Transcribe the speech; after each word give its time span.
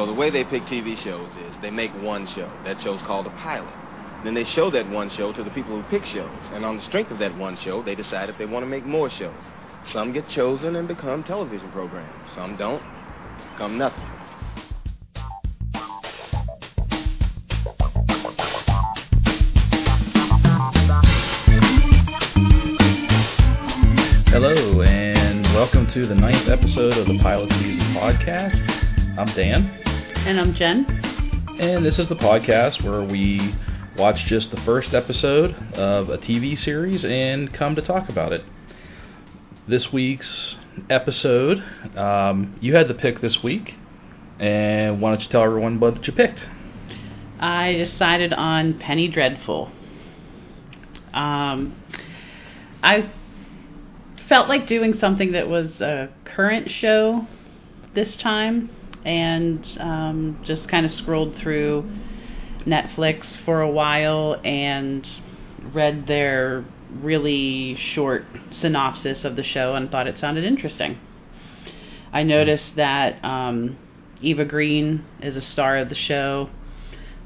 Well, 0.00 0.06
the 0.06 0.14
way 0.14 0.30
they 0.30 0.44
pick 0.44 0.62
TV 0.62 0.96
shows 0.96 1.28
is 1.36 1.58
they 1.60 1.70
make 1.70 1.90
one 2.02 2.24
show. 2.24 2.50
That 2.64 2.80
show's 2.80 3.02
called 3.02 3.26
a 3.26 3.30
pilot. 3.32 3.74
Then 4.24 4.32
they 4.32 4.44
show 4.44 4.70
that 4.70 4.88
one 4.88 5.10
show 5.10 5.30
to 5.30 5.42
the 5.42 5.50
people 5.50 5.76
who 5.76 5.82
pick 5.90 6.06
shows. 6.06 6.30
And 6.54 6.64
on 6.64 6.76
the 6.76 6.82
strength 6.82 7.10
of 7.10 7.18
that 7.18 7.36
one 7.36 7.54
show, 7.54 7.82
they 7.82 7.94
decide 7.94 8.30
if 8.30 8.38
they 8.38 8.46
want 8.46 8.62
to 8.62 8.66
make 8.66 8.86
more 8.86 9.10
shows. 9.10 9.34
Some 9.84 10.14
get 10.14 10.26
chosen 10.26 10.76
and 10.76 10.88
become 10.88 11.22
television 11.22 11.70
programs. 11.70 12.32
Some 12.34 12.56
don't. 12.56 12.82
Become 13.52 13.76
nothing. 13.76 14.02
Hello, 24.28 24.80
and 24.80 25.44
welcome 25.52 25.86
to 25.88 26.06
the 26.06 26.14
ninth 26.14 26.48
episode 26.48 26.96
of 26.96 27.06
the 27.06 27.18
Pilot 27.18 27.50
Season 27.50 27.82
podcast. 27.92 28.66
I'm 29.18 29.26
Dan, 29.36 29.79
And 30.30 30.38
I'm 30.38 30.54
Jen. 30.54 30.86
and 31.58 31.84
this 31.84 31.98
is 31.98 32.06
the 32.06 32.14
podcast 32.14 32.84
where 32.84 33.02
we 33.02 33.52
watch 33.98 34.26
just 34.26 34.52
the 34.52 34.60
first 34.60 34.94
episode 34.94 35.56
of 35.74 36.08
a 36.08 36.18
TV 36.18 36.56
series 36.56 37.04
and 37.04 37.52
come 37.52 37.74
to 37.74 37.82
talk 37.82 38.08
about 38.08 38.32
it. 38.32 38.44
This 39.66 39.92
week's 39.92 40.54
episode, 40.88 41.64
um, 41.96 42.54
you 42.60 42.76
had 42.76 42.86
the 42.86 42.94
pick 42.94 43.20
this 43.20 43.42
week, 43.42 43.74
and 44.38 45.00
why 45.00 45.10
don't 45.10 45.20
you 45.20 45.28
tell 45.28 45.42
everyone 45.42 45.80
what 45.80 46.06
you 46.06 46.12
picked? 46.12 46.48
I 47.40 47.72
decided 47.72 48.32
on 48.32 48.78
Penny 48.78 49.08
Dreadful. 49.08 49.72
Um, 51.12 51.74
I 52.84 53.10
felt 54.28 54.48
like 54.48 54.68
doing 54.68 54.94
something 54.94 55.32
that 55.32 55.48
was 55.48 55.80
a 55.80 56.08
current 56.24 56.70
show 56.70 57.26
this 57.94 58.16
time, 58.16 58.70
and 59.04 59.66
um, 59.80 60.40
just 60.42 60.68
kind 60.68 60.84
of 60.84 60.92
scrolled 60.92 61.36
through 61.36 61.88
Netflix 62.66 63.38
for 63.44 63.60
a 63.60 63.70
while 63.70 64.40
and 64.44 65.08
read 65.72 66.06
their 66.06 66.64
really 67.00 67.76
short 67.76 68.24
synopsis 68.50 69.24
of 69.24 69.36
the 69.36 69.42
show 69.42 69.74
and 69.74 69.90
thought 69.90 70.06
it 70.06 70.18
sounded 70.18 70.44
interesting. 70.44 70.98
I 72.12 72.24
noticed 72.24 72.76
that 72.76 73.24
um, 73.24 73.78
Eva 74.20 74.44
Green 74.44 75.04
is 75.20 75.36
a 75.36 75.40
star 75.40 75.78
of 75.78 75.88
the 75.88 75.94
show. 75.94 76.50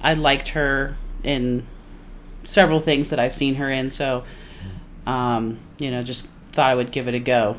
I 0.01 0.15
liked 0.15 0.49
her 0.49 0.97
in 1.23 1.67
several 2.45 2.81
things 2.81 3.09
that 3.09 3.19
I've 3.19 3.35
seen 3.35 3.55
her 3.55 3.71
in, 3.71 3.91
so 3.91 4.25
um, 5.07 5.59
you 5.79 5.91
know, 5.91 6.03
just 6.03 6.29
thought 6.53 6.71
I 6.71 6.75
would 6.75 6.93
give 6.93 7.09
it 7.09 7.15
a 7.15 7.21
go. 7.21 7.57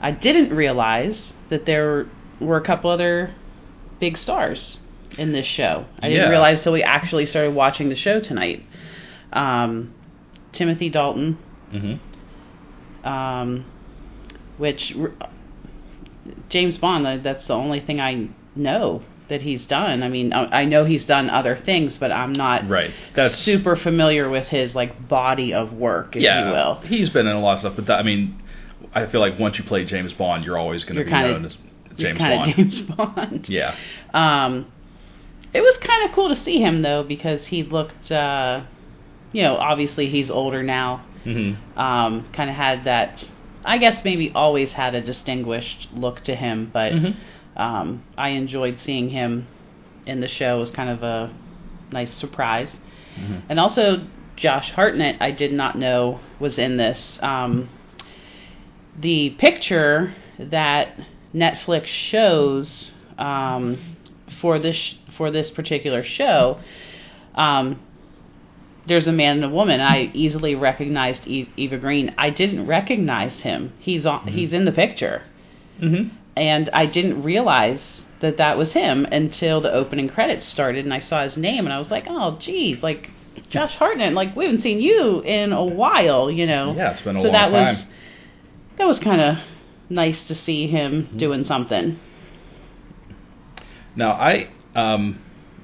I 0.00 0.10
didn't 0.10 0.54
realize 0.54 1.34
that 1.48 1.66
there 1.66 2.06
were 2.40 2.56
a 2.56 2.62
couple 2.62 2.90
other 2.90 3.34
big 4.00 4.16
stars 4.18 4.78
in 5.18 5.32
this 5.32 5.46
show. 5.46 5.84
I 6.00 6.08
didn't 6.08 6.24
Yeah. 6.24 6.28
realize 6.30 6.62
till 6.62 6.72
we 6.72 6.82
actually 6.82 7.26
started 7.26 7.54
watching 7.54 7.88
the 7.88 7.96
show 7.96 8.20
tonight. 8.20 8.62
Um, 9.32 9.92
Timothy 10.52 10.90
Dalton, 10.90 11.38
Mm-hmm. 11.72 13.08
um, 13.08 13.64
which 14.58 14.96
James 16.48 16.78
Bond. 16.78 17.24
That's 17.24 17.46
the 17.46 17.54
only 17.54 17.80
thing 17.80 18.00
I 18.00 18.28
know 18.54 19.02
that 19.28 19.42
he's 19.42 19.66
done. 19.66 20.02
I 20.02 20.08
mean, 20.08 20.32
I 20.32 20.60
I 20.62 20.64
know 20.64 20.84
he's 20.84 21.04
done 21.04 21.28
other 21.28 21.56
things, 21.56 21.98
but 21.98 22.12
I'm 22.12 22.32
not 22.32 22.68
Right. 22.68 22.92
That's 23.14 23.34
super 23.36 23.74
familiar 23.76 24.28
with 24.28 24.46
his 24.48 24.74
like 24.74 25.08
body 25.08 25.52
of 25.52 25.72
work, 25.72 26.14
if 26.16 26.22
yeah. 26.22 26.46
you 26.46 26.52
will. 26.52 26.74
He's 26.86 27.10
been 27.10 27.26
in 27.26 27.34
a 27.34 27.40
lot 27.40 27.54
of 27.54 27.58
stuff, 27.60 27.72
but 27.76 27.86
that, 27.86 27.98
I 27.98 28.02
mean, 28.02 28.40
I 28.94 29.06
feel 29.06 29.20
like 29.20 29.38
once 29.38 29.58
you 29.58 29.64
play 29.64 29.84
James 29.84 30.12
Bond, 30.12 30.44
you're 30.44 30.58
always 30.58 30.84
going 30.84 30.96
to 30.98 31.04
be 31.04 31.10
known 31.10 31.44
as 31.44 31.58
James 31.96 32.18
Bond. 32.18 32.54
James 32.54 32.80
Bond. 32.96 33.48
Yeah. 33.48 33.74
Um, 34.14 34.66
it 35.54 35.60
was 35.62 35.76
kind 35.78 36.08
of 36.08 36.14
cool 36.14 36.28
to 36.28 36.36
see 36.36 36.60
him 36.60 36.82
though 36.82 37.02
because 37.02 37.46
he 37.46 37.62
looked, 37.62 38.10
uh, 38.12 38.62
you 39.32 39.42
know, 39.42 39.56
obviously 39.56 40.08
he's 40.08 40.30
older 40.30 40.62
now. 40.62 41.04
Mm-hmm. 41.24 41.78
Um, 41.78 42.28
kind 42.32 42.50
of 42.50 42.56
had 42.56 42.84
that. 42.84 43.24
I 43.64 43.78
guess 43.78 44.04
maybe 44.04 44.30
always 44.32 44.72
had 44.72 44.94
a 44.94 45.00
distinguished 45.00 45.88
look 45.92 46.20
to 46.24 46.36
him, 46.36 46.70
but 46.72 46.92
Mhm. 46.92 47.16
um, 47.56 48.02
I 48.16 48.28
enjoyed 48.30 48.78
seeing 48.78 49.08
him 49.10 49.48
in 50.06 50.20
the 50.20 50.28
show. 50.28 50.58
It 50.58 50.60
was 50.60 50.70
kind 50.70 50.88
of 50.88 51.02
a 51.02 51.32
nice 51.90 52.12
surprise. 52.14 52.70
Mhm. 53.18 53.42
And 53.48 53.58
also, 53.58 54.06
Josh 54.36 54.70
Hartnett, 54.70 55.16
I 55.20 55.32
did 55.32 55.52
not 55.52 55.76
know 55.76 56.20
was 56.38 56.58
in 56.58 56.76
this. 56.76 57.18
Um, 57.22 57.68
the 59.00 59.30
picture 59.30 60.14
that 60.38 60.88
Netflix 61.36 61.86
shows 61.86 62.90
um, 63.18 63.78
for 64.40 64.58
this 64.58 64.94
for 65.16 65.30
this 65.30 65.50
particular 65.50 66.02
show, 66.02 66.58
um, 67.34 67.78
there's 68.86 69.06
a 69.06 69.12
man 69.12 69.36
and 69.36 69.44
a 69.44 69.48
woman. 69.48 69.80
I 69.80 70.10
easily 70.14 70.54
recognized 70.54 71.26
e- 71.26 71.48
Eva 71.56 71.76
Green. 71.78 72.14
I 72.16 72.30
didn't 72.30 72.66
recognize 72.66 73.40
him. 73.40 73.72
He's 73.78 74.06
on. 74.06 74.26
He's 74.28 74.52
in 74.52 74.64
the 74.64 74.72
picture 74.72 75.22
Mm-hmm. 75.80 76.08
and 76.36 76.70
I 76.70 76.86
didn't 76.86 77.22
realize 77.22 78.04
that 78.20 78.38
that 78.38 78.56
was 78.56 78.72
him 78.72 79.04
until 79.12 79.60
the 79.60 79.70
opening 79.70 80.08
credits 80.08 80.46
started, 80.46 80.86
and 80.86 80.94
I 80.94 81.00
saw 81.00 81.22
his 81.22 81.36
name, 81.36 81.66
and 81.66 81.72
I 81.74 81.78
was 81.78 81.90
like, 81.90 82.06
"Oh, 82.08 82.38
geez, 82.40 82.82
like 82.82 83.10
Josh 83.50 83.74
Hartnett, 83.74 84.14
like 84.14 84.34
we 84.34 84.46
haven't 84.46 84.62
seen 84.62 84.80
you 84.80 85.20
in 85.20 85.52
a 85.52 85.62
while, 85.62 86.30
you 86.30 86.46
know." 86.46 86.72
Yeah, 86.74 86.92
it's 86.92 87.02
been 87.02 87.16
a 87.16 87.20
so 87.20 87.24
long 87.24 87.32
that 87.32 87.52
was 87.52 87.86
that 88.78 88.86
was 88.86 88.98
kind 88.98 89.20
of 89.20 89.36
nice 89.88 90.26
to 90.28 90.34
see 90.34 90.66
him 90.66 91.08
doing 91.16 91.44
something. 91.44 91.98
Now, 93.94 94.12
I, 94.12 94.48
um, 94.74 95.20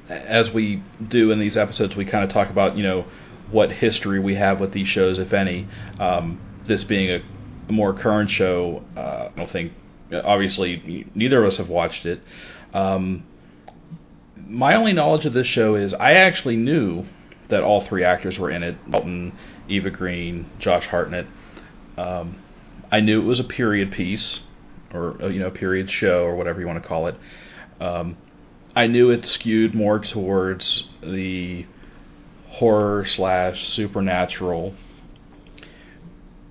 as 0.09 0.50
we 0.50 0.83
do 1.06 1.31
in 1.31 1.38
these 1.38 1.56
episodes, 1.56 1.97
we 1.97 2.05
kind 2.05 2.25
of 2.25 2.31
talk 2.31 2.50
about, 2.50 2.77
you 2.77 2.83
know, 2.83 3.05
what 3.50 3.71
history 3.71 4.19
we 4.19 4.34
have 4.37 4.60
with 4.60 4.72
these 4.72 4.88
shows, 4.88 5.19
if 5.19 5.33
any. 5.33 5.69
Um, 5.99 6.41
this 6.66 6.84
being 6.84 7.10
a, 7.10 7.22
more 7.71 7.94
current 7.94 8.28
show, 8.28 8.83
uh, 8.97 9.31
I 9.33 9.33
don't 9.37 9.50
think, 9.50 9.72
obviously, 10.12 11.06
neither 11.15 11.41
of 11.41 11.47
us 11.47 11.56
have 11.59 11.69
watched 11.69 12.04
it. 12.04 12.21
Um, 12.75 13.25
my 14.37 14.75
only 14.75 14.93
knowledge 14.93 15.25
of 15.25 15.33
this 15.33 15.47
show 15.47 15.77
is 15.77 15.94
I 15.94 16.15
actually 16.15 16.56
knew 16.56 17.06
that 17.49 17.62
all 17.62 17.83
three 17.83 18.04
actors 18.04 18.39
were 18.39 18.50
in 18.50 18.62
it 18.62 18.91
Dalton, 18.91 19.33
Eva 19.69 19.91
Green, 19.91 20.50
Josh 20.59 20.87
Hartnett. 20.87 21.27
Um, 21.97 22.43
I 22.92 23.00
knew 23.00 23.20
it 23.22 23.25
was 23.25 23.41
a 23.41 23.44
period 23.44 23.91
piece, 23.91 24.41
or, 24.92 25.16
uh, 25.22 25.28
you 25.28 25.41
know, 25.41 25.50
period 25.50 25.91
show, 25.91 26.25
or 26.25 26.36
whatever 26.36 26.60
you 26.60 26.66
want 26.66 26.80
to 26.82 26.86
call 26.86 27.06
it. 27.06 27.14
Um, 27.80 28.19
I 28.76 28.86
knew 28.86 29.10
it 29.10 29.25
skewed 29.25 29.75
more 29.75 29.98
towards 29.98 30.88
the 31.03 31.64
horror 32.48 33.06
slash 33.06 33.66
supernatural, 33.70 34.75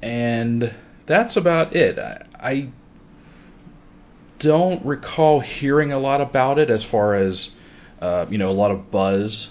and 0.02 0.74
that's 1.06 1.38
about 1.38 1.76
it. 1.76 2.00
I, 2.00 2.26
I 2.40 2.70
don't 4.40 4.84
recall 4.84 5.42
hearing 5.42 5.92
a 5.92 6.00
lot 6.00 6.22
about 6.22 6.58
it 6.58 6.72
as 6.72 6.84
far 6.84 7.14
as 7.14 7.52
uh, 8.02 8.26
you 8.30 8.40
know 8.40 8.50
a 8.50 8.54
lot 8.54 8.72
of 8.72 8.90
buzz. 8.90 9.50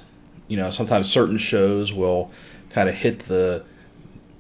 You 0.49 0.57
know, 0.57 0.73
sometimes 0.73 1.09
certain 1.09 1.39
shows 1.39 1.93
will 1.93 2.33
kind 2.71 2.89
of 2.89 2.97
hit 2.97 3.29
the 3.29 3.65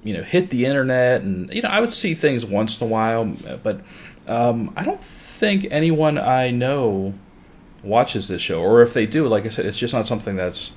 you 0.03 0.15
know 0.15 0.22
hit 0.22 0.50
the 0.50 0.65
internet, 0.65 1.22
and 1.22 1.53
you 1.53 1.62
know 1.62 1.69
I 1.69 1.81
would 1.81 1.93
see 1.93 2.15
things 2.15 2.44
once 2.47 2.81
in 2.81 2.87
a 2.87 2.91
while, 2.91 3.25
but 3.62 3.81
um, 4.27 4.72
I 4.77 4.84
don't 4.84 5.00
think 5.38 5.66
anyone 5.71 6.19
I 6.19 6.50
know 6.50 7.15
watches 7.83 8.28
this 8.28 8.43
show, 8.43 8.61
or 8.61 8.83
if 8.83 8.93
they 8.93 9.06
do, 9.06 9.27
like 9.27 9.44
I 9.47 9.49
said, 9.49 9.66
it's 9.66 9.78
just 9.78 9.94
not 9.94 10.06
something 10.06 10.37
that's 10.37 10.72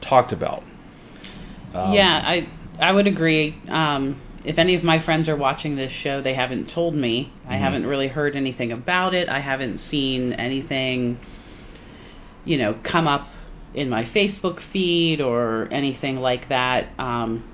talked 0.00 0.32
about. 0.32 0.62
Um, 1.74 1.92
yeah, 1.94 2.20
I 2.24 2.48
I 2.78 2.92
would 2.92 3.06
agree. 3.06 3.56
Um, 3.68 4.20
if 4.44 4.58
any 4.58 4.74
of 4.74 4.84
my 4.84 5.00
friends 5.00 5.28
are 5.28 5.36
watching 5.36 5.76
this 5.76 5.92
show, 5.92 6.20
they 6.20 6.34
haven't 6.34 6.68
told 6.68 6.94
me. 6.94 7.32
I 7.48 7.54
Mhm. 7.54 7.58
haven't 7.60 7.86
really 7.86 8.08
heard 8.08 8.36
anything 8.36 8.72
about 8.72 9.14
it. 9.14 9.28
I 9.28 9.40
haven't 9.40 9.78
seen 9.78 10.32
anything, 10.34 11.18
you 12.44 12.58
know, 12.58 12.74
come 12.82 13.06
up 13.06 13.28
in 13.74 13.88
my 13.88 14.04
Facebook 14.04 14.60
feed 14.60 15.20
or 15.20 15.68
anything 15.70 16.20
like 16.20 16.48
that. 16.48 16.88
Um, 16.98 17.44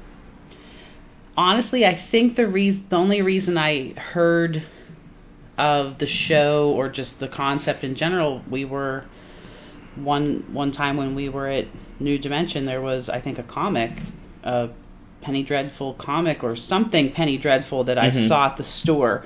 honestly, 1.45 1.87
I 1.87 1.95
think 1.95 2.37
the 2.37 2.47
reason, 2.47 2.85
the 2.91 2.97
only 2.97 3.23
reason 3.23 3.57
I 3.57 3.95
heard 3.95 4.63
of 5.57 5.99
the 5.99 6.07
show 6.07 6.71
or 6.77 6.89
just 6.89 7.19
the 7.19 7.29
concept 7.29 7.83
in 7.83 7.95
general, 7.95 8.43
we 8.49 8.65
were 8.65 9.05
one 9.95 10.45
one 10.53 10.71
time 10.73 10.97
when 10.97 11.15
we 11.15 11.29
were 11.29 11.49
at 11.49 11.67
New 11.99 12.19
Dimension, 12.19 12.65
there 12.67 12.81
was 12.83 13.09
I 13.09 13.21
think 13.21 13.39
a 13.39 13.43
comic, 13.43 13.91
a 14.45 14.69
Penny 15.23 15.43
Dreadful 15.43 15.95
comic 15.95 16.45
or 16.45 16.57
something 16.57 17.13
Penny 17.13 17.37
Dreadful 17.39 17.85
that 17.85 17.99
I 17.99 18.11
Mhm. 18.11 18.29
saw 18.29 18.47
at 18.47 18.57
the 18.57 18.65
store. 18.65 19.25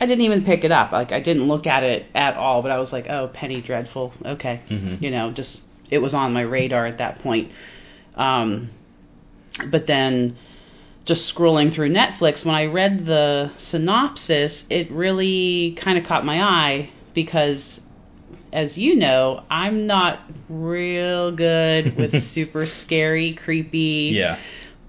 I 0.00 0.06
didn't 0.06 0.24
even 0.24 0.44
pick 0.44 0.64
it 0.64 0.72
up. 0.72 0.92
Like 0.92 1.12
I 1.12 1.20
didn't 1.20 1.48
look 1.48 1.66
at 1.66 1.82
it 1.82 2.06
at 2.14 2.36
all, 2.36 2.60
but 2.62 2.70
I 2.70 2.78
was 2.78 2.92
like, 2.92 3.08
"Oh, 3.08 3.28
Penny 3.32 3.60
Dreadful. 3.62 4.12
Okay." 4.24 4.60
Mhm. 4.70 5.00
You 5.00 5.10
know, 5.10 5.30
just 5.30 5.62
it 5.90 5.98
was 5.98 6.12
on 6.14 6.32
my 6.32 6.42
radar 6.42 6.84
at 6.86 6.98
that 6.98 7.20
point. 7.22 7.50
Um 8.16 8.68
but 9.70 9.86
then 9.86 10.36
just 11.04 11.32
scrolling 11.34 11.72
through 11.74 11.90
Netflix, 11.90 12.44
when 12.44 12.54
I 12.54 12.64
read 12.66 13.04
the 13.06 13.52
synopsis, 13.58 14.64
it 14.70 14.90
really 14.90 15.76
kind 15.80 15.98
of 15.98 16.04
caught 16.04 16.24
my 16.24 16.42
eye 16.42 16.90
because 17.14 17.80
as 18.52 18.78
you 18.78 18.94
know, 18.94 19.42
I'm 19.50 19.86
not 19.86 20.20
real 20.48 21.32
good 21.32 21.96
with 21.96 22.22
super 22.22 22.66
scary, 22.66 23.34
creepy, 23.34 24.12
Yeah. 24.14 24.38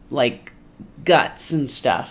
like 0.10 0.52
guts 1.04 1.52
and 1.52 1.70
stuff. 1.70 2.10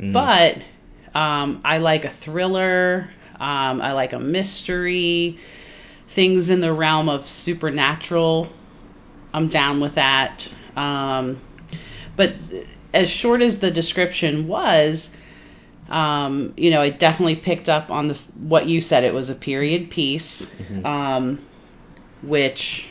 Mhm. 0.00 0.12
But 0.12 1.18
um, 1.18 1.60
I 1.64 1.78
like 1.78 2.04
a 2.04 2.12
thriller. 2.22 3.10
Um, 3.34 3.80
I 3.82 3.92
like 3.92 4.12
a 4.12 4.20
mystery. 4.20 5.38
Things 6.14 6.48
in 6.48 6.60
the 6.60 6.72
realm 6.72 7.08
of 7.08 7.28
supernatural. 7.28 8.48
I'm 9.32 9.48
down 9.48 9.80
with 9.80 9.96
that. 9.96 10.48
Um, 10.76 11.40
but 12.16 12.32
as 12.94 13.10
short 13.10 13.42
as 13.42 13.58
the 13.58 13.70
description 13.70 14.46
was, 14.48 15.10
um, 15.88 16.54
you 16.56 16.70
know, 16.70 16.80
it 16.82 16.98
definitely 16.98 17.36
picked 17.36 17.68
up 17.68 17.90
on 17.90 18.08
the 18.08 18.14
what 18.38 18.66
you 18.66 18.80
said. 18.80 19.04
It 19.04 19.12
was 19.12 19.28
a 19.28 19.34
period 19.34 19.90
piece, 19.90 20.46
um, 20.84 21.44
which 22.22 22.86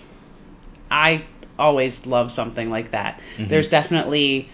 I 0.92 1.24
always 1.58 2.06
love 2.06 2.32
something 2.32 2.70
like 2.70 2.92
that. 2.92 3.20
Mhm. 3.38 3.50
There's 3.50 3.70
definitely 3.70 4.50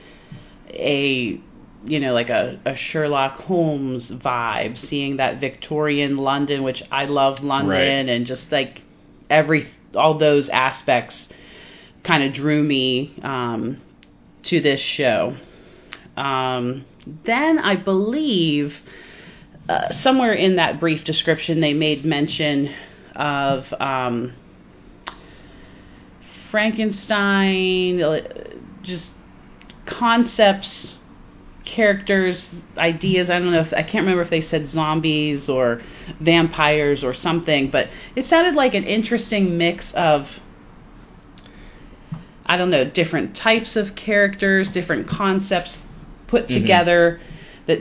a 0.69 1.39
you 1.85 1.99
know 1.99 2.13
like 2.13 2.29
a, 2.29 2.59
a 2.65 2.75
Sherlock 2.75 3.33
Holmes 3.41 4.09
vibe, 4.09 4.77
seeing 4.77 5.17
that 5.17 5.39
Victorian 5.39 6.17
London, 6.17 6.63
which 6.63 6.83
I 6.91 7.05
love 7.05 7.43
London, 7.43 7.69
Right. 8.07 8.09
and 8.13 8.25
just 8.25 8.51
like 8.51 8.81
every 9.29 9.67
all 9.95 10.17
those 10.17 10.49
aspects 10.49 11.29
kind 12.03 12.23
of 12.23 12.33
drew 12.33 12.63
me 12.63 13.13
um, 13.23 13.77
to 14.43 14.61
this 14.61 14.79
show. 14.79 15.35
Um, 16.17 16.85
then 17.25 17.59
I 17.59 17.75
believe 17.75 18.75
uh, 19.67 19.91
somewhere 19.91 20.33
in 20.33 20.55
that 20.57 20.79
brief 20.79 21.03
description 21.03 21.61
they 21.61 21.73
made 21.73 22.03
mention 22.03 22.73
of 23.15 23.71
um, 23.79 24.33
Frankenstein, 26.51 28.01
uh, 28.01 28.21
just 28.81 29.13
concepts, 29.85 30.95
characters, 31.65 32.49
ideas. 32.77 33.29
I 33.29 33.39
don't 33.39 33.51
know 33.51 33.61
if 33.61 33.73
I 33.73 33.83
can't 33.83 34.03
remember 34.05 34.23
if 34.23 34.29
they 34.29 34.41
said 34.41 34.67
zombies 34.67 35.49
or 35.49 35.81
vampires 36.19 37.03
or 37.03 37.13
something, 37.13 37.69
but 37.69 37.89
it 38.15 38.25
sounded 38.25 38.55
like 38.55 38.73
an 38.73 38.85
interesting 38.85 39.57
mix 39.57 39.91
of 39.93 40.27
I 42.49 42.57
don't 42.57 42.71
know, 42.71 42.83
different 42.83 43.35
types 43.35 43.75
of 43.75 43.95
characters, 43.95 44.71
different 44.71 45.07
concepts 45.07 45.79
put 46.27 46.47
Mhm. 46.47 46.55
together 46.55 47.19
that 47.67 47.79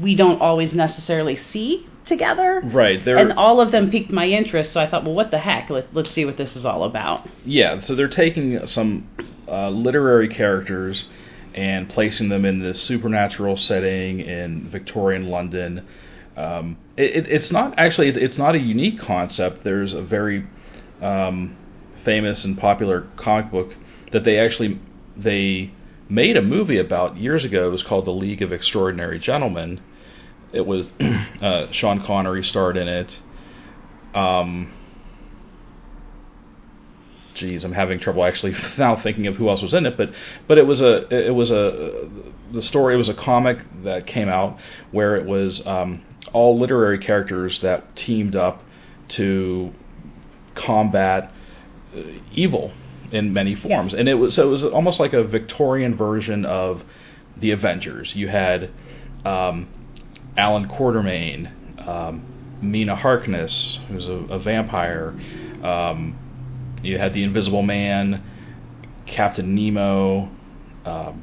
we 0.00 0.16
don't 0.16 0.40
always 0.40 0.72
necessarily 0.72 1.36
see 1.36 1.86
together. 2.06 2.62
Right. 2.64 3.06
And 3.06 3.34
all 3.34 3.60
of 3.60 3.70
them 3.70 3.90
piqued 3.90 4.10
my 4.10 4.26
interest, 4.26 4.72
so 4.72 4.80
I 4.80 4.86
thought, 4.86 5.04
well, 5.04 5.14
what 5.14 5.30
the 5.30 5.38
heck? 5.38 5.68
Let, 5.68 5.94
let's 5.94 6.10
see 6.10 6.24
what 6.24 6.38
this 6.38 6.56
is 6.56 6.64
all 6.64 6.84
about. 6.84 7.28
Yeah, 7.44 7.80
so 7.80 7.94
they're 7.94 8.08
taking 8.08 8.66
some 8.66 9.06
uh, 9.46 9.68
literary 9.68 10.28
characters 10.28 11.04
and 11.54 11.86
placing 11.88 12.30
them 12.30 12.46
in 12.46 12.60
this 12.60 12.80
supernatural 12.80 13.58
setting 13.58 14.20
in 14.20 14.66
Victorian 14.68 15.28
London. 15.28 15.82
Um, 16.34 16.78
it, 16.96 17.14
it, 17.14 17.28
it's 17.28 17.52
not 17.52 17.74
actually 17.76 18.08
it's 18.08 18.38
not 18.38 18.54
a 18.54 18.58
unique 18.58 18.98
concept. 18.98 19.62
There's 19.64 19.92
a 19.92 20.00
very 20.00 20.46
um, 21.02 21.54
famous 22.04 22.46
and 22.46 22.56
popular 22.56 23.06
comic 23.16 23.50
book 23.50 23.74
that 24.12 24.24
they 24.24 24.38
actually 24.38 24.78
they 25.16 25.72
made 26.08 26.36
a 26.36 26.42
movie 26.42 26.78
about 26.78 27.16
years 27.16 27.44
ago. 27.44 27.66
It 27.66 27.70
was 27.70 27.82
called 27.82 28.04
The 28.04 28.12
League 28.12 28.42
of 28.42 28.52
Extraordinary 28.52 29.18
Gentlemen. 29.18 29.80
It 30.52 30.66
was 30.66 30.92
uh, 31.00 31.72
Sean 31.72 32.04
Connery 32.04 32.44
starred 32.44 32.76
in 32.76 32.88
it. 32.88 33.18
Um, 34.14 34.72
geez, 37.34 37.64
I'm 37.64 37.72
having 37.72 37.98
trouble 37.98 38.24
actually 38.24 38.54
now 38.78 38.96
thinking 38.96 39.26
of 39.26 39.36
who 39.36 39.48
else 39.48 39.62
was 39.62 39.74
in 39.74 39.86
it, 39.86 39.96
but 39.96 40.10
but 40.46 40.58
it 40.58 40.66
was 40.66 40.82
a 40.82 41.08
it 41.08 41.34
was 41.34 41.50
a 41.50 42.08
the 42.52 42.62
story 42.62 42.94
it 42.94 42.98
was 42.98 43.08
a 43.08 43.14
comic 43.14 43.58
that 43.82 44.06
came 44.06 44.28
out 44.28 44.58
where 44.90 45.16
it 45.16 45.26
was 45.26 45.66
um, 45.66 46.02
all 46.32 46.58
literary 46.58 46.98
characters 46.98 47.60
that 47.62 47.96
teamed 47.96 48.36
up 48.36 48.62
to 49.08 49.72
combat 50.54 51.32
uh, 51.96 52.02
evil 52.32 52.72
in 53.12 53.32
many 53.32 53.54
forms, 53.54 53.94
and 53.94 54.08
it 54.08 54.14
was 54.14 54.34
so 54.34 54.48
it 54.48 54.50
was 54.50 54.64
almost 54.64 54.98
like 54.98 55.12
a 55.12 55.22
Victorian 55.22 55.94
version 55.94 56.44
of 56.44 56.82
the 57.36 57.50
Avengers. 57.52 58.16
You 58.16 58.28
had 58.28 58.70
um, 59.24 59.68
Allan 60.36 60.68
Quatermain, 60.68 61.86
um, 61.86 62.24
Mina 62.62 62.96
Harkness, 62.96 63.78
who's 63.88 64.06
a, 64.06 64.12
a 64.12 64.38
vampire. 64.38 65.14
Um, 65.62 66.18
you 66.82 66.98
had 66.98 67.14
the 67.14 67.22
Invisible 67.22 67.62
Man, 67.62 68.22
Captain 69.06 69.54
Nemo, 69.54 70.30
um, 70.84 71.22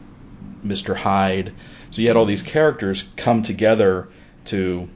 Mr. 0.63 0.95
Hyde. 0.95 1.53
So 1.91 2.01
you 2.01 2.07
had 2.07 2.15
all 2.15 2.25
these 2.25 2.43
characters 2.43 3.03
come 3.17 3.43
together 3.43 4.09
to, 4.45 4.87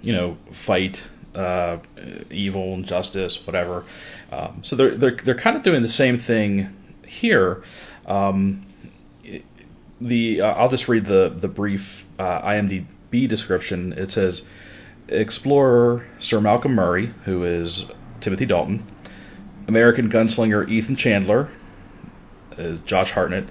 you 0.00 0.12
know, 0.12 0.38
fight 0.64 1.02
uh, 1.34 1.78
evil 2.30 2.74
and 2.74 2.84
justice, 2.84 3.38
whatever. 3.46 3.84
Um, 4.32 4.60
so 4.62 4.76
they're 4.76 4.96
they're 4.96 5.16
they're 5.24 5.38
kind 5.38 5.56
of 5.56 5.62
doing 5.62 5.82
the 5.82 5.88
same 5.88 6.18
thing 6.18 6.74
here. 7.06 7.62
Um, 8.06 8.66
the 10.00 10.40
uh, 10.40 10.52
I'll 10.52 10.70
just 10.70 10.88
read 10.88 11.04
the 11.06 11.36
the 11.40 11.48
brief 11.48 12.04
uh, 12.18 12.42
IMDb 12.42 13.28
description. 13.28 13.92
It 13.92 14.10
says 14.10 14.42
explorer 15.08 16.06
Sir 16.18 16.40
Malcolm 16.40 16.74
Murray, 16.74 17.14
who 17.24 17.44
is 17.44 17.84
Timothy 18.20 18.46
Dalton, 18.46 18.86
American 19.66 20.10
gunslinger 20.10 20.68
Ethan 20.68 20.96
Chandler, 20.96 21.50
is 22.56 22.80
Josh 22.80 23.10
Hartnett, 23.10 23.48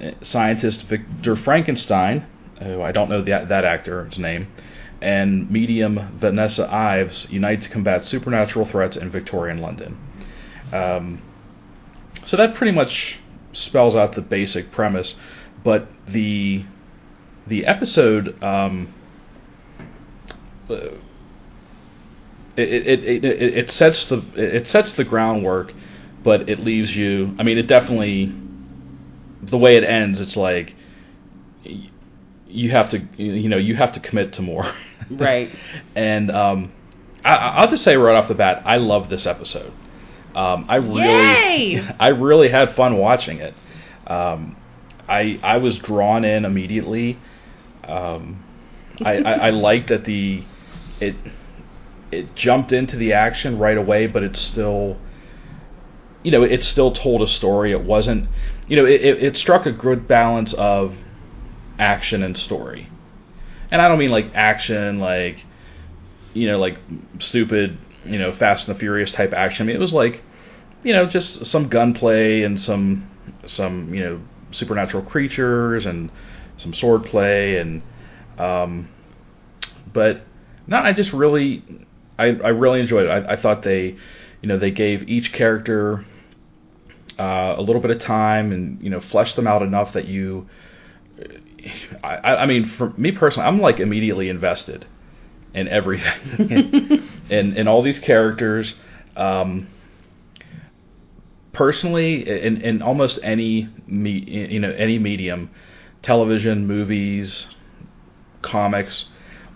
uh, 0.00 0.10
scientist 0.20 0.86
Victor 0.88 1.36
Frankenstein, 1.36 2.26
who 2.62 2.82
I 2.82 2.92
don't 2.92 3.08
know 3.08 3.22
that 3.22 3.64
actor's 3.64 4.18
name, 4.18 4.48
and 5.00 5.50
medium 5.50 6.18
Vanessa 6.18 6.72
Ives 6.72 7.26
unite 7.30 7.62
to 7.62 7.68
combat 7.68 8.04
supernatural 8.04 8.66
threats 8.66 8.96
in 8.96 9.10
Victorian 9.10 9.60
London. 9.60 9.98
Um, 10.72 11.22
so 12.24 12.36
that 12.36 12.54
pretty 12.54 12.72
much 12.72 13.18
spells 13.52 13.94
out 13.94 14.14
the 14.14 14.22
basic 14.22 14.70
premise, 14.72 15.14
but 15.62 15.88
the 16.08 16.64
the 17.46 17.64
episode 17.66 18.42
um, 18.42 18.92
uh, 20.68 20.74
it, 22.56 22.86
it, 22.86 23.24
it, 23.24 23.24
it, 23.24 23.70
sets 23.70 24.06
the 24.06 24.24
it 24.34 24.66
sets 24.66 24.94
the 24.94 25.04
groundwork, 25.04 25.72
but 26.24 26.48
it 26.48 26.60
leaves 26.60 26.96
you. 26.96 27.34
I 27.38 27.42
mean, 27.42 27.58
it 27.58 27.66
definitely 27.66 28.34
the 29.42 29.58
way 29.58 29.76
it 29.76 29.84
ends. 29.84 30.20
It's 30.20 30.36
like 30.36 30.74
you 32.56 32.70
have 32.70 32.90
to 32.90 32.98
you 33.16 33.48
know 33.48 33.58
you 33.58 33.76
have 33.76 33.92
to 33.92 34.00
commit 34.00 34.32
to 34.34 34.42
more. 34.42 34.72
Right. 35.08 35.50
and 35.94 36.32
um, 36.32 36.72
I, 37.24 37.36
I'll 37.36 37.70
just 37.70 37.84
say 37.84 37.96
right 37.96 38.16
off 38.16 38.26
the 38.26 38.34
bat, 38.34 38.62
I 38.64 38.78
love 38.78 39.08
this 39.08 39.24
episode. 39.24 39.72
Um, 40.34 40.66
I 40.68 40.76
really, 40.76 41.74
Yay! 41.74 41.88
I 42.00 42.08
really 42.08 42.48
had 42.48 42.74
fun 42.74 42.96
watching 42.96 43.38
it. 43.38 43.54
Um, 44.08 44.56
I 45.08 45.38
I 45.44 45.58
was 45.58 45.78
drawn 45.78 46.24
in 46.24 46.44
immediately. 46.44 47.18
Um, 47.84 48.42
I, 49.04 49.18
I, 49.18 49.32
I 49.32 49.50
like 49.68 49.86
that 49.88 50.04
the 50.06 50.44
it 50.98 51.14
it 52.10 52.34
jumped 52.34 52.72
into 52.72 52.96
the 52.96 53.12
action 53.12 53.58
right 53.58 53.78
away, 53.78 54.08
but 54.08 54.24
it 54.24 54.36
still 54.36 54.96
you 56.24 56.32
know 56.32 56.42
it 56.42 56.64
still 56.64 56.90
told 56.90 57.22
a 57.22 57.28
story. 57.28 57.70
It 57.70 57.82
wasn't 57.82 58.28
you 58.66 58.76
know 58.76 58.86
it, 58.86 59.02
it, 59.02 59.22
it 59.22 59.36
struck 59.36 59.66
a 59.66 59.72
good 59.72 60.08
balance 60.08 60.52
of 60.54 60.96
action 61.78 62.22
and 62.22 62.36
story, 62.36 62.88
and 63.70 63.80
I 63.80 63.88
don't 63.88 63.98
mean 63.98 64.10
like 64.10 64.34
action 64.34 64.98
like 65.00 65.44
you 66.34 66.46
know 66.48 66.58
like 66.58 66.78
stupid 67.18 67.78
you 68.04 68.18
know 68.18 68.32
Fast 68.32 68.68
and 68.68 68.76
the 68.76 68.78
Furious 68.78 69.12
type 69.12 69.32
action. 69.32 69.64
I 69.64 69.66
mean 69.66 69.76
it 69.76 69.80
was 69.80 69.92
like 69.92 70.22
you 70.82 70.92
know 70.92 71.06
just 71.06 71.46
some 71.46 71.68
gunplay 71.68 72.42
and 72.42 72.60
some 72.60 73.10
some 73.46 73.92
you 73.94 74.00
know 74.00 74.20
supernatural 74.50 75.02
creatures 75.02 75.86
and 75.86 76.10
some 76.56 76.72
swordplay 76.72 77.60
and 77.60 77.82
um, 78.38 78.88
but 79.92 80.22
no, 80.66 80.76
I 80.78 80.92
just 80.92 81.12
really 81.12 81.62
I, 82.18 82.26
I 82.26 82.48
really 82.48 82.80
enjoyed 82.80 83.06
it. 83.06 83.10
I, 83.10 83.32
I 83.34 83.40
thought 83.40 83.62
they 83.62 83.96
you 84.42 84.48
know 84.48 84.58
they 84.58 84.70
gave 84.70 85.08
each 85.08 85.32
character 85.32 86.04
uh, 87.18 87.54
a 87.56 87.62
little 87.62 87.80
bit 87.80 87.90
of 87.90 88.00
time 88.00 88.52
and 88.52 88.82
you 88.82 88.90
know 88.90 89.00
fleshed 89.00 89.36
them 89.36 89.46
out 89.46 89.62
enough 89.62 89.92
that 89.94 90.06
you 90.06 90.48
I, 92.02 92.36
I 92.36 92.46
mean 92.46 92.66
for 92.68 92.92
me 92.96 93.12
personally 93.12 93.48
I'm 93.48 93.60
like 93.60 93.80
immediately 93.80 94.28
invested 94.28 94.86
in 95.54 95.68
everything. 95.68 97.08
In 97.30 97.56
in 97.56 97.66
all 97.66 97.82
these 97.82 97.98
characters. 97.98 98.74
Um, 99.16 99.66
personally 101.52 102.28
in, 102.28 102.60
in 102.60 102.82
almost 102.82 103.18
any 103.22 103.68
me, 103.88 104.10
you 104.10 104.60
know 104.60 104.70
any 104.70 104.98
medium 104.98 105.50
television 106.02 106.66
movies 106.66 107.46
comics 108.42 109.06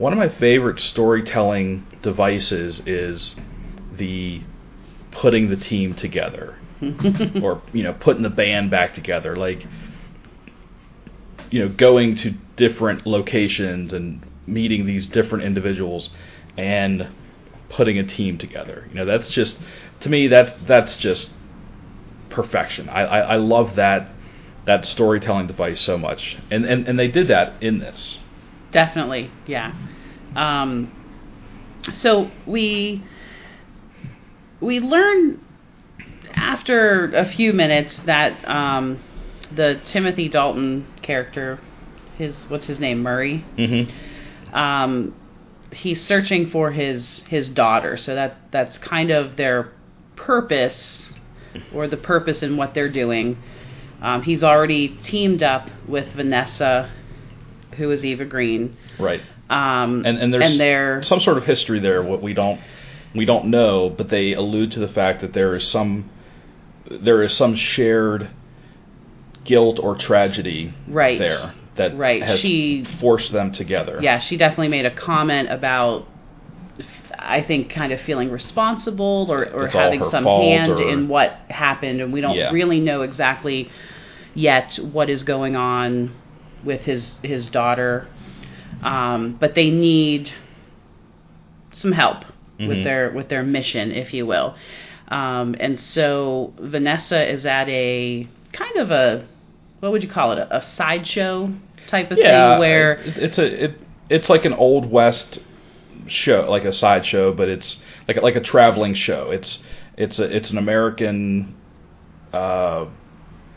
one 0.01 0.15
of 0.15 0.19
my 0.19 0.31
favorite 0.31 0.81
storytelling 0.81 1.87
devices 2.01 2.81
is 2.87 3.37
the 3.93 4.41
putting 5.11 5.51
the 5.51 5.57
team 5.57 5.95
together. 5.95 6.57
Or 7.43 7.61
you 7.75 7.83
know 7.83 7.93
putting 7.93 8.23
the 8.23 8.31
band 8.31 8.71
back 8.71 8.95
together. 8.95 9.37
Like 9.37 9.67
you 11.51 11.61
know 11.61 11.69
going 11.69 12.17
to 12.17 12.31
different 12.57 13.07
locations 13.07 13.93
and 13.93 14.25
meeting 14.47 14.87
these 14.87 15.07
different 15.07 15.45
individuals 15.45 16.11
and 16.57 17.09
putting 17.69 17.99
a 17.99 18.07
team 18.07 18.39
together. 18.39 18.87
You 18.89 18.97
know 18.97 19.05
that's 19.05 19.31
just 19.31 19.59
to 20.01 20.09
me 20.09 20.29
that's 20.29 20.53
that's 20.67 20.97
just 20.97 21.31
perfection. 22.29 22.89
I 22.89 23.03
i, 23.03 23.19
I 23.21 23.37
love 23.37 23.77
that 23.77 24.11
that 24.67 24.85
storytelling 24.85 25.47
device 25.47 25.81
so 25.81 25.99
much. 25.99 26.39
And, 26.51 26.65
and 26.65 26.87
and 26.87 26.99
they 26.99 27.09
did 27.09 27.29
that 27.29 27.63
in 27.63 27.79
this. 27.79 28.19
Definitely, 28.73 29.31
yeah. 29.47 29.75
Um, 30.37 30.93
so 31.93 32.31
we 32.47 33.03
we 34.61 34.81
learn 34.81 35.45
after 36.35 37.07
a 37.15 37.25
few 37.27 37.53
minutes 37.53 38.01
that 38.01 38.47
um, 38.49 39.01
the 39.55 39.81
Timothy 39.87 40.29
Dalton 40.29 40.87
character, 41.03 41.61
his 42.17 42.45
what's 42.49 42.67
his 42.67 42.81
name, 42.81 43.03
Murray. 43.03 43.45
mm-hmm. 43.57 44.57
Um, 44.57 45.15
he's 45.73 46.03
searching 46.05 46.51
for 46.51 46.73
his 46.73 47.23
his 47.29 47.49
daughter. 47.49 47.97
So 47.97 48.15
that 48.15 48.37
that's 48.51 48.79
kind 48.79 49.11
of 49.11 49.37
their 49.37 49.73
purpose, 50.17 51.07
or 51.75 51.87
the 51.87 51.97
purpose 51.97 52.43
in 52.43 52.57
what 52.57 52.75
they're 52.75 52.91
doing. 52.93 53.39
Um, 54.03 54.23
he's 54.23 54.43
already 54.43 54.89
teamed 55.03 55.43
up 55.43 55.69
with 55.87 56.09
Vanessa 56.15 56.91
who 57.77 57.91
is 57.91 58.05
Eva 58.05 58.25
Green. 58.25 58.77
right 58.99 59.21
Um, 59.49 60.05
and 60.05 60.19
and 60.19 60.33
there's 60.33 60.51
and 60.51 60.61
they're 60.61 61.03
some 61.03 61.21
sort 61.21 61.39
of 61.39 61.45
history 61.45 61.81
there 61.81 62.03
what 62.03 62.23
we 62.23 62.35
don't 62.35 62.61
we 63.15 63.25
don't 63.25 63.47
know 63.47 63.91
but 63.91 64.09
they 64.09 64.35
allude 64.35 64.73
to 64.73 64.81
the 64.81 64.89
fact 64.89 65.21
that 65.23 65.33
there 65.33 65.55
is 65.55 65.67
some 65.67 66.09
there 66.91 67.23
is 67.23 67.33
some 67.37 67.57
shared 67.57 68.31
guilt 69.45 69.79
or 69.83 69.97
tragedy 69.97 70.73
Right. 70.89 71.19
there 71.19 71.53
that 71.77 71.97
Right. 71.97 72.23
has 72.23 72.41
She- 72.41 72.85
forced 73.01 73.33
them 73.33 73.53
together 73.53 73.99
yeah, 74.03 74.19
she 74.19 74.37
definitely 74.37 74.69
made 74.69 74.87
a 74.87 74.91
comment 74.91 75.51
about. 75.51 76.07
I 77.23 77.43
think 77.43 77.69
kind 77.69 77.93
of 77.93 78.01
feeling 78.01 78.31
responsible 78.31 79.27
or, 79.29 79.45
or 79.53 79.67
It's 79.67 79.75
having 79.75 80.03
some 80.05 80.25
hand 80.25 80.73
or- 80.73 80.89
in 80.89 81.07
what 81.09 81.37
happened, 81.51 82.01
and 82.01 82.13
we 82.15 82.23
don't 82.23 82.35
Yeah. 82.37 82.51
really 82.51 82.81
know 82.81 83.03
exactly 83.03 83.69
yet 84.35 84.79
what 84.93 85.11
is 85.11 85.23
going 85.23 85.55
on 85.55 86.13
with 86.65 86.85
his 86.87 87.19
his 87.23 87.49
daughter. 87.49 88.07
Um, 88.83 89.37
but 89.39 89.55
they 89.55 89.71
need 89.71 90.31
some 91.73 91.93
help 91.93 92.25
with 92.59 92.79
Mhm. 92.79 92.85
their 92.85 93.11
with 93.11 93.29
their 93.29 93.43
mission, 93.43 93.93
if 93.93 94.15
you 94.15 94.25
will. 94.27 94.55
Um, 95.09 95.57
and 95.61 95.79
so 95.79 96.53
Vanessa 96.59 97.29
is 97.31 97.45
at 97.45 97.69
a 97.69 98.27
kind 98.53 98.77
of 98.77 98.91
a 98.91 99.27
what 99.81 99.93
would 99.93 100.03
you 100.03 100.09
call 100.09 100.33
it 100.33 100.39
a, 100.39 100.59
a 100.59 100.63
sideshow 100.63 101.53
type 101.87 102.11
of 102.11 102.19
yeah 102.19 102.53
thing 102.53 102.61
where 102.61 102.93
it, 102.95 103.19
it's 103.19 103.39
a 103.39 103.65
it, 103.65 103.79
it's 104.09 104.29
like 104.29 104.45
an 104.45 104.53
old 104.53 104.91
west 104.91 105.41
show 106.07 106.47
like 106.51 106.65
a 106.65 106.73
sideshow 106.73 107.33
but 107.33 107.49
it's 107.49 107.81
like 108.09 108.21
like 108.23 108.37
a 108.37 108.41
traveling 108.41 108.95
show 108.95 109.31
it's 109.31 109.63
it's 109.97 110.19
a 110.19 110.37
it's 110.37 110.51
an 110.51 110.59
american 110.59 111.57
uh 112.33 112.87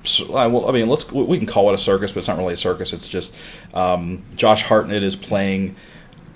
so, 0.06 0.30
well, 0.32 0.68
I 0.68 0.72
mean, 0.72 0.88
let's 0.88 1.10
we 1.12 1.38
can 1.38 1.48
call 1.48 1.70
it 1.70 1.76
a 1.76 1.82
circus, 1.82 2.12
but 2.12 2.20
it's 2.20 2.28
not 2.28 2.38
really 2.38 2.56
a 2.56 2.58
circus. 2.58 2.92
It's 2.94 3.08
just 3.08 3.32
um, 3.74 4.24
Josh 4.36 4.62
Hartnett 4.64 5.02
is 5.02 5.16
playing 5.16 5.76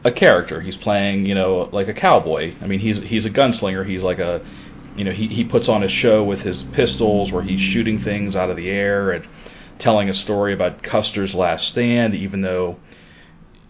a 0.04 0.12
character. 0.12 0.62
He's 0.62 0.78
playing, 0.78 1.26
you 1.26 1.36
know, 1.36 1.70
like 1.72 1.88
a 1.88 1.94
cowboy. 1.94 2.54
I 2.62 2.68
mean, 2.68 2.80
he's 2.80 3.00
he's 3.00 3.26
a 3.26 3.30
gunslinger. 3.30 3.86
He's 3.86 4.04
like 4.04 4.20
a, 4.20 4.46
you 4.98 5.04
know, 5.04 5.12
he 5.12 5.27
he 5.27 5.44
puts 5.44 5.70
on 5.70 5.84
a 5.84 5.88
show 5.88 6.24
with 6.24 6.42
his 6.42 6.63
pistols 6.63 7.32
where 7.32 7.44
he's 7.44 7.62
shooting 7.62 8.01
things 8.01 8.36
out 8.36 8.50
of 8.50 8.58
the 8.58 8.70
air 8.70 9.12
and 9.12 9.27
telling 9.80 10.10
a 10.10 10.13
story 10.13 10.54
about 10.54 10.82
Custer's 10.82 11.36
last 11.36 11.68
stand, 11.68 12.16
even 12.16 12.42
though 12.42 12.77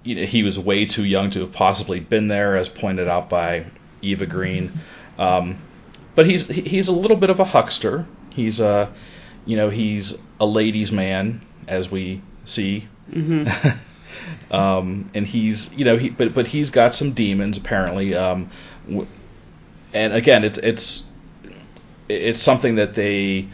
you 0.03 0.15
know 0.15 0.25
he 0.25 0.41
was 0.41 0.57
way 0.57 0.85
too 0.85 1.03
young 1.03 1.29
to 1.31 1.41
have 1.41 1.51
possibly 1.51 1.99
been 1.99 2.29
there, 2.29 2.55
as 2.55 2.69
pointed 2.69 3.07
out 3.07 3.29
by 3.29 3.65
Eva 4.01 4.25
Green. 4.25 4.79
Um, 5.17 5.61
but 6.15 6.25
he's 6.25 6.47
he's 6.47 6.87
a 6.87 6.93
little 6.93 7.17
bit 7.17 7.29
of 7.29 7.39
a 7.39 7.45
huckster. 7.45 8.07
He's 8.31 8.59
a 8.59 8.93
you 9.45 9.57
know 9.57 9.69
he's 9.69 10.15
a 10.39 10.45
ladies' 10.45 10.91
man, 10.91 11.45
as 11.67 11.91
we 11.91 12.21
see. 12.45 12.87
Mhm. 13.11 13.79
um, 14.51 15.11
and 15.13 15.27
he's 15.27 15.69
you 15.75 15.83
know 15.83 15.97
he 15.97 16.09
but 16.09 16.33
but 16.33 16.47
he's 16.47 16.69
got 16.69 16.95
some 16.95 17.13
demons 17.13 17.57
apparently. 17.57 18.15
Um, 18.15 18.49
w- 18.87 19.07
and 19.93 20.13
again, 20.13 20.43
it's 20.43 20.57
it's 20.59 21.03
it's 22.09 22.41
something 22.41 22.75
that 22.75 22.95
they 22.95 23.49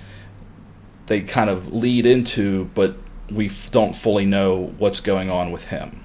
they 1.08 1.22
kind 1.22 1.50
of 1.50 1.74
lead 1.74 2.06
into, 2.06 2.70
but 2.76 2.96
we 3.32 3.50
f- 3.50 3.72
don't 3.72 3.96
fully 3.98 4.26
know 4.26 4.74
what's 4.78 5.02
going 5.02 5.30
on 5.30 5.52
with 5.52 5.64
him. 5.64 6.00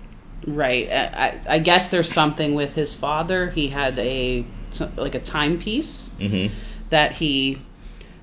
Right. 0.47 0.89
I, 0.91 1.05
I- 1.27 1.55
I 1.55 1.59
guess 1.59 1.91
there's 1.91 2.13
something 2.13 2.55
with 2.55 2.73
his 2.75 2.95
father. 2.95 3.51
He 3.51 3.69
had 3.69 3.99
a 3.99 4.45
like 4.97 5.15
a 5.15 5.21
timepiece 5.21 6.11
Mm-hmm. 6.21 6.55
that 6.91 7.13
he 7.13 7.63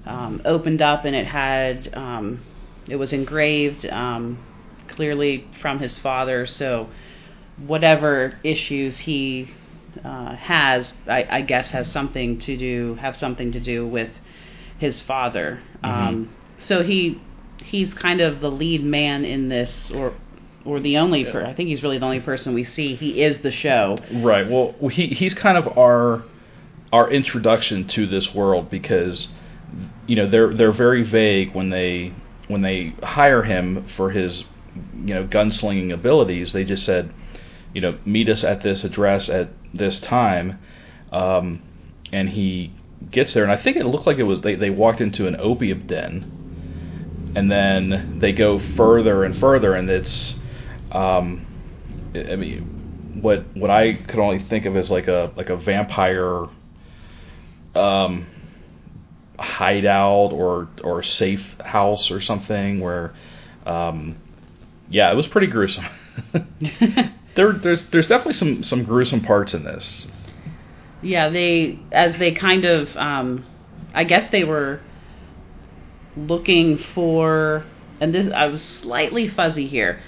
um, 0.06 0.42
opened 0.46 0.82
up, 0.82 1.06
and 1.06 1.16
it 1.16 1.26
had 1.28 1.90
um, 1.96 2.42
it 2.88 2.96
was 2.98 3.14
engraved 3.14 3.86
um, 3.88 4.38
clearly 4.88 5.48
from 5.62 5.80
his 5.80 6.00
father. 6.00 6.46
So 6.46 6.90
whatever 7.58 8.38
issues 8.44 9.00
he 9.00 9.50
uh, 10.04 10.36
has, 10.36 10.94
I, 11.08 11.26
I 11.30 11.42
guess, 11.42 11.72
has 11.72 11.92
something 11.92 12.40
to 12.40 12.58
do 12.58 12.96
have 12.96 13.16
something 13.16 13.52
to 13.54 13.60
do 13.60 13.88
with 13.88 14.10
his 14.78 15.02
father. 15.02 15.60
Um, 15.84 16.34
so 16.58 16.84
he 16.84 17.22
he's 17.58 17.94
kind 17.94 18.22
of 18.22 18.42
the 18.42 18.52
lead 18.52 18.84
man 18.84 19.26
in 19.26 19.50
this, 19.50 19.92
or 19.92 20.14
or 20.64 20.80
the 20.80 20.98
only. 20.98 21.26
Per- 21.26 21.46
I 21.46 21.54
think 21.54 21.70
he's 21.70 21.84
really 21.84 21.98
the 21.98 22.06
only 22.06 22.20
person 22.20 22.54
we 22.54 22.64
see. 22.64 22.96
He 22.96 23.24
is 23.24 23.40
the 23.42 23.52
show. 23.52 23.98
Right. 24.12 24.50
Well, 24.50 24.76
he 24.90 25.08
he's 25.08 25.34
kind 25.34 25.58
of 25.58 25.78
our 25.78 26.24
our 26.92 27.10
introduction 27.10 27.88
to 27.90 28.08
this 28.08 28.34
world 28.34 28.70
because 28.70 29.30
you 30.08 30.16
know 30.16 30.30
they're 30.30 30.54
they're 30.54 30.72
very 30.72 31.04
vague 31.04 31.54
when 31.54 31.70
they 31.70 32.14
when 32.48 32.62
they 32.62 32.94
hire 33.02 33.44
him 33.44 33.88
for 33.96 34.12
his 34.12 34.46
you 34.96 35.14
know 35.14 35.26
gunslinging 35.26 35.92
abilities. 35.94 36.54
They 36.54 36.64
just 36.64 36.86
said, 36.86 37.14
you 37.76 37.82
know, 37.82 38.00
meet 38.06 38.30
us 38.30 38.44
at 38.46 38.64
this 38.64 38.86
address 38.86 39.30
at 39.30 39.50
this 39.74 40.00
time, 40.00 40.60
um, 41.12 41.62
and 42.12 42.30
he 42.30 42.74
gets 43.12 43.34
there. 43.36 43.44
And 43.44 43.52
I 43.52 43.58
think 43.58 43.78
it 43.78 43.86
looked 43.86 44.08
like 44.08 44.18
it 44.18 44.24
was 44.24 44.42
they 44.42 44.56
they 44.56 44.72
walked 44.72 45.02
into 45.02 45.28
an 45.28 45.36
opium 45.40 45.86
den, 45.86 46.26
and 47.36 47.52
then 47.52 48.08
they 48.20 48.34
go 48.34 48.60
further 48.60 49.24
and 49.26 49.38
further, 49.38 49.76
and 49.76 49.90
it's. 49.90 50.40
Um, 50.92 51.46
I 52.16 52.38
mean, 52.38 52.66
what 53.22 53.46
what 53.56 53.70
I 53.70 53.96
could 53.96 54.20
only 54.20 54.40
think 54.40 54.66
of 54.66 54.78
as 54.78 54.90
like 54.90 55.08
a 55.08 55.32
like 55.36 55.50
a 55.50 55.58
vampire 55.58 56.48
um, 57.76 58.28
hideout 59.40 60.32
or 60.32 60.70
or 60.84 61.04
safe 61.04 61.46
house 61.60 62.12
or 62.12 62.22
something 62.22 62.80
where 62.80 63.14
um, 63.66 64.18
yeah 64.90 65.12
it 65.12 65.16
was 65.16 65.28
pretty 65.28 65.48
gruesome 65.48 65.86
there 67.36 67.54
there's 67.54 67.86
there's 67.88 68.08
definitely 68.08 68.34
some 68.34 68.64
some 68.64 68.84
gruesome 68.84 69.22
parts 69.22 69.54
in 69.54 69.64
this 69.64 70.08
Yeah, 71.02 71.30
they 71.30 71.80
as 71.92 72.18
they 72.18 72.32
kind 72.32 72.66
of 72.66 72.96
um 72.98 73.46
I 73.94 74.04
guess 74.04 74.30
they 74.30 74.44
were 74.44 74.82
looking 76.18 76.78
for 76.78 77.64
and 78.00 78.14
this 78.14 78.32
I 78.34 78.48
was 78.48 78.62
slightly 78.62 79.28
fuzzy 79.28 79.68
here. 79.68 80.02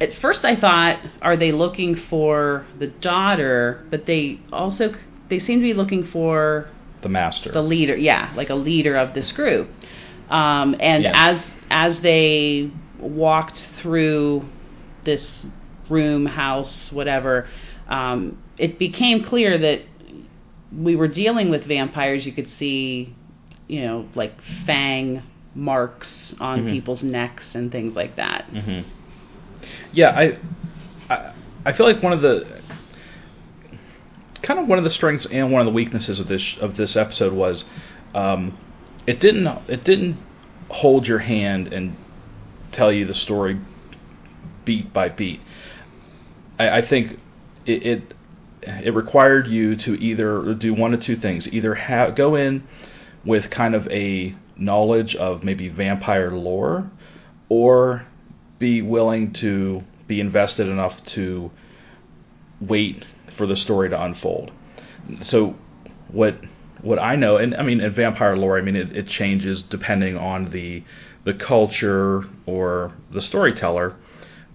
At 0.00 0.14
first 0.14 0.44
I 0.44 0.56
thought 0.56 0.98
are 1.20 1.36
they 1.36 1.52
looking 1.52 1.94
for 1.94 2.66
the 2.78 2.86
daughter, 2.86 3.84
but 3.90 4.06
they 4.06 4.40
also 4.52 4.94
they 5.28 5.38
seem 5.38 5.60
to 5.60 5.64
be 5.64 5.74
looking 5.74 6.06
for 6.06 6.68
the 7.02 7.08
master 7.08 7.50
the 7.52 7.62
leader, 7.62 7.96
yeah, 7.96 8.32
like 8.36 8.50
a 8.50 8.54
leader 8.54 8.96
of 8.96 9.14
this 9.14 9.32
group. 9.32 9.68
Um, 10.30 10.76
and 10.80 11.02
Yeah. 11.04 11.12
as 11.14 11.54
as 11.70 12.00
they 12.00 12.70
walked 12.98 13.58
through 13.78 14.44
this 15.04 15.46
room, 15.90 16.26
house, 16.26 16.92
whatever, 16.92 17.48
um, 17.88 18.38
it 18.58 18.78
became 18.78 19.22
clear 19.24 19.58
that 19.58 19.80
we 20.76 20.94
were 20.96 21.08
dealing 21.08 21.50
with 21.50 21.64
vampires. 21.64 22.24
You 22.24 22.32
could 22.32 22.48
see, 22.48 23.14
you 23.66 23.82
know, 23.82 24.06
like 24.14 24.40
fang 24.66 25.22
marks 25.54 26.34
on 26.40 26.62
Mhm. 26.64 26.70
people's 26.70 27.02
necks 27.02 27.54
and 27.56 27.72
things 27.72 27.96
like 27.96 28.16
that. 28.16 28.44
hmm 28.44 28.80
Yeah, 29.92 30.10
I, 30.10 30.36
I 31.12 31.32
I 31.66 31.72
feel 31.72 31.86
like 31.86 32.02
one 32.02 32.12
of 32.12 32.22
the 32.22 32.46
kind 34.42 34.58
of 34.58 34.68
one 34.68 34.78
of 34.78 34.84
the 34.84 34.90
strengths 34.90 35.26
and 35.26 35.52
one 35.52 35.60
of 35.60 35.66
the 35.66 35.72
weaknesses 35.72 36.20
of 36.20 36.28
this 36.28 36.56
of 36.60 36.76
this 36.76 36.96
episode 36.96 37.32
was 37.32 37.64
um, 38.14 38.56
it 39.06 39.20
didn't 39.20 39.46
it 39.68 39.84
didn't 39.84 40.16
hold 40.68 41.06
your 41.06 41.18
hand 41.18 41.72
and 41.72 41.96
tell 42.72 42.92
you 42.92 43.04
the 43.04 43.14
story 43.14 43.58
beat 44.64 44.92
by 44.92 45.08
beat. 45.08 45.40
I, 46.60 46.78
I 46.78 46.82
think 46.82 47.18
it, 47.64 47.86
it 47.86 48.14
it 48.62 48.94
required 48.94 49.46
you 49.46 49.74
to 49.76 49.94
either 49.94 50.54
do 50.54 50.74
one 50.74 50.92
of 50.92 51.00
two 51.00 51.16
things: 51.16 51.48
either 51.48 51.74
ha- 51.74 52.10
go 52.10 52.34
in 52.34 52.64
with 53.24 53.50
kind 53.50 53.74
of 53.74 53.88
a 53.88 54.34
knowledge 54.56 55.16
of 55.16 55.42
maybe 55.42 55.68
vampire 55.68 56.30
lore, 56.30 56.90
or 57.48 58.06
be 58.58 58.82
willing 58.82 59.32
to 59.32 59.82
be 60.06 60.20
invested 60.20 60.68
enough 60.68 61.02
to 61.04 61.50
wait 62.60 63.04
for 63.36 63.46
the 63.46 63.56
story 63.56 63.88
to 63.88 64.02
unfold. 64.02 64.52
So, 65.22 65.54
what 66.08 66.36
what 66.82 66.98
I 66.98 67.16
know, 67.16 67.38
and 67.38 67.54
I 67.54 67.62
mean, 67.62 67.80
in 67.80 67.92
vampire 67.92 68.36
lore, 68.36 68.58
I 68.58 68.60
mean, 68.60 68.76
it, 68.76 68.96
it 68.96 69.06
changes 69.06 69.62
depending 69.62 70.16
on 70.18 70.50
the 70.50 70.82
the 71.24 71.34
culture 71.34 72.24
or 72.44 72.92
the 73.10 73.20
storyteller. 73.20 73.94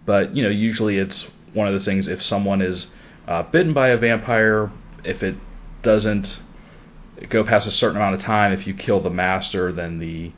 But 0.05 0.35
you 0.35 0.43
know, 0.43 0.50
usually 0.50 0.97
it's 0.97 1.27
one 1.55 1.67
of 1.67 1.74
those 1.74 1.85
things. 1.85 2.07
If 2.07 2.21
someone 2.21 2.62
is 2.62 2.88
uh, 3.27 3.43
bitten 3.43 3.74
by 3.74 3.89
a 3.89 3.97
vampire, 3.97 4.71
if 5.03 5.24
it 5.24 5.35
doesn't 5.81 6.39
go 7.29 7.43
past 7.43 7.67
a 7.67 7.71
certain 7.71 7.97
amount 7.97 8.15
of 8.15 8.21
time, 8.21 8.51
if 8.51 8.67
you 8.67 8.74
kill 8.74 9.01
the 9.01 9.09
master, 9.09 9.71
then 9.71 10.00
the 10.00 10.31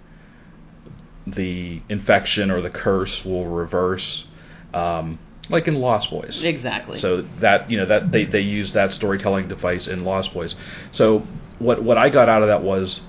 the 1.25 1.81
infection 1.89 2.49
or 2.49 2.61
the 2.61 2.69
curse 2.69 3.25
will 3.25 3.45
reverse, 3.47 4.25
um, 4.73 5.19
like 5.49 5.67
in 5.67 5.75
Lost 5.75 6.09
Boys. 6.09 6.41
Exactly. 6.41 6.97
So 6.99 7.23
that 7.39 7.69
you 7.69 7.77
know 7.77 7.85
that 7.85 8.11
they 8.11 8.25
they 8.25 8.41
use 8.41 8.73
that 8.73 8.93
storytelling 8.93 9.47
device 9.47 9.87
in 9.87 10.05
Lost 10.05 10.33
Boys. 10.33 10.55
So 10.91 11.25
what 11.59 11.83
what 11.83 11.97
I 11.97 12.09
got 12.09 12.29
out 12.29 12.43
of 12.43 12.47
that 12.47 12.63
was 12.63 13.01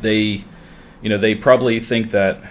they 0.00 0.44
you 1.02 1.08
know 1.08 1.18
they 1.18 1.34
probably 1.34 1.80
think 1.80 2.10
that 2.12 2.42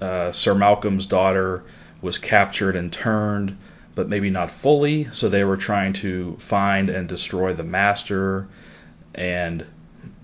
uh, 0.00 0.32
Sir 0.32 0.54
Malcolm's 0.54 1.06
daughter 1.06 1.64
was 2.02 2.18
captured 2.18 2.76
and 2.76 2.92
turned, 2.92 3.56
but 3.94 4.08
maybe 4.08 4.30
not 4.30 4.50
fully. 4.62 5.08
So 5.12 5.28
they 5.28 5.44
were 5.44 5.56
trying 5.56 5.92
to 5.94 6.38
find 6.48 6.88
and 6.88 7.08
destroy 7.08 7.54
the 7.54 7.64
master 7.64 8.48
and 9.14 9.66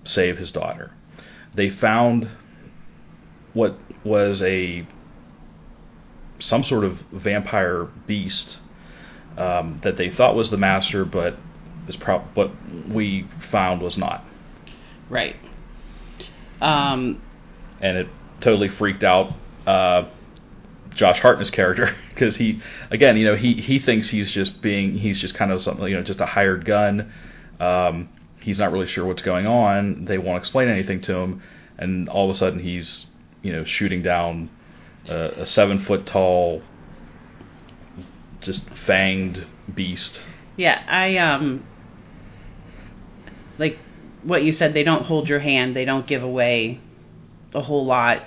save 0.03 0.37
his 0.37 0.51
daughter. 0.51 0.91
They 1.53 1.69
found 1.69 2.29
what 3.53 3.77
was 4.03 4.41
a 4.41 4.87
some 6.39 6.63
sort 6.63 6.83
of 6.83 6.99
vampire 7.11 7.87
beast 8.05 8.59
um, 9.37 9.79
that 9.83 9.97
they 9.97 10.09
thought 10.09 10.35
was 10.35 10.51
the 10.51 10.57
master, 10.57 11.03
but 11.03 11.35
is 11.87 11.95
pro- 11.95 12.19
what 12.33 12.51
we 12.89 13.27
found 13.51 13.81
was 13.81 13.97
not. 13.97 14.23
Right. 15.09 15.35
Um, 16.61 17.21
and 17.81 17.97
it 17.97 18.07
totally 18.39 18.67
freaked 18.67 19.03
out 19.03 19.33
uh, 19.65 20.09
Josh 20.97 21.21
Hartnett's 21.21 21.51
character 21.51 21.95
because 22.09 22.35
he, 22.35 22.59
again, 22.91 23.15
you 23.15 23.25
know, 23.25 23.35
he 23.35 23.53
he 23.53 23.79
thinks 23.79 24.09
he's 24.09 24.31
just 24.31 24.61
being 24.61 24.97
he's 24.97 25.21
just 25.21 25.35
kind 25.35 25.51
of 25.51 25.61
something, 25.61 25.87
you 25.87 25.95
know, 25.95 26.03
just 26.03 26.19
a 26.19 26.25
hired 26.25 26.65
gun. 26.65 27.11
Um, 27.59 28.09
he's 28.41 28.59
not 28.59 28.71
really 28.71 28.87
sure 28.87 29.05
what's 29.05 29.21
going 29.21 29.47
on. 29.47 30.05
They 30.05 30.17
won't 30.17 30.37
explain 30.37 30.67
anything 30.67 31.01
to 31.01 31.15
him, 31.15 31.41
and 31.77 32.09
all 32.09 32.29
of 32.29 32.35
a 32.35 32.37
sudden 32.37 32.59
he's 32.59 33.05
you 33.41 33.53
know 33.53 33.63
shooting 33.63 34.01
down 34.01 34.49
a, 35.07 35.41
a 35.41 35.45
seven 35.45 35.79
foot 35.79 36.05
tall, 36.05 36.61
just 38.41 38.65
fanged 38.87 39.45
beast. 39.73 40.21
Yeah, 40.57 40.83
I 40.87 41.17
um 41.17 41.63
like 43.59 43.77
what 44.23 44.43
you 44.43 44.51
said. 44.51 44.73
They 44.73 44.83
don't 44.83 45.05
hold 45.05 45.29
your 45.29 45.39
hand. 45.39 45.75
They 45.75 45.85
don't 45.85 46.07
give 46.07 46.23
away 46.23 46.79
a 47.53 47.61
whole 47.61 47.85
lot. 47.85 48.23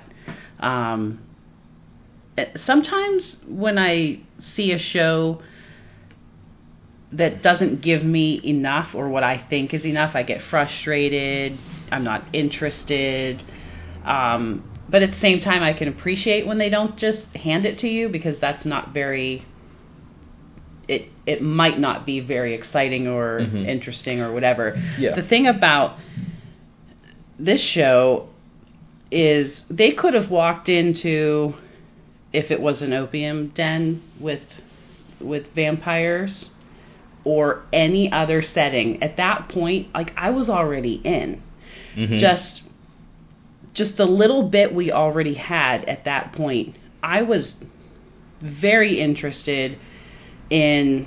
Um, 0.60 1.20
sometimes 2.56 3.36
when 3.46 3.78
I 3.78 4.20
see 4.38 4.72
a 4.72 4.78
show 4.78 5.40
that 7.12 7.42
doesn't 7.42 7.80
give 7.80 8.04
me 8.04 8.40
enough 8.44 8.94
or 8.94 9.08
what 9.08 9.24
I 9.24 9.36
think 9.38 9.74
is 9.74 9.84
enough, 9.84 10.14
I 10.14 10.22
get 10.22 10.42
frustrated. 10.42 11.58
I'm 11.90 12.04
not 12.04 12.24
interested. 12.32 13.42
Um, 14.04 14.64
but 14.88 15.02
at 15.02 15.10
the 15.12 15.18
same 15.18 15.40
time, 15.40 15.62
I 15.62 15.72
can 15.72 15.88
appreciate 15.88 16.46
when 16.46 16.58
they 16.58 16.68
don't 16.70 16.96
just 16.96 17.24
hand 17.34 17.66
it 17.66 17.78
to 17.80 17.88
you 17.88 18.08
because 18.08 18.38
that's 18.38 18.64
not 18.64 18.92
very. 18.94 19.44
It 20.88 21.08
it 21.26 21.40
might 21.42 21.78
not 21.78 22.04
be 22.06 22.18
very 22.20 22.54
exciting 22.54 23.06
or 23.06 23.40
Mhm. 23.40 23.66
interesting 23.66 24.20
or 24.20 24.32
whatever. 24.32 24.80
Yeah. 24.98 25.14
The 25.14 25.22
thing 25.22 25.46
about 25.46 25.96
this 27.38 27.60
show 27.60 28.28
is 29.12 29.64
they 29.70 29.92
could 29.92 30.14
have 30.14 30.30
walked 30.30 30.68
into 30.68 31.54
if 32.32 32.50
it 32.50 32.60
was 32.60 32.82
an 32.82 32.92
opium 32.92 33.48
den 33.48 34.02
with 34.18 34.42
with 35.20 35.46
vampires 35.54 36.48
or 37.24 37.62
any 37.72 38.10
other 38.10 38.40
setting. 38.40 39.02
At 39.02 39.16
that 39.16 39.48
point 39.48 39.88
like 39.94 40.12
I 40.16 40.30
was 40.30 40.48
already 40.48 40.94
in. 41.04 41.42
Mhm. 41.96 42.18
just 42.18 42.62
just 43.74 43.96
the 43.96 44.06
little 44.06 44.44
bit 44.48 44.74
we 44.74 44.90
already 44.90 45.34
had 45.34 45.84
at 45.84 46.04
that 46.04 46.32
point 46.32 46.76
I 47.02 47.22
was 47.22 47.56
very 48.40 49.00
interested 49.00 49.76
in 50.48 51.06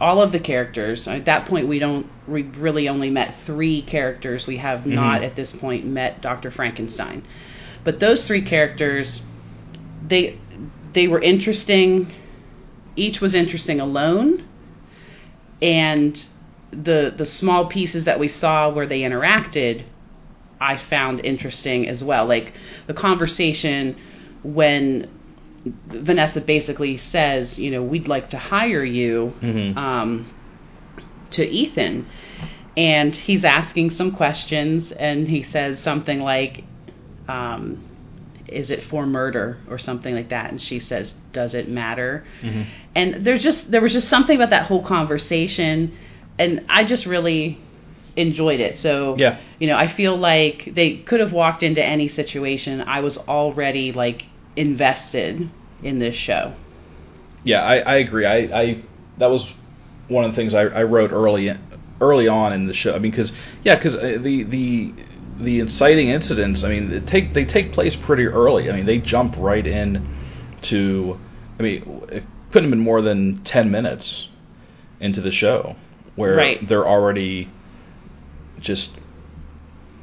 all 0.00 0.20
of 0.22 0.32
the 0.32 0.38
characters. 0.38 1.08
At 1.08 1.24
that 1.26 1.46
point 1.46 1.68
we 1.68 1.78
don't 1.78 2.06
we 2.26 2.42
really 2.42 2.88
only 2.88 3.10
met 3.10 3.34
three 3.46 3.82
characters. 3.82 4.46
We 4.46 4.58
have 4.58 4.86
not 4.86 5.22
at 5.22 5.34
this 5.36 5.52
point 5.52 5.86
met 5.86 6.20
Dr. 6.20 6.50
Frankenstein. 6.50 7.22
But 7.84 8.00
those 8.00 8.26
three 8.26 8.42
characters 8.42 9.22
they 10.06 10.38
they 10.92 11.08
were 11.08 11.20
interesting. 11.20 12.12
Each 12.96 13.20
was 13.20 13.34
interesting 13.34 13.80
alone. 13.80 14.44
And 15.60 16.24
the 16.70 17.12
the 17.16 17.26
small 17.26 17.66
pieces 17.66 18.04
that 18.04 18.18
we 18.20 18.28
saw 18.28 18.68
where 18.70 18.86
they 18.86 19.00
interacted 19.00 19.84
I 20.60 20.76
found 20.76 21.24
interesting 21.24 21.88
as 21.88 22.02
well. 22.02 22.26
Like 22.26 22.52
the 22.86 22.94
conversation 22.94 23.96
when 24.42 25.08
Vanessa 25.86 26.40
basically 26.40 26.96
says 26.96 27.58
you 27.58 27.70
know 27.70 27.82
we'd 27.82 28.08
like 28.08 28.30
to 28.30 28.38
hire 28.38 28.84
you 28.84 29.32
Mhm. 29.42 29.76
um, 29.76 30.26
to 31.30 31.46
Ethan. 31.46 32.06
And 32.76 33.12
he's 33.14 33.44
asking 33.44 33.90
some 33.90 34.12
questions 34.12 34.92
and 34.92 35.28
he 35.28 35.42
says 35.42 35.80
something 35.80 36.20
like 36.20 36.62
um, 37.28 37.82
is 38.48 38.70
it 38.70 38.82
for 38.84 39.06
murder 39.06 39.58
or 39.70 39.78
something 39.78 40.14
like 40.14 40.28
that 40.30 40.50
and 40.50 40.60
she 40.60 40.78
says 40.80 41.14
does 41.32 41.54
it 41.54 41.68
matter 41.68 42.24
Mhm. 42.42 42.66
and 42.94 43.26
there's 43.26 43.42
just 43.42 43.70
there 43.70 43.80
was 43.80 43.92
just 43.92 44.08
something 44.08 44.36
about 44.36 44.50
that 44.50 44.64
whole 44.66 44.82
conversation 44.82 45.92
and 46.38 46.64
i 46.68 46.84
just 46.84 47.06
really 47.06 47.58
enjoyed 48.16 48.60
it 48.60 48.78
so 48.78 49.16
Yeah. 49.18 49.38
you 49.58 49.68
know 49.68 49.76
i 49.76 49.86
feel 49.86 50.16
like 50.16 50.70
they 50.74 50.96
could 50.98 51.20
have 51.20 51.32
walked 51.32 51.62
into 51.62 51.84
any 51.84 52.08
situation 52.08 52.80
i 52.80 53.00
was 53.00 53.18
already 53.18 53.92
like 53.92 54.26
invested 54.56 55.48
in 55.82 55.98
this 55.98 56.16
show 56.16 56.52
Yeah, 57.44 57.62
I, 57.62 57.76
I 57.78 57.96
agree. 57.98 58.26
I, 58.26 58.36
I 58.62 58.82
that 59.18 59.30
was 59.30 59.46
one 60.08 60.24
of 60.24 60.32
the 60.32 60.36
things 60.36 60.54
I, 60.54 60.62
I 60.62 60.82
wrote 60.82 61.12
early 61.12 61.50
early 62.00 62.28
on 62.28 62.52
in 62.52 62.66
the 62.66 62.74
show. 62.74 62.94
I 62.94 62.98
mean, 62.98 63.10
because 63.12 63.32
yeah, 63.64 63.76
because 63.76 63.94
the 63.94 64.42
the 64.42 64.92
the 65.40 65.60
inciting 65.60 66.08
incidents. 66.08 66.64
I 66.64 66.68
mean, 66.68 66.90
they 66.90 67.00
take 67.00 67.32
they 67.34 67.44
take 67.44 67.72
place 67.72 67.94
pretty 67.96 68.24
early. 68.26 68.70
I 68.70 68.74
mean, 68.76 68.86
they 68.86 68.98
jump 68.98 69.34
right 69.38 69.66
in 69.66 70.06
to. 70.62 71.18
I 71.58 71.62
mean, 71.62 72.02
it 72.10 72.24
couldn't 72.52 72.64
have 72.64 72.70
been 72.70 72.78
more 72.80 73.02
than 73.02 73.42
ten 73.44 73.70
minutes 73.70 74.28
into 75.00 75.20
the 75.20 75.30
show 75.32 75.76
where 76.16 76.34
Right. 76.36 76.68
they're 76.68 76.86
already 76.86 77.48
just 78.60 78.90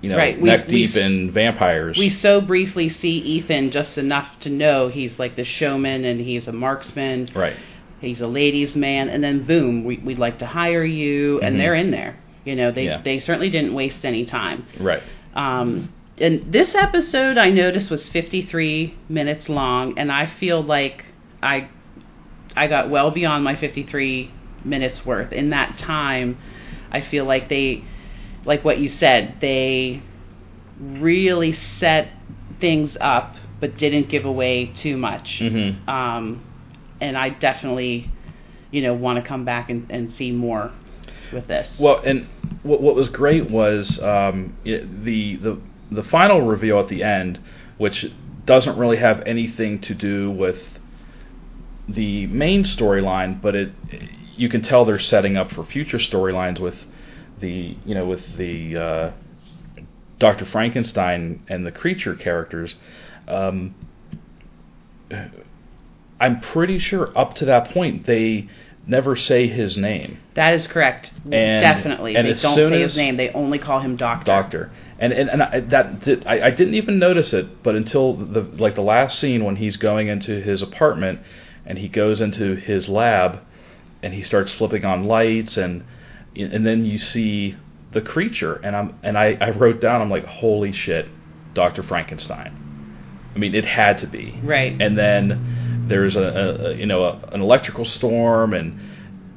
you 0.02 0.10
know 0.10 0.18
Right, 0.18 0.42
neck 0.42 0.68
we 0.68 0.72
deep 0.86 0.90
s- 0.92 0.96
in 0.98 1.32
vampires. 1.32 1.98
we 1.98 2.10
so 2.10 2.40
briefly 2.40 2.88
see 2.90 3.18
ethan 3.18 3.72
just 3.72 3.98
enough 3.98 4.40
to 4.42 4.50
know 4.50 4.88
he's 4.88 5.20
like 5.20 5.36
the 5.36 5.44
showman 5.44 6.06
and 6.06 6.22
he's 6.22 6.48
a 6.48 6.54
marksman 6.54 7.30
right. 7.36 7.56
he's 8.00 8.22
a 8.22 8.28
ladies 8.28 8.76
man 8.76 9.10
and 9.10 9.24
then 9.24 9.44
boom 9.44 9.84
we, 9.84 9.98
we'd 9.98 10.18
like 10.20 10.40
to 10.40 10.46
hire 10.46 10.84
you 10.86 11.42
and 11.42 11.56
Mhm. 11.56 11.60
they're 11.60 11.76
in 11.76 11.92
there 11.92 12.16
you 12.46 12.56
know 12.56 12.72
they, 12.72 12.86
Yeah. 12.86 13.02
they 13.04 13.20
certainly 13.20 13.50
didn't 13.50 13.74
waste 13.74 14.06
any 14.06 14.26
time 14.26 14.66
Right. 14.80 15.02
Um, 15.36 15.94
and 16.18 16.52
this 16.52 16.76
episode 16.76 17.38
i 17.38 17.50
noticed 17.50 17.90
was 17.92 18.08
53 18.10 18.98
minutes 19.10 19.50
long 19.50 19.98
and 20.00 20.12
i 20.12 20.26
feel 20.26 20.62
like 20.64 21.06
i 21.44 21.70
i 22.56 22.68
got 22.68 22.90
well 22.90 23.12
beyond 23.12 23.44
my 23.44 23.56
53 23.56 24.32
minutes 24.64 25.06
worth 25.06 25.32
in 25.34 25.50
that 25.50 25.78
time 25.78 26.38
i 26.92 27.02
feel 27.02 27.26
like 27.26 27.50
they 27.50 27.84
like 28.46 28.64
what 28.64 28.80
you 28.80 28.88
said 28.88 29.36
they 29.42 30.02
really 30.80 31.54
set 31.54 32.10
things 32.60 32.98
up 33.02 33.36
but 33.60 33.78
didn't 33.78 34.10
give 34.10 34.26
away 34.26 34.68
too 34.68 34.98
much 34.98 35.40
Mhm. 35.42 35.88
um, 35.88 36.44
and 37.02 37.18
I 37.18 37.30
definitely, 37.30 38.10
you 38.72 38.82
know, 38.82 38.94
want 38.94 39.22
to 39.22 39.28
come 39.28 39.44
back 39.44 39.70
and, 39.70 39.86
and 39.90 40.14
see 40.14 40.32
more 40.32 40.72
with 41.34 41.48
this. 41.48 41.78
Well, 41.78 42.00
and 42.00 42.26
what, 42.66 42.82
what 42.82 42.96
was 42.96 43.10
great 43.10 43.50
was 43.50 44.00
um, 44.00 44.58
it, 44.66 45.06
the 45.06 45.36
the 45.38 45.62
the 45.92 46.04
final 46.04 46.42
reveal 46.42 46.80
at 46.80 46.88
the 46.88 47.04
end, 47.04 47.40
which 47.78 48.12
doesn't 48.46 48.78
really 48.78 48.98
have 48.98 49.22
anything 49.26 49.80
to 49.82 49.94
do 49.94 50.32
with 50.32 50.80
the 51.88 52.26
main 52.28 52.64
storyline, 52.64 53.40
but 53.40 53.56
it 53.56 53.72
you 54.36 54.50
can 54.50 54.62
tell 54.62 54.84
they're 54.84 55.00
setting 55.00 55.38
up 55.38 55.52
for 55.52 55.64
future 55.64 55.98
storylines 55.98 56.60
with 56.60 56.76
the 57.40 57.78
you 57.86 57.94
know 57.94 58.08
with 58.08 58.38
the 58.38 58.76
uh, 58.76 59.12
Dr. 60.18 60.46
Frankenstein 60.46 61.44
and 61.48 61.66
the 61.66 61.72
creature 61.72 62.16
characters. 62.16 62.76
Um, 63.28 63.76
I'm 66.20 66.42
pretty 66.42 66.80
sure 66.80 67.16
up 67.18 67.36
to 67.36 67.46
that 67.46 67.70
point 67.70 68.08
they 68.08 68.50
never 68.88 69.16
say 69.16 69.48
his 69.48 69.78
name. 69.78 70.20
That 70.36 70.54
is 70.54 70.68
correct. 70.68 71.12
And- 71.26 71.62
Definitely. 71.62 72.16
and 72.16 72.28
they 72.28 72.34
don't 72.34 72.56
say 72.56 72.82
his 72.82 72.96
name. 72.98 73.18
They 73.18 73.30
only 73.30 73.58
call 73.60 73.80
him 73.80 73.96
Doctor. 73.96 74.26
Doctor. 74.26 74.72
And 75.00 75.12
and, 75.12 75.30
and 75.30 75.44
I, 75.44 75.60
that 75.62 76.02
did, 76.02 76.26
I, 76.26 76.48
I 76.48 76.52
didn't 76.52 76.76
even 76.76 77.00
notice 77.00 77.34
it, 77.34 77.64
but 77.64 77.76
until 77.76 78.14
the 78.14 78.42
like 78.42 78.76
the 78.76 78.82
last 78.82 79.20
scene 79.20 79.44
when 79.44 79.56
he's 79.58 79.76
going 79.78 80.08
into 80.08 80.40
his 80.42 80.62
apartment 80.62 81.20
and 81.66 81.78
he 81.78 81.90
goes 81.90 82.22
into 82.22 82.56
his 82.56 82.88
lab 82.88 83.40
and 84.04 84.14
he 84.14 84.22
starts 84.24 84.54
flipping 84.54 84.86
on 84.86 85.06
lights 85.06 85.58
and 85.58 85.84
and 86.36 86.66
then 86.66 86.86
you 86.86 86.98
see 86.98 87.56
the 87.92 88.02
creature 88.02 88.56
and 88.64 88.76
I'm 88.76 89.00
and 89.04 89.18
I, 89.18 89.38
I 89.42 89.50
wrote 89.52 89.82
down 89.82 90.02
I'm 90.02 90.10
like 90.10 90.26
holy 90.26 90.72
shit, 90.72 91.08
Doctor 91.54 91.82
Frankenstein. 91.84 92.62
I 93.36 93.38
mean 93.38 93.54
it 93.56 93.66
had 93.66 93.98
to 94.00 94.08
be 94.08 94.40
Right. 94.44 94.80
and 94.82 94.98
then 94.98 95.55
there's 95.88 96.16
a, 96.16 96.22
a, 96.22 96.76
you 96.76 96.86
know 96.86 97.04
a, 97.04 97.20
an 97.32 97.42
electrical 97.42 97.86
storm 97.86 98.54
and 98.54 98.80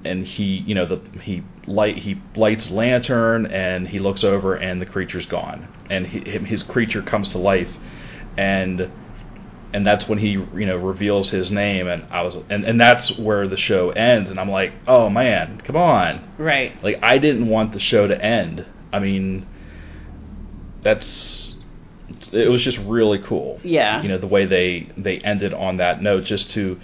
and 0.04 0.26
he 0.26 0.58
you 0.58 0.74
know 0.74 0.86
the 0.86 1.00
he 1.20 1.42
light 1.66 1.98
he 1.98 2.20
lights 2.36 2.70
lantern 2.70 3.46
and 3.46 3.88
he 3.88 3.98
looks 3.98 4.24
over 4.24 4.54
and 4.54 4.80
the 4.80 4.86
creature's 4.86 5.26
gone. 5.26 5.68
And 5.90 6.06
he, 6.06 6.20
his 6.20 6.62
creature 6.62 7.02
comes 7.02 7.30
to 7.30 7.38
life. 7.38 7.70
And 8.36 8.90
and 9.74 9.86
that's 9.86 10.08
when 10.08 10.18
he 10.18 10.30
you 10.30 10.66
know 10.66 10.76
reveals 10.76 11.30
his 11.30 11.50
name. 11.50 11.86
And 11.86 12.04
I 12.10 12.22
was 12.22 12.36
and 12.48 12.64
and 12.64 12.80
that's 12.80 13.16
where 13.18 13.46
the 13.48 13.56
show 13.56 13.90
ends. 13.90 14.30
And 14.30 14.40
I'm 14.40 14.50
like 14.50 14.72
oh 14.86 15.10
man 15.10 15.60
come 15.60 15.76
on. 15.76 16.34
Right. 16.38 16.82
like 16.82 17.02
I 17.02 17.18
didn't 17.18 17.48
want 17.48 17.72
the 17.72 17.80
show 17.80 18.06
to 18.06 18.24
end. 18.24 18.64
I 18.92 18.98
mean 19.00 19.46
that's 20.82 21.47
it 22.32 22.50
was 22.50 22.62
just 22.62 22.78
really 22.78 23.18
cool. 23.18 23.60
Yeah. 23.62 24.02
you 24.02 24.08
know 24.08 24.18
the 24.18 24.26
way 24.26 24.46
they 24.46 24.88
they 24.96 25.18
ended 25.18 25.52
on 25.54 25.78
that 25.78 26.02
note 26.02 26.24
just 26.24 26.50
to 26.52 26.80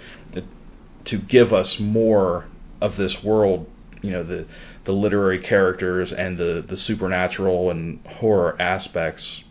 to 1.05 1.17
give 1.17 1.53
us 1.53 1.79
more 1.79 2.45
of 2.81 2.97
this 2.97 3.23
world 3.23 3.69
you 4.01 4.11
know 4.11 4.23
the 4.23 4.45
the 4.85 4.91
literary 4.91 5.39
characters 5.39 6.13
and 6.13 6.37
the 6.37 6.63
the 6.67 6.77
supernatural 6.77 7.71
and 7.71 8.05
horror 8.05 8.55
aspects 8.59 9.43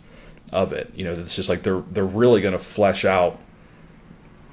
of 0.53 0.73
it. 0.73 0.93
You 0.95 1.05
know 1.05 1.13
it's 1.13 1.35
just 1.35 1.49
like 1.49 1.63
they're 1.63 1.83
they're 1.91 2.05
really 2.05 2.41
going 2.41 2.57
to 2.57 2.65
flesh 2.65 3.05
out 3.05 3.39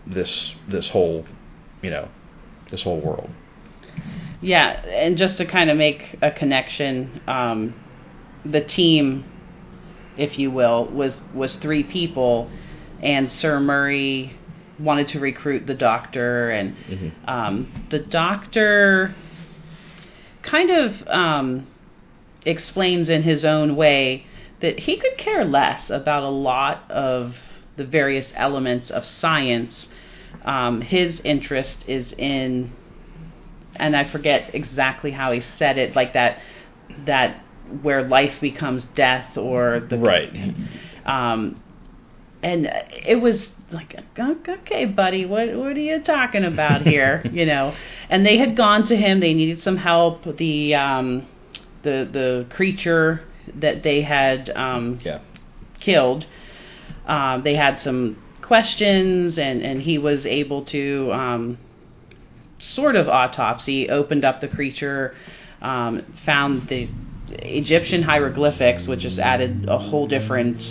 this 0.08 0.56
this 0.68 0.90
whole 0.90 1.26
you 1.82 1.92
know 1.92 2.10
this 2.72 2.84
whole 2.84 3.00
world. 3.00 3.30
Yeah, 4.42 4.84
and 4.88 5.18
just 5.18 5.38
to 5.38 5.46
kind 5.46 5.70
of 5.70 5.78
make 5.78 6.18
a 6.24 6.32
connection, 6.32 7.22
um, 7.28 7.76
the 8.44 8.62
team, 8.62 9.24
if 10.18 10.38
you 10.38 10.52
will, 10.52 10.86
was 10.86 11.20
was 11.34 11.56
three 11.56 11.84
people, 11.84 12.50
and 13.02 13.32
Sir 13.32 13.60
Murray 13.60 14.34
wanted 14.80 15.08
to 15.10 15.20
recruit 15.20 15.68
the 15.68 15.74
doctor, 15.74 16.50
and 16.50 16.76
Mhm. 16.90 17.12
um, 17.28 17.68
the 17.90 18.00
doctor 18.00 19.14
kind 20.42 20.72
of 20.72 21.08
um, 21.08 21.68
explains 22.46 23.10
in 23.10 23.24
his 23.24 23.46
own 23.46 23.76
way 23.76 24.26
that 24.60 24.80
he 24.80 24.98
could 24.98 25.18
care 25.18 25.46
less 25.46 25.90
about 25.90 26.24
a 26.24 26.30
lot 26.30 26.84
of 26.90 27.36
the 27.78 27.84
various 27.84 28.34
elements 28.36 28.90
of 28.90 29.06
science. 29.06 29.88
Um, 30.46 30.82
his 30.82 31.20
interest 31.24 31.84
is 31.88 32.14
in 32.18 32.72
and 33.76 33.96
I 33.96 34.04
forget 34.04 34.52
exactly 34.54 35.12
how 35.12 35.32
he 35.32 35.42
said 35.42 35.78
it, 35.78 35.96
like 35.96 36.14
that 36.14 36.40
that 37.06 37.38
where 37.82 38.04
life 38.04 38.40
becomes 38.42 38.86
death 38.86 39.38
or 39.38 39.80
the 39.80 39.98
right. 39.98 40.56
Um 41.06 41.62
and 42.44 42.66
it 43.06 43.22
was 43.22 43.50
like 43.72 43.96
okay 44.20 44.86
buddy 44.86 45.26
what 45.26 45.56
what 45.56 45.78
are 45.78 45.80
you 45.80 46.02
talking 46.02 46.44
about 46.44 46.82
here? 46.88 47.22
You 47.32 47.46
know? 47.46 47.74
And 48.10 48.26
they 48.26 48.38
had 48.38 48.56
gone 48.56 48.86
to 48.88 48.96
him. 48.96 49.20
They 49.20 49.34
needed 49.34 49.62
some 49.62 49.78
help. 49.78 50.38
The 50.38 50.76
um 50.76 51.28
the 51.84 52.08
the 52.12 52.46
creature 52.50 53.22
that 53.56 53.84
they 53.84 54.02
had 54.02 54.50
um 54.56 55.00
yeah. 55.04 55.20
killed. 55.80 56.26
Um, 57.06 57.44
they 57.44 57.56
had 57.56 57.80
some 57.80 58.22
questions, 58.42 59.38
and, 59.38 59.62
and 59.62 59.82
he 59.82 59.98
was 59.98 60.26
able 60.26 60.64
to 60.66 61.12
um, 61.14 61.58
sort 62.60 62.96
of 62.96 63.08
autopsy, 63.08 63.90
opened 63.90 64.24
up 64.24 64.42
the 64.42 64.48
creature, 64.48 65.16
um, 65.62 66.04
found 66.26 66.68
these 66.68 66.92
Egyptian 67.40 68.02
hieroglyphics, 68.04 68.88
which 68.88 69.02
just 69.02 69.20
added 69.20 69.66
a 69.68 69.78
whole 69.78 70.08
different 70.08 70.62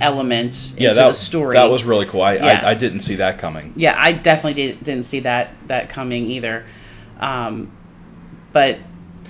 element 0.00 0.52
yeah 0.76 0.88
into 0.90 0.94
that 0.96 1.08
the 1.12 1.14
story. 1.14 1.54
that 1.54 1.70
was 1.70 1.84
really 1.84 2.06
cool 2.06 2.22
I, 2.22 2.34
Yeah. 2.34 2.44
I 2.64 2.70
I 2.70 2.74
didn't 2.74 3.02
see 3.02 3.16
that 3.16 3.38
coming 3.38 3.72
yeah, 3.76 3.94
I 3.96 4.12
definitely 4.12 4.54
did, 4.54 4.84
didn't 4.84 5.04
see 5.06 5.20
that 5.20 5.50
that 5.68 5.90
coming 5.90 6.28
either. 6.30 6.66
Um, 7.20 7.70
but 8.52 8.78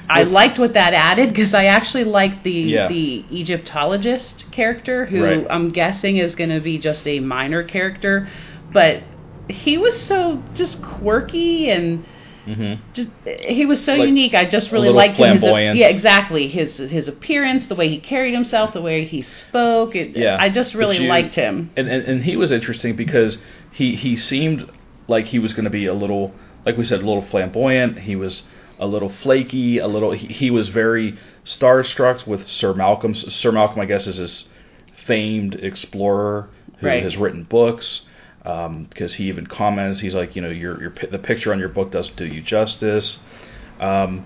I 0.09 0.23
liked 0.25 0.59
what 0.59 0.75
that 0.75 0.95
added 0.95 1.29
because 1.31 1.55
I 1.55 1.67
actually 1.67 2.05
liked 2.05 2.43
the 2.45 2.51
Yeah. 2.53 2.89
the 2.89 3.25
Egyptologist 3.31 4.51
character, 4.51 5.07
who 5.07 5.23
Right. 5.23 5.47
I'm 5.51 5.71
guessing 5.71 6.17
is 6.17 6.35
going 6.35 6.51
to 6.51 6.61
be 6.61 6.79
just 6.79 7.07
a 7.07 7.21
minor 7.21 7.63
character, 7.63 8.29
but 8.73 9.03
he 9.49 9.77
was 9.79 10.01
so 10.01 10.43
just 10.55 10.83
quirky 10.83 11.71
and 11.71 12.05
hmm 12.45 12.75
just 12.93 13.09
he 13.41 13.65
was 13.67 13.83
so 13.85 13.95
Like, 13.95 14.09
unique. 14.09 14.35
I 14.35 14.45
just 14.49 14.73
really 14.73 14.89
liked 14.89 15.17
him. 15.17 15.35
His, 15.39 15.45
yeah, 15.45 15.89
exactly. 15.89 16.49
His 16.49 16.77
his 16.79 17.07
appearance, 17.09 17.67
the 17.67 17.75
way 17.75 17.89
he 17.89 17.99
carried 18.01 18.35
himself, 18.35 18.73
the 18.75 18.83
way 18.83 19.05
he 19.05 19.23
spoke. 19.23 19.95
It, 19.95 20.17
Yeah, 20.17 20.37
I 20.41 20.49
just 20.49 20.75
really 20.75 20.99
you- 20.99 21.09
liked 21.09 21.35
him. 21.35 21.71
and, 21.77 21.89
and 21.89 22.05
and 22.05 22.25
he 22.25 22.37
was 22.37 22.51
interesting 22.51 22.97
because 22.97 23.39
he 23.71 23.95
he 23.95 24.17
seemed 24.17 24.69
like 25.09 25.27
he 25.27 25.39
was 25.39 25.53
going 25.53 25.65
to 25.65 25.71
be 25.71 25.87
a 25.87 25.95
little 25.95 26.35
like 26.67 26.77
we 26.77 26.85
said 26.85 27.01
a 27.01 27.07
little 27.07 27.23
flamboyant 27.23 27.99
he 28.01 28.17
was 28.17 28.43
a 28.79 28.87
little 28.87 29.09
flaky 29.11 29.79
a 29.79 29.87
little 29.87 30.13
he, 30.13 30.27
he 30.27 30.51
was 30.51 30.69
very 30.69 31.17
starstruck 31.45 32.27
with 32.27 32.47
Sir 32.47 32.73
Malcolm 32.75 33.15
Sir 33.15 33.53
Malcolm 33.53 33.81
I 33.81 33.85
guess 33.87 34.07
is 34.07 34.19
this 34.19 34.49
famed 35.07 35.55
explorer 35.57 36.49
who 36.79 36.87
Right. 36.87 37.03
has 37.03 37.17
written 37.17 37.45
books 37.45 38.03
because 38.43 39.15
he 39.15 39.29
even 39.29 39.47
comments 39.47 40.01
he's 40.01 40.15
like 40.15 40.35
you 40.35 40.43
know 40.43 40.51
your 40.51 40.81
your 40.81 40.93
the 41.11 41.19
picture 41.19 41.53
on 41.53 41.59
your 41.59 41.69
book 41.69 41.91
doesn't 41.91 42.17
do 42.17 42.27
you 42.27 42.43
justice. 42.43 43.19
Um, 43.79 44.25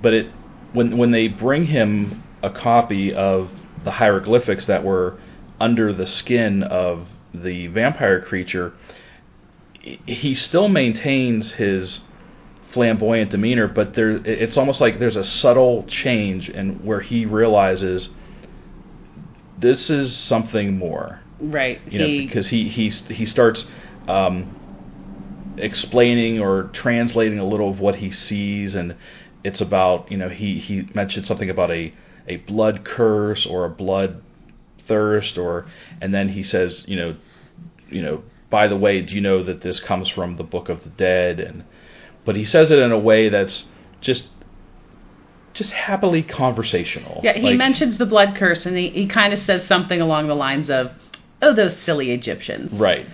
but 0.00 0.14
it 0.14 0.30
when 0.72 0.96
when 0.96 1.10
they 1.10 1.28
bring 1.28 1.66
him 1.66 2.22
a 2.42 2.50
copy 2.50 3.12
of 3.12 3.50
the 3.82 3.90
hieroglyphics 3.92 4.66
that 4.66 4.84
were 4.84 5.18
under 5.60 5.92
the 5.92 6.06
skin 6.06 6.62
of 6.62 7.08
the 7.32 7.66
vampire 7.68 8.20
creature, 8.20 8.72
he- 9.80 10.34
still 10.34 10.68
maintains 10.68 11.52
his 11.52 12.00
flamboyant 12.70 13.30
demeanor, 13.30 13.68
but 13.68 13.94
there 13.94 14.16
it's 14.24 14.56
almost 14.56 14.80
like 14.80 14.98
there's 14.98 15.16
a 15.16 15.24
subtle 15.24 15.84
change 15.84 16.50
in 16.50 16.84
where 16.84 17.00
he 17.00 17.24
realizes 17.24 18.10
this 19.58 19.88
is 19.88 20.14
something 20.14 20.76
more 20.76 21.20
Right. 21.38 21.80
you 21.90 21.98
know, 21.98 22.06
he, 22.06 22.26
because 22.26 22.48
he 22.48 22.68
he 22.68 22.88
he 22.88 23.26
starts 23.26 23.66
um, 24.08 24.54
explaining 25.58 26.40
or 26.40 26.64
translating 26.72 27.38
a 27.38 27.44
little 27.46 27.68
of 27.68 27.80
what 27.80 27.96
he 27.96 28.10
sees, 28.10 28.74
and 28.74 28.96
it's 29.44 29.60
about 29.60 30.10
you 30.10 30.16
know 30.16 30.28
he 30.28 30.58
he 30.58 30.88
mentioned 30.94 31.26
something 31.26 31.50
about 31.50 31.70
a 31.70 31.92
a 32.28 32.36
blood 32.36 32.84
curse 32.84 33.46
or 33.46 33.64
a 33.64 33.70
blood 33.70 34.22
thirst, 34.86 35.36
or 35.38 35.66
and 36.00 36.14
then 36.14 36.28
he 36.30 36.42
says 36.42 36.84
you 36.88 36.96
know 36.96 37.16
you 37.90 38.02
know 38.02 38.22
by 38.50 38.68
the 38.68 38.76
way, 38.76 39.02
do 39.02 39.14
you 39.14 39.20
know 39.20 39.42
that 39.42 39.60
this 39.60 39.80
comes 39.80 40.08
from 40.08 40.36
the 40.36 40.44
Book 40.44 40.68
of 40.68 40.84
the 40.84 40.90
Dead, 40.90 41.40
and 41.40 41.64
but 42.24 42.36
he 42.36 42.44
says 42.44 42.70
it 42.70 42.78
in 42.78 42.92
a 42.92 42.98
way 42.98 43.28
that's 43.28 43.64
just 44.00 44.28
just 45.52 45.72
happily 45.72 46.22
conversational. 46.22 47.20
Yeah, 47.24 47.32
he 47.32 47.42
Like- 47.42 47.56
mentions 47.56 47.98
the 47.98 48.06
blood 48.06 48.36
curse, 48.36 48.66
and 48.66 48.76
he, 48.76 48.90
he 48.90 49.06
kind 49.06 49.32
of 49.32 49.38
says 49.38 49.66
something 49.66 50.00
along 50.00 50.28
the 50.28 50.34
lines 50.34 50.68
of, 50.68 50.92
"Oh, 51.42 51.52
those 51.54 51.76
silly 51.76 52.12
Egyptians." 52.12 52.72
right. 52.72 53.06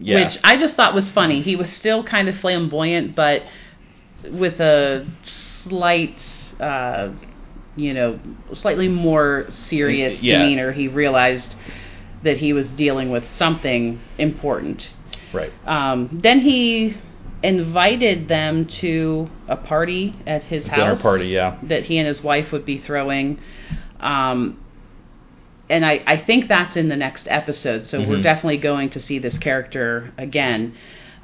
Yeah. 0.00 0.24
Which 0.24 0.38
I 0.44 0.56
just 0.56 0.76
thought 0.76 0.94
was 0.94 1.10
funny. 1.10 1.42
He 1.42 1.56
was 1.56 1.68
still 1.68 2.04
kind 2.04 2.28
of 2.28 2.36
flamboyant, 2.36 3.16
but 3.16 3.42
with 4.30 4.60
a 4.60 5.04
slight, 5.24 6.24
uh, 6.60 7.08
you 7.74 7.92
know, 7.94 8.20
slightly 8.54 8.86
more 8.86 9.46
serious 9.48 10.22
Yeah. 10.22 10.38
demeanor. 10.38 10.70
He 10.70 10.86
realized 10.86 11.54
that 12.22 12.36
he 12.36 12.52
was 12.52 12.70
dealing 12.70 13.10
with 13.10 13.28
something 13.30 13.98
important. 14.18 14.88
right. 15.32 15.52
Um, 15.66 16.08
then 16.22 16.40
he 16.40 16.96
invited 17.42 18.28
them 18.28 18.64
to 18.66 19.28
a 19.48 19.56
party 19.56 20.14
at 20.26 20.42
his 20.44 20.66
A 20.66 20.70
dinner 20.74 20.96
party, 20.96 21.28
yeah. 21.28 21.56
that 21.64 21.84
he 21.84 21.98
and 21.98 22.06
his 22.06 22.22
wife 22.22 22.50
would 22.52 22.64
be 22.64 22.78
throwing. 22.78 23.38
Um, 24.00 24.58
and 25.70 25.84
I, 25.84 26.02
I 26.06 26.16
think 26.16 26.48
that's 26.48 26.76
in 26.76 26.88
the 26.88 26.96
next 26.96 27.26
episode, 27.30 27.86
so 27.86 28.00
we're 28.00 28.16
Mhm. 28.18 28.22
definitely 28.22 28.56
going 28.58 28.90
to 28.90 29.00
see 29.00 29.18
this 29.18 29.36
character 29.38 30.12
again. 30.18 30.74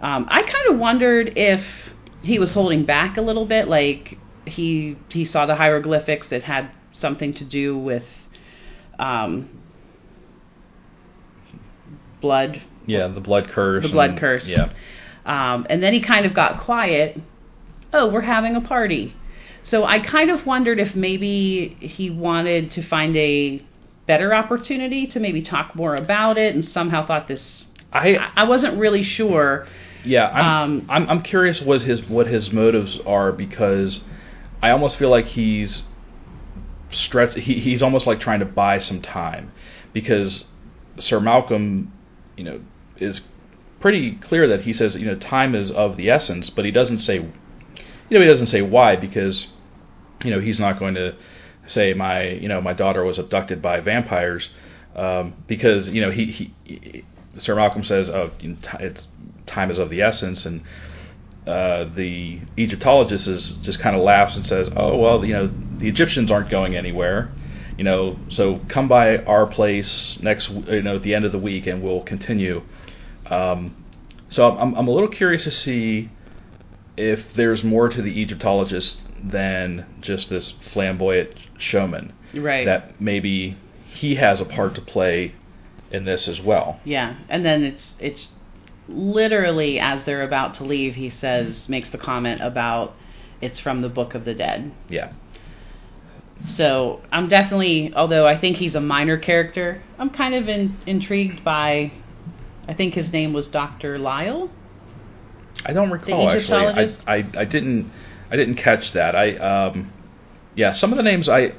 Um, 0.00 0.26
I 0.30 0.42
kind 0.42 0.66
of 0.70 0.78
wondered 0.78 1.36
if 1.36 1.64
he 2.22 2.38
was 2.38 2.52
holding 2.52 2.84
back 2.84 3.16
a 3.16 3.22
little 3.22 3.46
bit. 3.46 3.68
Like 3.68 4.18
he 4.46 4.96
he 5.08 5.24
saw 5.24 5.46
the 5.46 5.54
hieroglyphics 5.54 6.28
that 6.28 6.44
had 6.44 6.68
something 6.92 7.32
to 7.34 7.44
do 7.44 7.78
with 7.78 8.04
um, 8.98 9.48
blood. 12.20 12.62
Yeah, 12.86 13.08
the 13.08 13.20
blood 13.20 13.48
curse. 13.48 13.82
The 13.82 13.88
blood 13.88 14.10
and- 14.10 14.18
curse. 14.18 14.48
Yeah. 14.48 14.70
Um, 15.26 15.66
and 15.70 15.82
then 15.82 15.94
he 15.94 16.00
kind 16.00 16.26
of 16.26 16.34
got 16.34 16.60
quiet. 16.60 17.18
Oh, 17.92 18.10
we're 18.10 18.20
having 18.22 18.56
a 18.56 18.60
party. 18.60 19.14
So 19.62 19.84
I 19.84 19.98
kind 20.00 20.30
of 20.30 20.44
wondered 20.44 20.78
if 20.78 20.94
maybe 20.94 21.76
he 21.80 22.10
wanted 22.10 22.70
to 22.72 22.82
find 22.82 23.16
a 23.16 23.62
better 24.06 24.34
opportunity 24.34 25.06
to 25.08 25.20
maybe 25.20 25.42
talk 25.42 25.74
more 25.74 25.94
about 25.94 26.38
it, 26.38 26.54
and 26.54 26.64
somehow 26.64 27.06
thought 27.06 27.28
this. 27.28 27.64
I 27.92 28.16
I- 28.36 28.44
wasn't 28.44 28.78
really 28.78 29.02
sure. 29.02 29.66
Yeah, 30.04 30.28
I'm, 30.28 30.44
Um, 30.44 30.86
I'm 30.88 31.08
I'm 31.10 31.22
curious 31.22 31.62
what 31.62 31.82
his 31.82 32.06
what 32.08 32.26
his 32.26 32.52
motives 32.52 32.98
are 33.06 33.32
because 33.32 34.02
I 34.62 34.70
almost 34.70 34.96
feel 34.98 35.08
like 35.10 35.26
he's 35.26 35.82
stretch 36.90 37.34
he, 37.34 37.54
he's 37.54 37.82
almost 37.82 38.06
like 38.06 38.20
trying 38.20 38.40
to 38.40 38.44
buy 38.46 38.78
some 38.78 39.00
time 39.00 39.50
because 39.92 40.44
Sir 40.98 41.20
Malcolm, 41.20 41.92
you 42.36 42.44
know, 42.44 42.60
is 42.98 43.20
pretty 43.80 44.12
clear 44.16 44.46
that 44.48 44.62
he 44.62 44.72
says 44.72 44.96
you 44.96 45.06
know 45.06 45.16
time 45.16 45.54
is 45.54 45.70
of 45.70 45.96
the 45.96 46.10
essence, 46.10 46.50
but 46.50 46.64
he 46.64 46.70
doesn't 46.70 46.98
say 46.98 47.16
you 47.16 47.30
know 48.10 48.20
he 48.20 48.26
doesn't 48.26 48.48
say 48.48 48.60
why 48.62 48.96
because 48.96 49.48
you 50.22 50.30
know 50.30 50.40
he's 50.40 50.60
not 50.60 50.78
going 50.78 50.94
to 50.94 51.14
say 51.66 51.94
my 51.94 52.22
you 52.22 52.48
know 52.48 52.60
my 52.60 52.72
daughter 52.72 53.04
was 53.04 53.18
abducted 53.18 53.62
by 53.62 53.80
vampires 53.80 54.48
um, 54.96 55.34
because 55.46 55.88
you 55.88 56.00
know 56.00 56.10
he, 56.10 56.26
he 56.26 57.04
Sir 57.38 57.54
Malcolm 57.54 57.84
says 57.84 58.10
oh 58.10 58.30
it's 58.80 59.06
time 59.46 59.70
is 59.70 59.78
of 59.78 59.90
the 59.90 60.02
essence 60.02 60.46
and 60.46 60.62
uh, 61.46 61.84
the 61.94 62.40
Egyptologist 62.56 63.28
is 63.28 63.52
just 63.62 63.78
kind 63.78 63.94
of 63.94 64.02
laughs 64.02 64.36
and 64.36 64.46
says 64.46 64.68
oh 64.76 64.96
well 64.96 65.24
you 65.24 65.32
know 65.32 65.50
the 65.78 65.88
Egyptians 65.88 66.30
aren't 66.30 66.50
going 66.50 66.76
anywhere 66.76 67.30
you 67.76 67.84
know 67.84 68.18
so 68.30 68.60
come 68.68 68.88
by 68.88 69.18
our 69.18 69.46
place 69.46 70.18
next 70.22 70.50
you 70.50 70.82
know 70.82 70.96
at 70.96 71.02
the 71.02 71.14
end 71.14 71.24
of 71.24 71.32
the 71.32 71.38
week 71.38 71.66
and 71.66 71.82
we'll 71.82 72.02
continue. 72.02 72.62
Um, 73.26 73.76
so 74.28 74.50
I'm, 74.50 74.74
I'm 74.74 74.88
a 74.88 74.90
little 74.90 75.08
curious 75.08 75.44
to 75.44 75.50
see 75.50 76.10
if 76.96 77.34
there's 77.34 77.64
more 77.64 77.88
to 77.88 78.02
the 78.02 78.20
Egyptologist 78.20 78.98
than 79.24 79.86
just 80.00 80.28
this 80.28 80.54
flamboyant 80.72 81.30
showman. 81.58 82.12
Right. 82.34 82.66
That 82.66 83.00
maybe 83.00 83.56
he 83.86 84.16
has 84.16 84.40
a 84.40 84.44
part 84.44 84.74
to 84.74 84.80
play 84.80 85.34
in 85.90 86.04
this 86.04 86.28
as 86.28 86.40
well. 86.40 86.80
Yeah, 86.84 87.16
and 87.28 87.44
then 87.44 87.62
it's 87.62 87.96
it's 88.00 88.28
literally 88.88 89.78
as 89.80 90.04
they're 90.04 90.22
about 90.22 90.54
to 90.54 90.64
leave, 90.64 90.94
he 90.94 91.10
says 91.10 91.62
mm-hmm. 91.62 91.70
makes 91.70 91.90
the 91.90 91.98
comment 91.98 92.42
about 92.42 92.94
it's 93.40 93.60
from 93.60 93.80
the 93.82 93.88
Book 93.88 94.14
of 94.14 94.24
the 94.24 94.34
Dead. 94.34 94.72
Yeah. 94.88 95.12
So 96.50 97.00
I'm 97.12 97.28
definitely, 97.28 97.94
although 97.94 98.26
I 98.26 98.38
think 98.38 98.56
he's 98.56 98.74
a 98.74 98.80
minor 98.80 99.16
character, 99.16 99.82
I'm 99.98 100.10
kind 100.10 100.34
of 100.34 100.48
in, 100.48 100.76
intrigued 100.86 101.44
by. 101.44 101.92
I 102.66 102.74
think 102.74 102.94
his 102.94 103.12
name 103.12 103.32
was 103.32 103.46
Doctor 103.46 103.98
Lyle. 103.98 104.50
I 105.64 105.72
don't 105.72 105.90
recall 105.90 106.28
actually. 106.28 106.96
I, 107.06 107.16
I 107.16 107.24
I 107.36 107.44
didn't 107.44 107.90
I 108.34 108.36
didn't 108.36 108.56
catch 108.56 108.92
that. 108.94 109.14
I 109.14 109.36
um 109.36 109.92
yeah, 110.56 110.72
some 110.72 110.92
of 110.92 110.96
the 110.96 111.04
names 111.04 111.28
I 111.28 111.52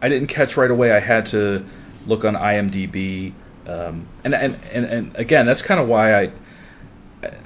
I 0.00 0.08
didn't 0.08 0.28
catch 0.28 0.56
right 0.56 0.70
away. 0.70 0.90
I 0.90 0.98
had 0.98 1.26
to 1.26 1.62
look 2.06 2.24
on 2.24 2.34
IMDb. 2.34 3.34
Um, 3.66 4.08
and, 4.24 4.34
and 4.34 4.54
and 4.72 4.84
and 4.86 5.16
again, 5.16 5.44
that's 5.44 5.60
kind 5.60 5.78
of 5.78 5.88
why 5.88 6.14
I 6.22 6.32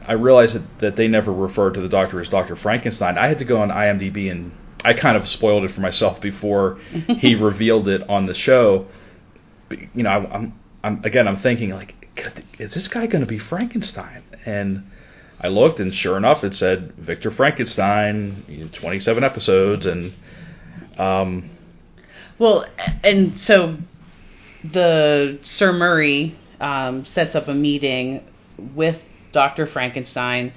I 0.07 0.13
realized 0.13 0.55
that, 0.55 0.79
that 0.79 0.97
they 0.97 1.09
never 1.09 1.33
referred 1.33 1.75
to 1.75 1.81
the 1.81 1.89
doctor 1.89 2.21
as 2.21 2.29
Doctor 2.29 2.55
Frankenstein. 2.55 3.19
I 3.19 3.27
had 3.27 3.41
to 3.41 3.45
go 3.45 3.61
on 3.61 3.71
IMDb 3.71 4.31
and 4.31 4.53
I 4.85 4.95
kind 4.95 5.17
of 5.17 5.29
spoiled 5.29 5.65
it 5.65 5.73
for 5.73 5.81
myself 5.81 6.21
before 6.21 6.79
he 7.19 7.35
revealed 7.51 7.89
it 7.89 8.09
on 8.09 8.27
the 8.27 8.35
show. 8.35 8.87
But, 9.69 9.81
You 9.97 10.05
know, 10.05 10.11
I, 10.11 10.33
I'm 10.33 10.55
I'm 10.85 11.05
again 11.05 11.27
I'm 11.27 11.39
thinking 11.39 11.71
like, 11.71 11.93
is 12.61 12.73
this 12.73 12.87
guy 12.87 13.09
going 13.09 13.23
to 13.25 13.27
be 13.27 13.41
Frankenstein? 13.41 14.23
And 14.47 14.85
I 15.41 15.49
looked, 15.49 15.81
and 15.81 15.93
sure 15.95 16.17
enough, 16.17 16.45
it 16.45 16.55
said 16.55 16.95
Victor 16.97 17.31
Frankenstein, 17.31 18.45
you 18.49 18.65
know, 18.65 18.71
27 18.73 19.23
episodes, 19.23 19.87
and 19.87 20.15
um, 20.99 21.51
Well, 22.39 22.67
and 23.05 23.39
so 23.41 23.77
the 24.65 25.39
Sir 25.45 25.73
Murray 25.73 26.37
um, 26.61 27.05
sets 27.05 27.35
up 27.35 27.49
a 27.49 27.55
meeting 27.55 28.25
with 28.75 28.97
Dr. 29.33 29.67
Frankenstein, 29.67 30.53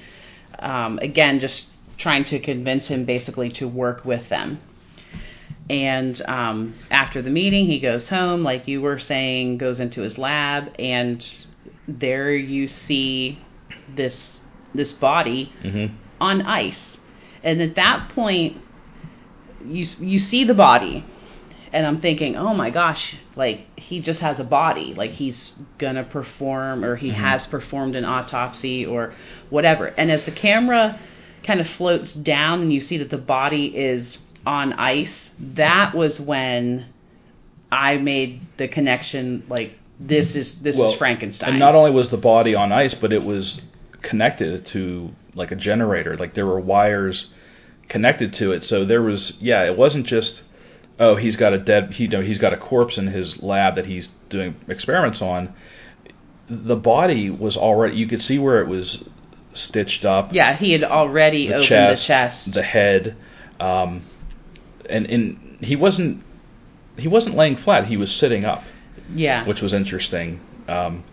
um, 0.60 1.00
again, 1.00 1.40
just 1.40 1.68
trying 1.98 2.24
to 2.26 2.40
convince 2.40 2.88
him 2.88 3.06
basically 3.06 3.50
to 3.52 3.68
work 3.68 4.06
with 4.06 4.30
them. 4.30 4.60
And 5.70 6.20
um, 6.26 6.76
after 6.90 7.22
the 7.22 7.30
meeting, 7.30 7.68
he 7.68 7.80
goes 7.80 8.08
home, 8.08 8.44
like 8.44 8.68
you 8.68 8.82
were 8.82 8.98
saying, 8.98 9.58
goes 9.58 9.80
into 9.80 10.02
his 10.02 10.18
lab, 10.18 10.74
and 10.80 11.28
there 11.88 12.34
you 12.34 12.68
see 12.68 13.40
this 13.96 14.39
this 14.74 14.94
body 14.94 15.52
mhm. 15.64 15.92
on 16.20 16.42
ice. 16.42 16.98
And 17.44 17.62
at 17.62 17.76
that 17.76 18.10
point, 18.10 18.58
you 19.66 19.86
you 20.00 20.20
see 20.20 20.44
the 20.44 20.54
body, 20.54 21.06
and 21.72 21.86
I'm 21.86 22.02
thinking, 22.02 22.36
oh 22.36 22.54
my 22.54 22.70
gosh, 22.70 23.16
like 23.36 23.68
he 23.80 24.02
just 24.02 24.22
has 24.22 24.40
a 24.40 24.44
body, 24.44 24.94
like 24.94 25.12
he's 25.12 25.56
gonna 25.78 26.04
perform 26.04 26.84
or 26.84 26.96
he 26.96 27.10
has 27.10 27.48
performed 27.48 27.96
an 27.96 28.06
autopsy 28.06 28.86
or 28.86 29.14
whatever. 29.50 29.88
And 29.88 30.12
as 30.12 30.26
the 30.26 30.32
camera 30.32 31.00
kind 31.44 31.60
of 31.60 31.68
floats 31.68 32.14
down 32.14 32.62
and 32.62 32.74
you 32.74 32.82
see 32.82 32.98
that 32.98 33.10
the 33.10 33.18
body 33.18 33.68
is 33.68 34.18
on 34.46 34.74
ice, 34.74 35.30
that 35.40 35.96
was 35.96 36.20
when 36.20 36.88
I 37.72 37.98
made 37.98 38.42
the 38.58 38.68
connection, 38.68 39.44
like 39.48 39.78
this 40.00 40.36
is 40.36 40.60
this 40.62 40.78
well, 40.78 40.92
is 40.92 40.98
Frankenstein. 40.98 41.50
And 41.50 41.60
not 41.60 41.76
only 41.76 41.92
was 41.92 42.10
the 42.10 42.18
body 42.18 42.56
on 42.56 42.72
ice, 42.72 42.94
but 42.94 43.14
it 43.14 43.24
was 43.24 43.62
connected 44.02 44.66
to 44.68 45.12
like 45.36 45.52
a 45.52 45.56
generator. 45.56 46.18
Like 46.18 46.34
there 46.34 46.46
were 46.46 46.60
wires 46.60 47.28
connected 47.88 48.34
to 48.34 48.52
it. 48.52 48.64
So 48.64 48.86
there 48.86 49.02
was, 49.02 49.34
yeah, 49.40 49.64
it 49.66 49.78
wasn't 49.78 50.06
just, 50.06 50.44
oh, 51.00 51.16
he's 51.16 51.36
got 51.36 51.54
a 51.54 51.58
dead, 51.58 51.94
he, 51.94 52.04
you 52.04 52.10
know, 52.10 52.22
he's 52.22 52.38
got 52.38 52.54
a 52.54 52.58
corpse 52.58 52.98
in 52.98 53.08
his 53.08 53.42
lab 53.42 53.76
that 53.76 53.86
he's 53.86 54.10
doing 54.30 54.56
experiments 54.68 55.22
on. 55.22 55.54
The 56.50 56.76
body 56.76 57.30
was 57.30 57.58
already, 57.58 57.98
you 57.98 58.08
could 58.08 58.24
see 58.24 58.40
where 58.40 58.62
it 58.62 58.68
was 58.68 59.04
stitched 59.54 60.06
up. 60.06 60.34
yeah, 60.34 60.56
he 60.56 60.72
had 60.72 60.84
already 60.84 61.48
the 61.48 61.56
opened 61.56 61.68
chest, 61.68 62.02
the 62.02 62.08
chest. 62.08 62.54
the 62.54 62.64
head, 62.64 63.18
um, 63.60 64.06
and 64.90 65.06
and 65.08 65.58
he 65.62 65.76
wasn't 65.76 66.24
he 66.98 67.08
wasn't 67.08 67.36
laying 67.36 67.56
flat. 67.56 67.86
He 67.86 67.98
was 67.98 68.12
sitting 68.12 68.46
up, 68.46 68.64
yeah. 69.14 69.46
which 69.46 69.62
was 69.62 69.74
interesting. 69.74 70.40
Um, 70.68 71.04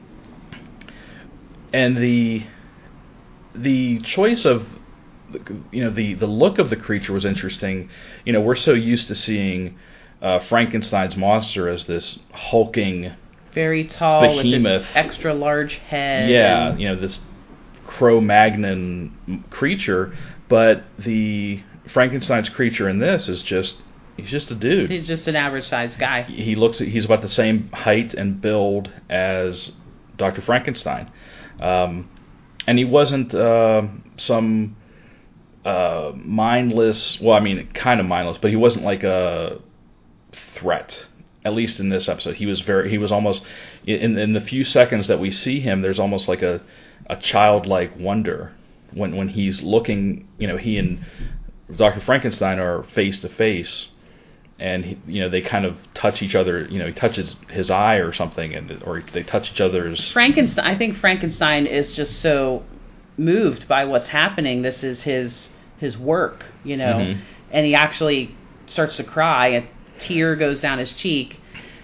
and 1.73 1.97
the 1.97 2.45
the 3.63 3.99
choice 4.01 4.45
of 4.45 4.67
the- 5.31 5.41
you 5.73 5.83
know 5.85 5.91
the 5.91 6.15
the 6.15 6.27
look 6.27 6.59
of 6.59 6.71
the 6.71 6.77
creature 6.77 7.13
was 7.13 7.25
interesting. 7.25 7.89
You 8.25 8.33
know, 8.33 8.41
we're 8.41 8.55
so 8.57 8.73
used 8.73 9.09
to 9.09 9.15
seeing 9.15 9.77
uh, 10.23 10.39
Frankenstein's 10.41 11.17
monster 11.17 11.69
as 11.69 11.85
this 11.85 12.19
hulking 12.33 13.13
very 13.53 13.85
tall 13.85 14.21
with 14.37 14.45
Behemoth. 14.45 14.83
this 14.83 14.91
extra 14.95 15.35
large 15.35 15.75
head. 15.77 16.31
yeah, 16.31 16.77
you 16.77 16.89
know 16.89 16.97
this 16.97 17.19
Cro-Magnon 18.07 19.45
creature, 19.51 20.15
but 20.49 20.85
the 20.99 21.63
Frankenstein's 21.93 22.49
creature 22.49 22.89
in 22.89 22.99
this 22.99 23.29
is 23.29 23.43
just 23.43 23.77
he's 24.17 24.31
just 24.31 24.51
a 24.51 24.55
dude. 24.55 24.91
he's 24.91 25.07
just 25.07 25.27
an 25.29 25.37
average 25.37 25.65
sized 25.67 25.99
guy. 25.99 26.23
He 26.23 26.55
looks 26.55 26.79
he's 26.79 27.05
about 27.05 27.23
the 27.23 27.29
same 27.29 27.69
height 27.73 28.15
and 28.15 28.41
build 28.41 28.91
as 29.09 29.73
Dr. 30.17 30.41
Frankenstein, 30.43 31.11
um, 31.61 32.09
and 32.67 32.79
he 32.79 32.85
wasn't 32.85 33.35
uh, 33.35 33.87
some 34.17 34.77
uh, 35.65 36.13
mindless. 36.15 37.21
Well, 37.21 37.37
I 37.37 37.41
mean, 37.41 37.69
kind 37.75 38.01
of 38.01 38.07
mindless, 38.07 38.39
but 38.39 38.51
he 38.51 38.57
wasn't 38.57 38.85
like 38.85 39.05
a 39.05 39.61
threat. 40.55 41.07
At 41.45 41.55
least 41.55 41.79
in 41.79 41.91
this 41.91 42.09
episode, 42.09 42.37
he 42.37 42.47
was 42.47 42.61
very. 42.61 42.91
He 42.91 42.99
was 42.99 43.13
almost 43.13 43.43
in 43.87 44.19
in 44.19 44.33
the 44.33 44.41
few 44.41 44.65
seconds 44.65 45.07
that 45.07 45.21
we 45.21 45.31
see 45.31 45.61
him. 45.61 45.81
There's 45.81 46.01
almost 46.01 46.29
like 46.29 46.43
a 46.43 46.61
a 47.09 47.17
childlike 47.17 47.99
wonder 47.99 48.53
when 48.93 49.17
when 49.17 49.29
he's 49.29 49.63
looking. 49.63 50.27
You 50.39 50.49
know, 50.49 50.57
he 50.57 50.77
and 50.77 51.05
Dr. 51.75 52.01
Frankenstein 52.01 52.59
are 52.59 52.83
face 52.83 53.21
to 53.21 53.29
face, 53.29 53.89
and 54.59 54.85
he, 54.85 54.99
you 55.07 55.21
know 55.21 55.29
they 55.29 55.43
kind 55.43 55.65
of 55.65 55.77
touch 55.95 56.23
each 56.23 56.35
other. 56.35 56.67
You 56.67 56.79
know, 56.79 56.87
he 56.87 56.93
touches 56.93 57.37
his 57.51 57.71
eye 57.71 57.97
or 57.97 58.13
something, 58.13 58.55
and 58.55 58.83
or 58.85 59.03
they 59.13 59.23
touch 59.23 59.53
each 59.53 59.61
other's. 59.61 60.11
Frankenstein. 60.13 60.65
I 60.65 60.77
think 60.77 60.97
Frankenstein 60.99 61.67
is 61.67 61.93
just 61.93 62.21
so 62.21 62.63
moved 63.19 63.67
by 63.69 63.85
what's 63.85 64.09
happening. 64.09 64.63
This 64.63 64.83
is 64.83 65.03
his 65.03 65.51
his 65.79 65.97
work, 65.99 66.47
you 66.65 66.77
know, 66.77 66.95
Mhm. 66.95 67.19
and 67.53 67.67
he 67.67 67.75
actually 67.75 68.35
starts 68.67 68.97
to 68.97 69.05
cry. 69.05 69.49
A 69.49 69.63
tear 69.99 70.37
goes 70.37 70.59
down 70.61 70.79
his 70.79 70.93
cheek, 70.95 71.39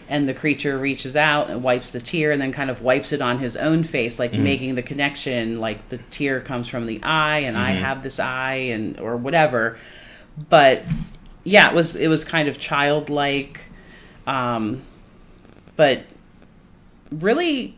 and 0.09 0.27
the 0.29 0.35
creature 0.35 0.79
reaches 0.79 1.15
out 1.15 1.51
and 1.51 1.63
wipes 1.63 1.91
the 1.91 2.01
tear 2.01 2.33
and 2.33 2.41
then 2.41 2.53
kind 2.53 2.71
of 2.71 2.81
wipes 2.83 3.13
it 3.13 3.21
on 3.23 3.39
his 3.39 3.57
own 3.57 3.85
face 3.85 4.19
like 4.19 4.33
Mhm. 4.33 4.39
making 4.41 4.75
the 4.77 4.83
connection 4.83 5.61
like 5.61 5.89
the 5.91 5.99
tear 6.11 6.41
comes 6.41 6.69
from 6.69 6.87
the 6.87 7.03
eye 7.03 7.39
and 7.41 7.57
I 7.57 7.73
Mhm. 7.73 7.81
have 7.81 8.03
this 8.03 8.19
eye 8.19 8.69
and 8.73 8.99
or 8.99 9.17
whatever 9.17 9.77
but 10.51 10.83
yeah 11.45 11.71
it 11.71 11.75
was 11.75 11.97
it 11.97 12.09
was 12.09 12.25
kind 12.25 12.49
of 12.49 12.59
childlike 12.59 13.61
um 14.27 14.83
but 15.77 16.01
really 17.11 17.75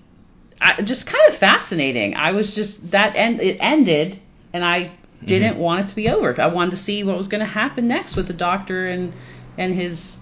I, 0.61 0.83
just 0.83 1.07
kind 1.07 1.33
of 1.33 1.39
fascinating 1.39 2.15
I 2.15 2.33
was 2.33 2.55
just 2.55 2.91
that 2.93 3.15
end 3.17 3.41
it 3.41 3.57
ended 3.61 4.21
and 4.53 4.65
I 4.65 4.93
didn't 5.25 5.55
Mhm. 5.55 5.59
want 5.59 5.87
it 5.87 5.89
to 5.89 5.95
be 5.97 6.09
over 6.09 6.39
I 6.41 6.47
wanted 6.47 6.73
to 6.73 6.77
see 6.77 7.03
what 7.03 7.17
was 7.17 7.29
going 7.29 7.41
to 7.41 7.47
happen 7.47 7.89
next 7.89 8.17
with 8.17 8.27
the 8.27 8.33
doctor 8.35 8.87
and 8.89 9.13
and 9.59 9.75
his 9.75 10.19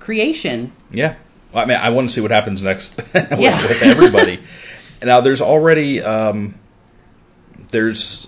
creation 0.00 0.72
Yeah. 0.90 1.16
Well, 1.52 1.62
I 1.64 1.66
mean, 1.66 1.78
I 1.78 1.90
want 1.90 2.08
to 2.08 2.14
see 2.14 2.20
what 2.20 2.30
happens 2.32 2.60
next 2.60 2.96
with, 3.14 3.30
Yeah. 3.38 3.62
with 3.66 3.80
everybody. 3.82 4.40
now, 5.02 5.20
there's 5.20 5.40
already 5.40 6.02
um, 6.02 6.54
there's 7.72 8.26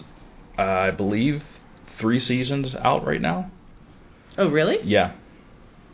uh, 0.59 0.63
I 0.63 0.91
believe 0.93 1.43
three 1.99 2.19
seasons 2.21 2.75
out 2.75 3.05
right 3.07 3.21
now. 3.21 3.51
Oh 4.39 4.49
really 4.49 4.81
Yeah. 4.83 5.13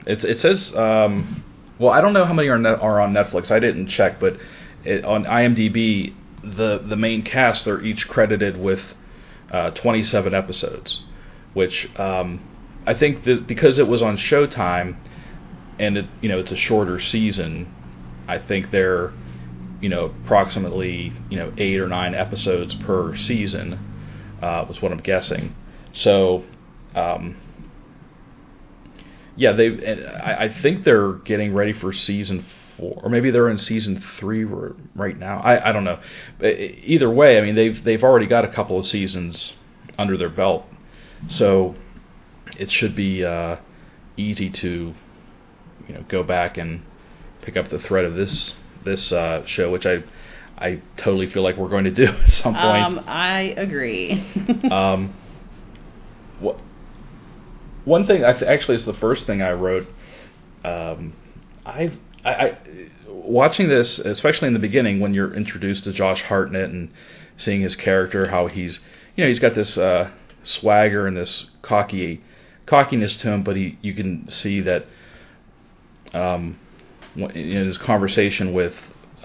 It's 0.07 0.24
it 0.24 0.40
says 0.40 0.74
um, 0.76 1.42
well, 1.78 1.92
I 1.92 2.00
don't 2.00 2.12
know 2.12 2.24
how 2.24 2.33
many 2.33 2.48
are 2.48 2.59
net, 2.59 2.80
are 2.80 3.00
on 3.00 3.12
Netflix. 3.12 3.50
I 3.50 3.59
didn't 3.59 3.88
check, 3.88 4.20
but 4.20 4.37
it, 4.85 5.04
on 5.04 5.24
IMDb, 5.24 6.14
the 6.42 6.78
the 6.78 6.96
main 6.96 7.22
cast 7.22 7.64
they're 7.64 7.83
each 7.83 8.07
credited 8.09 8.57
with 8.57 8.80
uh, 9.50 9.70
27 9.70 10.35
episodes, 10.35 11.02
which 11.52 11.88
um, 11.98 12.40
I 12.87 12.94
think 12.94 13.24
that 13.24 13.46
because 13.46 13.78
it 13.78 13.88
was 13.88 14.02
on 14.02 14.16
Showtime 14.16 14.96
and 15.78 15.98
it 15.98 16.07
you 16.20 16.28
know 16.28 16.38
it's 16.38 16.52
a 16.52 16.57
shorter 16.57 17.00
season, 17.00 17.74
I 18.28 18.38
think 18.38 18.70
they're 18.70 19.12
you 19.80 19.88
know 19.88 20.14
approximately 20.24 21.12
you 21.30 21.38
know 21.38 21.52
eight 21.57 21.80
or 21.80 21.88
nine 21.88 22.14
episodes 22.14 22.74
per 22.74 23.16
season 23.16 23.78
uh, 24.42 24.64
was 24.68 24.80
what 24.80 24.92
I'm 24.92 24.98
guessing. 24.98 25.54
So. 25.92 26.44
Um, 26.94 27.37
yeah, 29.37 29.53
they. 29.53 29.97
I, 30.07 30.44
I 30.44 30.49
think 30.62 30.85
they're 30.85 31.12
getting 31.12 31.55
ready 31.55 31.73
for 31.73 31.92
season 31.92 32.44
four, 32.77 33.01
or 33.03 33.11
maybe 33.11 33.31
they're 33.31 33.49
in 33.49 33.59
season 33.59 34.03
three 34.18 34.44
right 34.44 35.18
now. 35.18 35.38
I, 35.40 35.70
I 35.70 35.73
don't 35.73 35.85
know. 35.85 36.01
But 36.38 36.55
either 36.59 37.11
way, 37.11 37.38
I 37.38 37.42
mean 37.42 37.55
they've 37.55 37.83
they've 37.83 38.03
already 38.03 38.27
got 38.27 38.44
a 38.44 38.49
couple 38.53 38.79
of 38.79 38.87
seasons 38.87 39.55
under 39.99 40.16
their 40.16 40.29
belt, 40.31 40.64
so 41.29 41.75
it 42.59 42.70
should 42.70 42.94
be 42.94 43.25
uh, 43.25 43.57
easy 44.16 44.51
to 44.51 44.94
you 45.88 45.94
know 45.94 46.05
go 46.09 46.23
back 46.23 46.57
and 46.59 46.83
pick 47.42 47.57
up 47.57 47.68
the 47.68 47.79
thread 47.79 48.05
of 48.05 48.14
this 48.14 48.55
this 48.85 49.12
uh, 49.12 49.44
show, 49.47 49.70
which 49.70 49.87
I 49.87 50.03
I 50.59 50.81
totally 50.97 51.27
feel 51.29 51.42
like 51.42 51.57
we're 51.57 51.68
going 51.68 51.85
to 51.85 51.90
do 51.90 52.05
at 52.25 52.31
some 52.31 52.55
point. 52.55 52.85
um 52.85 53.05
I 53.07 53.55
agree 53.57 54.25
Um, 54.70 55.14
one 57.85 58.07
thing, 58.07 58.25
I 58.25 58.33
th- 58.33 58.44
actually, 58.44 58.77
it's 58.77 58.85
the 58.85 58.94
first 58.94 59.27
thing 59.27 59.42
I 59.42 59.53
wrote. 59.53 59.87
Um, 60.64 61.12
I've, 61.66 61.97
I, 62.25 62.31
I, 62.31 62.59
watching 63.09 63.68
this, 63.68 63.99
especially 63.99 64.49
in 64.49 64.55
the 64.55 64.61
beginning, 64.61 65.01
when 65.01 65.14
you're 65.14 65.35
introduced 65.35 65.85
to 65.85 65.92
Josh 65.92 66.23
Hartnett 66.23 66.70
and 66.70 66.90
seeing 67.37 67.61
his 67.61 67.77
character, 67.77 68.29
how 68.29 68.47
he's, 68.47 68.81
you 69.16 69.25
know, 69.25 69.29
he's 69.29 69.38
got 69.38 69.55
this 69.55 69.77
uh, 69.77 70.11
swagger 70.42 71.07
and 71.07 71.16
this 71.16 71.47
cocky, 71.62 72.23
cockiness 72.66 73.16
to 73.16 73.31
him, 73.31 73.42
but 73.42 73.57
he, 73.57 73.79
you 73.83 73.94
can 73.94 74.29
see 74.29 74.61
that, 74.61 74.87
um, 76.12 76.59
in 77.16 77.66
his 77.66 77.79
conversation 77.79 78.53
with, 78.53 78.75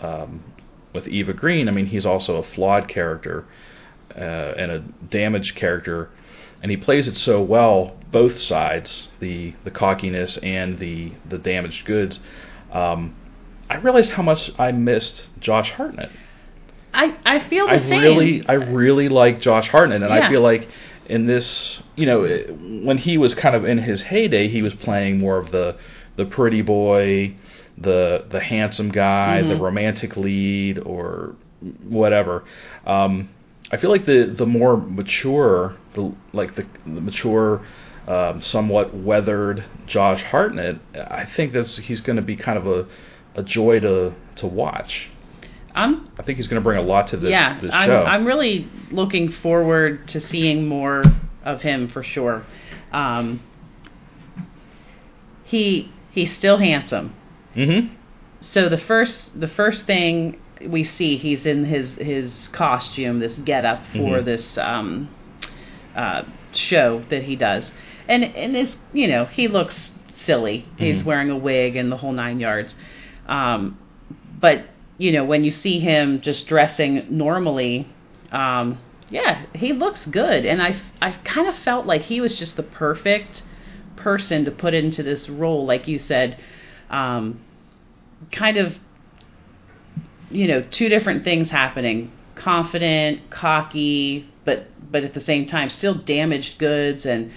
um, 0.02 0.43
with 0.93 1.08
Eva 1.08 1.34
Green, 1.34 1.67
I 1.67 1.72
mean, 1.72 1.88
he's 1.88 2.06
also 2.06 2.38
a 2.38 2.43
flawed 2.43 2.88
character 2.88 3.45
uh, 4.15 4.19
and 4.58 4.72
a 4.72 4.80
damaged 5.10 5.56
character, 5.56 6.10
and 6.62 6.72
he 6.72 6.78
plays 6.78 7.08
it 7.08 7.15
so 7.15 7.41
well, 7.41 7.95
both 8.12 8.38
sides, 8.39 9.08
the 9.19 9.54
the 9.63 9.72
cockiness 9.72 10.38
and 10.38 10.80
the 10.80 11.13
the 11.28 11.38
damaged 11.38 11.86
goods. 11.86 12.19
Um, 12.72 13.15
I 13.69 13.76
realized 13.78 14.12
how 14.12 14.24
much 14.24 14.52
I 14.60 14.72
missed 14.72 15.30
Josh 15.39 15.72
Hartnett. 15.72 16.10
I 16.93 17.15
I 17.26 17.39
feel 17.48 17.67
the 17.67 17.74
I 17.74 17.78
same 17.80 18.02
really, 18.02 18.43
I 18.48 18.54
really 18.54 19.10
like 19.10 19.39
Josh 19.39 19.69
Hartnett, 19.69 20.02
and 20.02 20.12
I 20.12 20.30
feel 20.30 20.41
like 20.41 20.67
in 21.06 21.26
this, 21.26 21.80
you 21.95 22.06
know, 22.06 22.24
when 22.84 22.98
he 22.98 23.17
was 23.17 23.34
kind 23.36 23.56
of 23.56 23.65
in 23.65 23.78
his 23.80 24.02
heyday, 24.02 24.48
he 24.48 24.62
was 24.62 24.74
playing 24.74 25.19
more 25.19 25.38
of 25.38 25.52
the 25.52 25.76
the 26.15 26.26
pretty 26.26 26.62
boy, 26.62 27.34
the 27.78 28.26
the 28.30 28.39
handsome 28.39 28.89
guy, 28.91 29.41
the 29.43 29.54
Mhm. 29.56 29.62
romantic 29.62 30.17
lead, 30.17 30.80
or 30.80 31.36
whatever. 31.88 32.43
Um, 32.86 33.30
I 33.72 33.78
feel 33.78 33.91
like 33.91 34.06
the 34.06 34.24
the 34.26 34.45
more 34.48 34.76
mature, 34.78 35.76
the 35.93 36.13
like 36.34 36.56
the, 36.56 36.65
the 36.86 37.02
mature, 37.02 37.62
um, 38.08 38.41
somewhat 38.41 38.95
weathered 38.95 39.63
Josh 39.88 40.23
Hartnett, 40.23 40.78
I 40.95 41.25
think 41.25 41.54
that's 41.54 41.78
he's 41.78 42.02
going 42.02 42.15
to 42.17 42.21
be 42.21 42.36
kind 42.36 42.58
of 42.58 42.67
a 42.67 42.88
a 43.36 43.43
joy 43.43 43.80
to 43.80 44.13
to 44.38 44.47
watch. 44.47 45.10
I'm 45.75 46.10
I 46.17 46.23
think 46.23 46.38
he's 46.38 46.47
going 46.47 46.62
to 46.62 46.63
bring 46.63 46.78
a 46.80 46.82
lot 46.82 47.08
to 47.10 47.17
this 47.17 47.30
yeah, 47.32 47.60
this 47.60 47.71
I'm. 47.73 47.89
I'm 47.91 48.25
really 48.25 48.67
looking 48.91 49.32
forward 49.32 50.08
to 50.10 50.19
seeing 50.19 50.67
more 50.67 51.04
of 51.43 51.62
him 51.62 51.88
for 51.88 52.04
sure. 52.04 52.43
Um, 52.91 53.41
he 55.43 55.91
he's 56.12 56.36
still 56.36 56.58
handsome. 56.58 57.13
mm-hmm. 57.56 57.93
So 58.41 58.69
the 58.69 58.78
first 58.78 59.39
the 59.39 59.47
first 59.47 59.86
thing 59.86 60.39
we 60.65 60.84
see, 60.84 61.17
he's 61.17 61.45
in 61.45 61.65
his 61.65 61.95
his 61.95 62.47
costume, 62.49 63.19
this 63.19 63.38
getup 63.38 63.82
for 63.93 64.19
Mhm. 64.21 64.25
this 64.25 64.58
um, 64.58 65.10
uh, 66.00 66.24
show 66.54 67.04
that 67.10 67.24
he 67.24 67.36
does, 67.36 67.72
and 68.08 68.24
and 68.24 68.56
it's 68.56 68.78
you 68.94 69.08
know 69.08 69.26
he 69.26 69.48
looks 69.48 69.92
silly. 70.16 70.66
He's 70.78 71.02
Mhm. 71.02 71.06
wearing 71.06 71.30
a 71.30 71.38
wig 71.38 71.76
and 71.76 71.92
the 71.92 71.98
whole 71.98 72.14
nine 72.14 72.40
yards. 72.40 72.74
Um, 73.28 73.78
but 74.40 74.64
you 74.98 75.12
know 75.12 75.26
when 75.26 75.44
you 75.44 75.52
see 75.52 75.80
him 75.80 76.22
just 76.22 76.48
dressing 76.48 77.06
normally, 77.10 77.86
um, 78.32 78.78
yeah, 79.10 79.42
he 79.54 79.74
looks 79.74 80.06
good, 80.06 80.46
and 80.46 80.62
I 80.62 80.76
I 81.02 81.12
kind 81.24 81.48
of 81.48 81.56
felt 81.56 81.86
like 81.86 82.02
he 82.04 82.22
was 82.22 82.38
just 82.40 82.56
the 82.56 82.64
perfect 82.64 83.42
person 83.98 84.46
to 84.46 84.52
put 84.52 84.74
into 84.74 85.04
this 85.04 85.30
role, 85.30 85.66
like 85.66 85.88
you 85.88 86.00
said. 86.00 86.38
Um, 86.90 87.40
kind 88.32 88.58
of 88.58 88.76
you 90.32 90.48
know 90.48 90.62
two 90.72 90.88
different 90.90 91.24
things 91.24 91.50
happening 91.50 92.12
confident 92.39 93.30
cocky 93.30 94.25
but 94.45 94.65
but 94.91 95.04
at 95.04 95.13
the 95.13 95.19
same 95.32 95.45
time 95.45 95.69
still 95.69 95.93
damaged 95.95 96.58
goods 96.58 97.06
and 97.06 97.32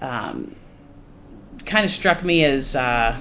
um, 0.00 0.54
kind 1.66 1.84
of 1.84 1.90
struck 1.90 2.22
me 2.24 2.44
as 2.44 2.74
uh, 2.74 3.16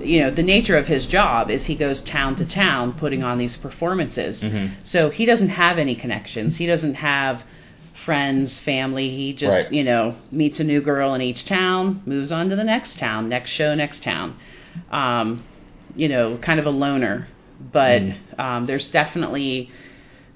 you 0.00 0.20
know 0.20 0.30
the 0.30 0.42
nature 0.42 0.76
of 0.76 0.86
his 0.86 1.06
job 1.06 1.50
is 1.50 1.64
he 1.66 1.74
goes 1.76 2.00
town 2.00 2.34
to 2.36 2.44
town 2.46 2.92
putting 2.94 3.22
on 3.22 3.38
these 3.38 3.56
performances 3.56 4.42
Mhm. 4.42 4.70
so 4.82 5.10
he 5.10 5.24
doesn't 5.26 5.50
have 5.50 5.78
any 5.78 5.94
connections 5.94 6.56
he 6.56 6.66
doesn't 6.66 6.94
have 6.94 7.42
friends 8.04 8.58
family 8.60 9.08
he 9.10 9.32
just 9.32 9.64
Right. 9.64 9.72
you 9.72 9.84
know 9.84 10.14
meets 10.30 10.60
a 10.60 10.64
new 10.64 10.80
girl 10.80 11.14
in 11.14 11.20
each 11.22 11.44
town 11.44 12.02
moves 12.06 12.30
on 12.32 12.48
to 12.50 12.56
the 12.56 12.64
next 12.64 12.98
town 12.98 13.28
next 13.28 13.50
show 13.50 13.74
next 13.74 14.02
town 14.02 14.36
um, 14.90 15.42
you 15.94 16.08
know 16.08 16.36
kind 16.38 16.60
of 16.60 16.66
a 16.66 16.70
loner 16.70 17.26
but 17.72 18.02
Mm. 18.02 18.38
um, 18.38 18.66
there's 18.66 18.86
definitely 18.88 19.70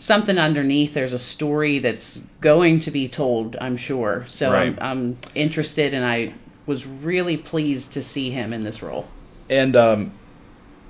something 0.00 0.38
underneath 0.38 0.94
there's 0.94 1.12
a 1.12 1.18
story 1.18 1.78
that's 1.78 2.20
going 2.40 2.80
to 2.80 2.90
be 2.90 3.08
told 3.08 3.56
i'm 3.60 3.76
sure. 3.76 4.24
So 4.28 4.50
Right. 4.50 4.76
I'm, 4.78 4.78
I'm 4.80 5.18
interested 5.34 5.94
and 5.94 6.04
i 6.04 6.34
was 6.66 6.86
really 6.86 7.36
pleased 7.36 7.92
to 7.92 8.02
see 8.02 8.30
him 8.30 8.52
in 8.52 8.62
this 8.62 8.80
role. 8.80 9.06
And 9.48 9.74
um, 9.74 10.12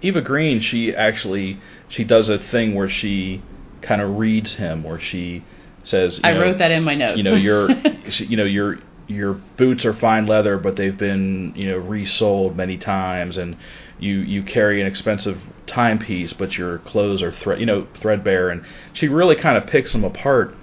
Eva 0.03 0.21
Green, 0.21 0.61
she 0.61 0.95
actually 0.95 1.59
she 1.89 2.05
does 2.05 2.29
a 2.29 2.39
thing 2.39 2.75
where 2.75 2.89
she 2.89 3.43
kind 3.83 4.03
of 4.03 4.19
reads 4.19 4.55
him, 4.55 4.85
where 4.85 5.01
she 5.01 5.43
says, 5.83 6.19
you 6.19 6.29
i 6.29 6.35
know, 6.35 6.41
wrote 6.41 6.59
that 6.59 6.71
in 6.71 6.85
my 6.85 6.95
notes. 6.95 7.17
You 7.17 7.25
know, 7.25 7.35
your 7.35 7.71
you 8.19 8.37
know 8.37 8.45
your 8.45 8.79
your 9.07 9.35
boots 9.57 9.85
are 9.87 9.95
fine 9.95 10.27
leather, 10.27 10.59
but 10.59 10.77
they've 10.77 10.97
been 10.97 11.55
you 11.57 11.71
know 11.71 11.79
resoled 11.79 12.57
many 12.57 12.77
times, 12.77 13.39
and 13.39 13.57
you 14.01 14.19
you 14.19 14.43
carry 14.43 14.81
an 14.81 14.87
expensive 14.87 15.41
timepiece, 15.67 16.33
but 16.33 16.57
your 16.57 16.79
clothes 16.79 17.23
are 17.23 17.31
thread 17.31 17.61
you 17.61 17.67
know 17.67 17.87
threadbare, 17.95 18.49
and 18.49 18.65
she 18.93 19.09
really 19.09 19.37
kind 19.37 19.57
of 19.57 19.67
picks 19.67 19.93
them 19.93 20.05
apart, 20.05 20.55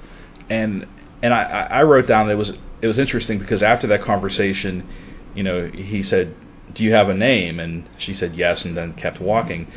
and 0.50 0.88
and 1.22 1.34
I 1.34 1.44
I 1.44 1.62
I 1.80 1.84
wrote 1.84 2.08
down 2.08 2.28
that 2.28 2.34
it 2.34 2.38
was 2.38 2.58
it 2.82 2.88
was 2.88 3.00
interesting 3.00 3.40
because 3.40 3.64
after 3.64 3.88
that 3.88 4.02
conversation, 4.02 4.88
you 5.36 5.44
know, 5.44 5.68
he 5.68 6.04
said. 6.04 6.36
Do 6.74 6.84
you 6.84 6.94
have 6.94 7.08
a 7.08 7.14
name? 7.14 7.60
And 7.62 7.90
she 7.98 8.14
said 8.14 8.36
yes, 8.36 8.66
and 8.66 8.78
then 8.78 8.94
kept 8.94 9.22
walking. 9.22 9.68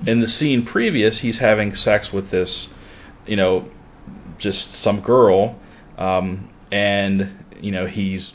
In 0.06 0.20
the 0.20 0.26
scene 0.26 0.64
previous, 0.64 1.18
he's 1.18 1.38
having 1.38 1.74
sex 1.74 2.10
with 2.10 2.30
this, 2.30 2.68
you 3.26 3.36
know, 3.36 3.68
just 4.38 4.74
some 4.74 5.00
girl, 5.00 5.60
um, 5.98 6.48
and 6.72 7.44
you 7.60 7.70
know 7.70 7.86
he's 7.86 8.32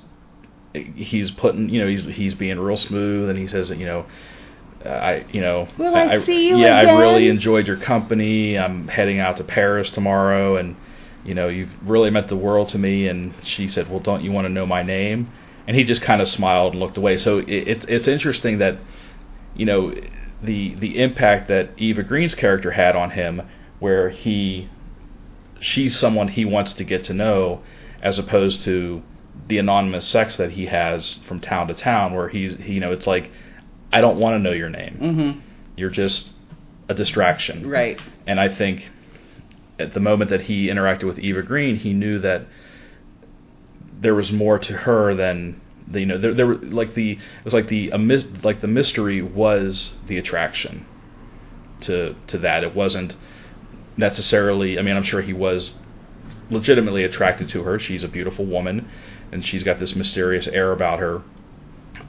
he's 0.74 1.32
putting 1.32 1.70
you 1.70 1.82
know 1.82 1.88
he's 1.88 2.04
he's 2.06 2.34
being 2.34 2.60
real 2.60 2.78
smooth, 2.78 3.30
and 3.30 3.40
he 3.40 3.48
says 3.48 3.70
that 3.70 3.78
you 3.78 3.86
know 3.86 4.06
I, 4.86 5.26
you 5.32 5.42
know, 5.42 5.68
Will 5.78 5.96
I 5.96 6.22
see 6.24 6.50
you 6.50 6.58
yeah, 6.58 6.78
I 6.78 6.98
really 6.98 7.28
enjoyed 7.30 7.68
your 7.68 7.78
company. 7.78 8.58
I'm 8.58 8.88
heading 8.88 9.20
out 9.20 9.38
to 9.38 9.44
Paris 9.44 9.90
tomorrow, 9.90 10.58
and 10.58 10.76
you 11.24 11.34
know, 11.34 11.48
you've 11.48 11.72
really 11.88 12.10
meant 12.10 12.28
the 12.28 12.36
world 12.36 12.70
to 12.70 12.78
me. 12.78 13.08
And 13.08 13.34
she 13.44 13.68
said, 13.68 13.90
well, 13.90 14.00
don't 14.00 14.24
you 14.24 14.32
want 14.32 14.46
to 14.46 14.50
know 14.50 14.66
my 14.66 14.84
name? 14.84 15.32
And 15.68 15.78
he 15.78 15.86
just 15.86 16.02
kind 16.02 16.22
of 16.22 16.28
smiled 16.28 16.74
and 16.74 16.82
looked 16.82 16.98
away. 16.98 17.18
So 17.18 17.40
it, 17.40 17.50
it's 17.50 17.86
it's 17.86 18.08
interesting 18.08 18.58
that, 18.58 18.78
you 19.56 19.66
know, 19.66 19.94
the 20.42 20.76
the 20.76 21.02
impact 21.02 21.48
that 21.48 21.70
Eva 21.78 22.04
Green's 22.04 22.36
character 22.36 22.72
had 22.72 22.96
on 22.96 23.12
him, 23.12 23.42
where 23.80 24.10
he, 24.10 24.68
she's 25.60 25.98
someone 25.98 26.28
he 26.28 26.44
wants 26.44 26.74
to 26.74 26.84
get 26.84 27.06
to 27.06 27.14
know, 27.14 27.62
as 28.02 28.20
opposed 28.20 28.64
to 28.64 29.02
the 29.48 29.58
anonymous 29.58 30.06
sex 30.06 30.36
that 30.36 30.52
he 30.52 30.66
has 30.66 31.20
from 31.28 31.40
town 31.40 31.68
to 31.68 31.74
town, 31.74 32.14
where 32.14 32.28
he's, 32.28 32.60
you 32.60 32.80
know, 32.82 32.92
it's 32.92 33.08
like, 33.08 33.32
I 33.94 34.02
don't 34.02 34.20
want 34.20 34.34
to 34.36 34.40
know 34.40 34.52
your 34.52 34.70
name. 34.70 34.98
Mm-hmm. 35.02 35.40
You're 35.78 35.90
just 35.90 36.34
a 36.90 36.94
distraction. 36.94 37.70
Right. 37.70 38.00
And 38.28 38.40
I 38.40 38.54
think 38.54 38.90
at 39.80 39.94
the 39.94 40.00
moment 40.00 40.30
that 40.32 40.42
he 40.42 40.68
interacted 40.68 41.04
with 41.04 41.20
Eva 41.20 41.44
Green, 41.44 41.78
he 41.78 41.94
knew 41.94 42.20
that 42.20 42.48
there 44.00 44.16
was 44.16 44.32
more 44.32 44.60
to 44.60 44.74
her 44.74 45.14
than 45.16 45.62
the, 45.88 46.00
you 46.00 46.06
know 46.06 46.18
there 46.18 46.34
there 46.34 46.48
were 46.48 46.56
like 46.56 46.94
the 46.94 47.12
it 47.12 47.46
was 47.46 47.54
like 47.54 47.68
the 47.68 47.90
a 47.92 47.98
mis, 47.98 48.26
like 48.42 48.62
the 48.62 48.68
mystery 48.68 49.22
was 49.22 49.94
the 50.08 50.18
attraction 50.18 50.86
to 51.82 52.16
to 52.28 52.38
that. 52.40 52.64
It 52.64 52.76
wasn't 52.76 53.16
necessarily. 53.98 54.80
I 54.80 54.82
mean, 54.82 54.96
I'm 54.96 55.04
sure 55.04 55.22
he 55.22 55.34
was 55.34 55.72
legitimately 56.50 57.04
attracted 57.04 57.50
to 57.50 57.64
her. 57.64 57.80
She's 57.80 58.04
a 58.04 58.08
beautiful 58.08 58.46
woman, 58.46 58.90
and 59.32 59.46
she's 59.46 59.64
got 59.64 59.80
this 59.80 59.96
mysterious 59.96 60.48
air 60.48 60.72
about 60.72 61.00
her. 61.00 61.22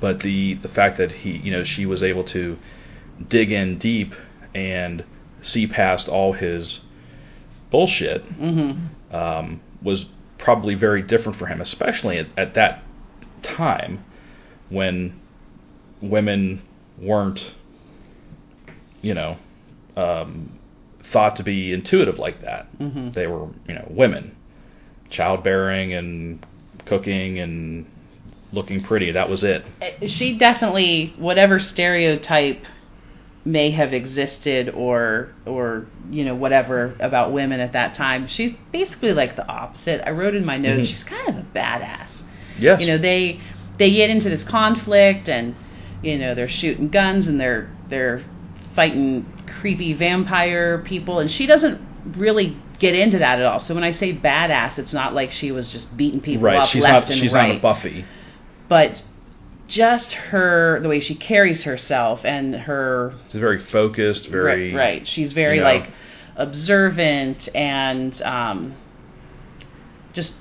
But 0.01 0.21
the 0.21 0.55
the 0.55 0.69
fact 0.69 0.99
that 0.99 1.11
he 1.13 1.37
you 1.39 1.51
know 1.51 1.65
she 1.65 1.87
was 1.87 2.03
able 2.03 2.25
to 2.25 2.59
dig 3.29 3.53
in 3.53 3.79
deep 3.79 4.13
and 4.55 5.05
see 5.43 5.67
past 5.67 6.09
all 6.09 6.33
his 6.33 6.81
bullshit 7.71 8.25
Mm-hmm. 8.39 9.15
um, 9.15 9.61
was 9.83 10.07
probably 10.39 10.75
very 10.75 11.03
different 11.03 11.39
for 11.39 11.47
him, 11.47 11.61
especially 11.61 12.19
at, 12.19 12.27
at 12.37 12.55
that 12.55 12.83
time 13.43 14.05
when 14.69 15.19
women 16.01 16.61
weren't, 16.99 17.55
you 19.03 19.15
know, 19.15 19.37
um, 19.97 20.51
thought 21.13 21.37
to 21.37 21.43
be 21.43 21.73
intuitive 21.73 22.19
like 22.19 22.41
that. 22.43 22.67
Mhm. 22.79 23.15
They 23.15 23.27
were, 23.27 23.49
you 23.69 23.75
know, 23.75 23.87
women, 23.91 24.35
childbearing 25.11 25.93
and 25.93 26.45
cooking 26.87 27.39
and 27.39 27.87
looking 28.55 28.83
pretty. 28.83 29.11
That 29.13 29.29
was 29.29 29.45
it. 29.45 29.65
Uh, 29.83 30.07
She 30.07 30.39
definitely, 30.39 31.13
whatever 31.19 31.59
stereotype 31.61 32.65
may 33.47 33.71
have 33.71 33.93
existed 33.93 34.71
or 34.71 35.29
or 35.45 35.85
you 36.11 36.25
know 36.25 36.35
whatever 36.35 36.95
about 36.99 37.31
women 37.31 37.61
at 37.61 37.75
that 37.75 37.95
time 37.95 38.27
she's 38.27 38.55
basically 38.73 39.13
like 39.13 39.37
the 39.37 39.47
opposite 39.47 40.01
i 40.07 40.11
wrote 40.11 40.35
in 40.35 40.43
my 40.47 40.57
notes 40.57 40.89
Mhm. 40.89 40.91
she's 40.91 41.05
kind 41.05 41.29
of 41.29 41.37
a 41.37 41.43
badass 41.55 42.23
Yes. 42.59 42.81
you 42.81 42.87
know 42.87 42.97
they 42.97 43.39
they 43.77 43.91
get 43.91 44.09
into 44.09 44.31
this 44.31 44.45
conflict 44.45 45.29
and 45.29 45.55
you 46.03 46.17
know 46.17 46.35
they're 46.35 46.49
shooting 46.49 46.89
guns 46.89 47.29
and 47.29 47.39
they're 47.39 47.69
they're 47.91 48.23
fighting 48.75 49.27
creepy 49.61 49.93
vampire 49.93 50.79
people 50.79 51.19
and 51.21 51.31
she 51.31 51.45
doesn't 51.45 51.79
really 52.17 52.57
get 52.79 52.95
into 52.95 53.19
that 53.19 53.39
at 53.41 53.45
all 53.45 53.61
so 53.61 53.75
when 53.75 53.85
i 53.85 53.91
say 53.93 54.11
badass 54.17 54.79
it's 54.79 54.95
not 54.95 55.13
like 55.13 55.31
she 55.31 55.53
was 55.53 55.71
just 55.71 55.95
beating 55.99 56.23
people 56.23 56.45
right. 56.45 56.57
up 56.61 56.69
She's 56.71 56.83
left 56.83 57.09
not. 57.09 57.13
and 57.13 57.21
She's 57.21 57.35
right 57.35 57.49
not 57.49 57.57
a 57.59 57.61
Buffy. 57.61 58.07
But 58.69 59.03
just 59.67 60.13
her 60.13 60.79
the 60.81 60.89
way 60.89 61.01
she 61.01 61.15
carries 61.15 61.63
herself 61.65 62.25
and 62.25 62.55
her 62.55 63.15
She's 63.31 63.41
very 63.41 63.59
focused. 63.61 64.27
Very 64.29 64.75
right, 64.75 64.79
right. 64.99 65.09
she's 65.09 65.33
very 65.33 65.57
you 65.57 65.63
know. 65.63 65.69
like 65.69 65.91
observant 66.37 67.49
and 67.55 68.21
um 68.23 68.75
just 70.13 70.35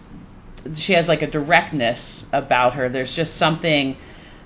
she 0.75 0.93
has 0.93 1.07
like 1.07 1.21
a 1.21 1.27
directness 1.27 2.25
about 2.33 2.73
her 2.73 2.89
there's 2.89 3.13
just 3.13 3.35
something 3.37 3.95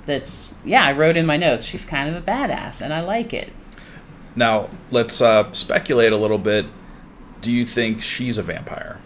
that's 0.06 0.50
yeah 0.66 0.84
i 0.84 0.92
wrote 0.92 1.16
in 1.16 1.26
my 1.26 1.38
notes 1.38 1.64
she's 1.66 1.86
kind 1.86 2.14
of 2.14 2.22
a 2.22 2.26
badass 2.26 2.82
and 2.82 2.94
i 2.94 3.00
like 3.00 3.34
it 3.34 3.52
Now 4.36 4.70
let's 4.92 5.22
uh, 5.22 5.52
speculate 5.54 6.12
a 6.12 6.18
little 6.18 6.38
bit. 6.38 6.66
Do 7.42 7.52
you 7.52 7.66
think 7.66 8.02
she's 8.04 8.38
a 8.38 8.44
vampire? 8.44 9.00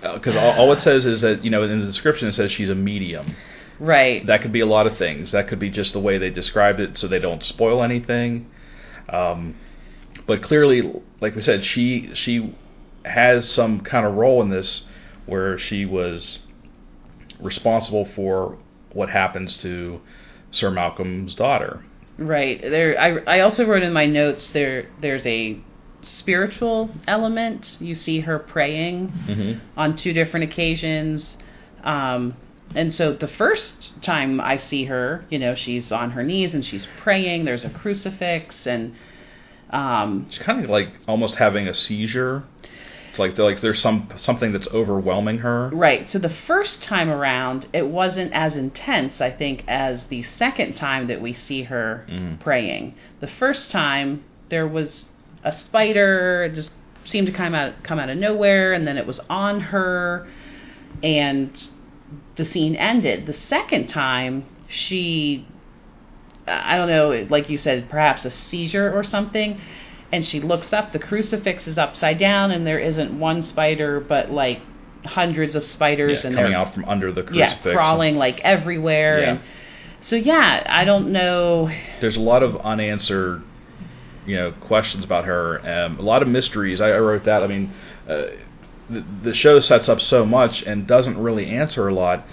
Because 0.00 0.36
all, 0.36 0.52
all 0.52 0.72
it 0.72 0.80
says 0.80 1.06
is 1.06 1.22
that 1.22 1.44
you 1.44 1.50
know 1.50 1.62
in 1.62 1.80
the 1.80 1.86
description 1.86 2.28
it 2.28 2.32
says 2.32 2.52
she's 2.52 2.68
a 2.68 2.74
medium. 2.74 3.36
right 3.78 4.26
That 4.26 4.42
could 4.42 4.52
be 4.52 4.60
a 4.60 4.66
lot 4.66 4.86
of 4.86 4.96
things. 4.96 5.32
That 5.32 5.48
could 5.48 5.58
be 5.58 5.70
just 5.70 5.92
the 5.92 6.00
way 6.00 6.18
they 6.18 6.30
described 6.30 6.80
it, 6.80 6.98
so 6.98 7.08
they 7.08 7.18
don't 7.18 7.42
spoil 7.42 7.82
anything. 7.82 8.50
Um, 9.08 9.56
but 10.26 10.42
clearly, 10.42 11.02
like 11.20 11.34
we 11.34 11.42
said, 11.42 11.64
she 11.64 12.14
she 12.14 12.54
has 13.04 13.48
some 13.48 13.80
kind 13.80 14.04
of 14.04 14.14
role 14.14 14.42
in 14.42 14.50
this, 14.50 14.84
where 15.26 15.58
she 15.58 15.86
was 15.86 16.40
responsible 17.40 18.04
for 18.04 18.58
what 18.92 19.10
happens 19.10 19.58
to 19.58 20.00
Sir 20.50 20.70
Malcolm's 20.70 21.34
daughter. 21.34 21.84
Right. 22.18 22.60
There 22.60 22.98
I 22.98 23.38
I 23.38 23.40
also 23.40 23.66
wrote 23.66 23.82
in 23.82 23.92
my 23.92 24.06
notes 24.06 24.50
there 24.50 24.86
there's 25.00 25.26
a 25.26 25.58
spiritual 26.06 26.90
element. 27.06 27.76
You 27.80 27.94
see 27.94 28.20
her 28.20 28.38
praying 28.38 29.08
Mm-hmm. 29.28 29.78
on 29.78 29.96
two 29.96 30.12
different 30.12 30.44
occasions. 30.44 31.36
Um 31.84 32.36
and 32.74 32.92
so 32.92 33.12
the 33.12 33.28
first 33.28 33.92
time 34.02 34.40
I 34.40 34.56
see 34.56 34.84
her, 34.86 35.24
you 35.30 35.38
know, 35.38 35.54
she's 35.54 35.92
on 35.92 36.10
her 36.12 36.22
knees 36.24 36.52
and 36.54 36.64
she's 36.64 36.86
praying. 36.98 37.44
There's 37.44 37.64
a 37.64 37.70
crucifix 37.70 38.66
and 38.66 38.94
um 39.70 40.26
She's 40.30 40.42
kind 40.42 40.62
of 40.64 40.70
like 40.70 40.90
almost 41.08 41.36
having 41.36 41.68
a 41.68 41.74
seizure. 41.74 42.44
It's 43.10 43.18
like 43.18 43.38
like 43.38 43.60
there's 43.60 43.80
some 43.80 44.08
something 44.16 44.52
that's 44.52 44.68
overwhelming 44.68 45.38
her. 45.38 45.70
Right. 45.72 46.08
So 46.08 46.18
the 46.18 46.28
first 46.28 46.82
time 46.82 47.08
around, 47.08 47.66
it 47.72 47.86
wasn't 47.86 48.32
as 48.32 48.56
intense, 48.56 49.20
I 49.20 49.30
think, 49.30 49.64
as 49.68 50.06
the 50.06 50.22
second 50.22 50.74
time 50.74 51.06
that 51.06 51.20
we 51.20 51.32
see 51.32 51.62
her 51.64 52.04
Mhm. 52.08 52.40
praying. 52.40 52.94
The 53.20 53.26
first 53.26 53.70
time 53.70 54.22
there 54.50 54.66
was 54.68 55.06
a 55.46 55.52
spider, 55.52 56.44
it 56.44 56.54
just 56.54 56.72
seemed 57.04 57.28
to 57.28 57.32
come 57.32 57.54
out 57.54 57.82
come 57.82 57.98
out 57.98 58.10
of 58.10 58.18
nowhere, 58.18 58.74
and 58.74 58.86
then 58.86 58.98
it 58.98 59.06
was 59.06 59.20
on 59.30 59.60
her, 59.60 60.26
and 61.02 61.50
the 62.36 62.44
scene 62.44 62.76
ended. 62.76 63.26
The 63.26 63.32
second 63.32 63.86
time, 63.86 64.44
she, 64.68 65.46
I 66.46 66.76
don't 66.76 66.88
know, 66.88 67.26
like 67.30 67.48
you 67.48 67.58
said, 67.58 67.88
perhaps 67.88 68.24
a 68.24 68.30
seizure 68.30 68.92
or 68.92 69.02
something. 69.02 69.60
And 70.12 70.24
she 70.24 70.40
looks 70.40 70.72
up, 70.72 70.92
the 70.92 71.00
crucifix 71.00 71.66
is 71.66 71.78
upside 71.78 72.18
down, 72.18 72.52
and 72.52 72.64
there 72.64 72.78
isn't 72.78 73.18
one 73.18 73.42
spider, 73.42 73.98
but 73.98 74.30
like 74.30 74.60
hundreds 75.04 75.56
of 75.56 75.64
spiders, 75.64 76.22
Yeah, 76.22 76.28
and 76.28 76.36
coming 76.36 76.52
they're 76.52 76.60
out 76.60 76.74
from 76.74 76.84
under 76.84 77.12
the 77.12 77.22
crucifix, 77.22 77.64
yeah 77.64 77.72
crawling 77.72 78.16
like 78.16 78.40
everywhere. 78.40 79.20
Yeah. 79.20 79.30
And 79.30 79.40
so 80.00 80.14
yeah, 80.16 80.64
I 80.68 80.84
don't 80.84 81.10
know. 81.10 81.70
There's 82.00 82.16
a 82.16 82.20
lot 82.20 82.42
of 82.44 82.56
unanswered, 82.56 83.42
you 84.26 84.36
know, 84.36 84.52
questions 84.52 85.04
about 85.04 85.24
her. 85.24 85.60
Um, 85.68 85.98
a 85.98 86.02
lot 86.02 86.22
of 86.22 86.28
mysteries. 86.28 86.80
I, 86.80 86.90
I 86.90 86.98
wrote 86.98 87.24
that. 87.24 87.42
I 87.42 87.46
mean, 87.46 87.72
uh, 88.08 88.26
the, 88.90 89.04
the 89.22 89.34
show 89.34 89.60
sets 89.60 89.88
up 89.88 90.00
so 90.00 90.24
much 90.26 90.62
and 90.62 90.86
doesn't 90.86 91.18
really 91.18 91.46
answer 91.46 91.88
a 91.88 91.94
lot. 91.94 92.24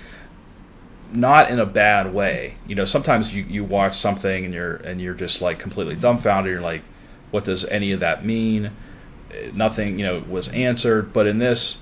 Not 1.11 1.51
in 1.51 1.59
a 1.59 1.65
bad 1.65 2.11
way. 2.13 2.55
You 2.67 2.75
know, 2.75 2.85
sometimes 2.85 3.31
you, 3.31 3.43
you 3.43 3.63
watch 3.63 3.97
something 3.99 4.45
and 4.45 4.53
you're 4.53 4.77
and 4.77 4.99
you're 4.99 5.13
just 5.13 5.41
like 5.41 5.59
completely 5.59 5.95
dumbfounded. 5.95 6.51
You're 6.51 6.61
like, 6.61 6.81
what 7.29 7.45
does 7.45 7.63
any 7.65 7.91
of 7.91 7.99
that 7.99 8.25
mean? 8.25 8.65
Uh, 9.31 9.51
Nothing, 9.53 9.99
you 9.99 10.05
know, 10.05 10.23
was 10.27 10.47
answered. 10.49 11.13
But 11.13 11.27
in 11.27 11.37
this, 11.37 11.77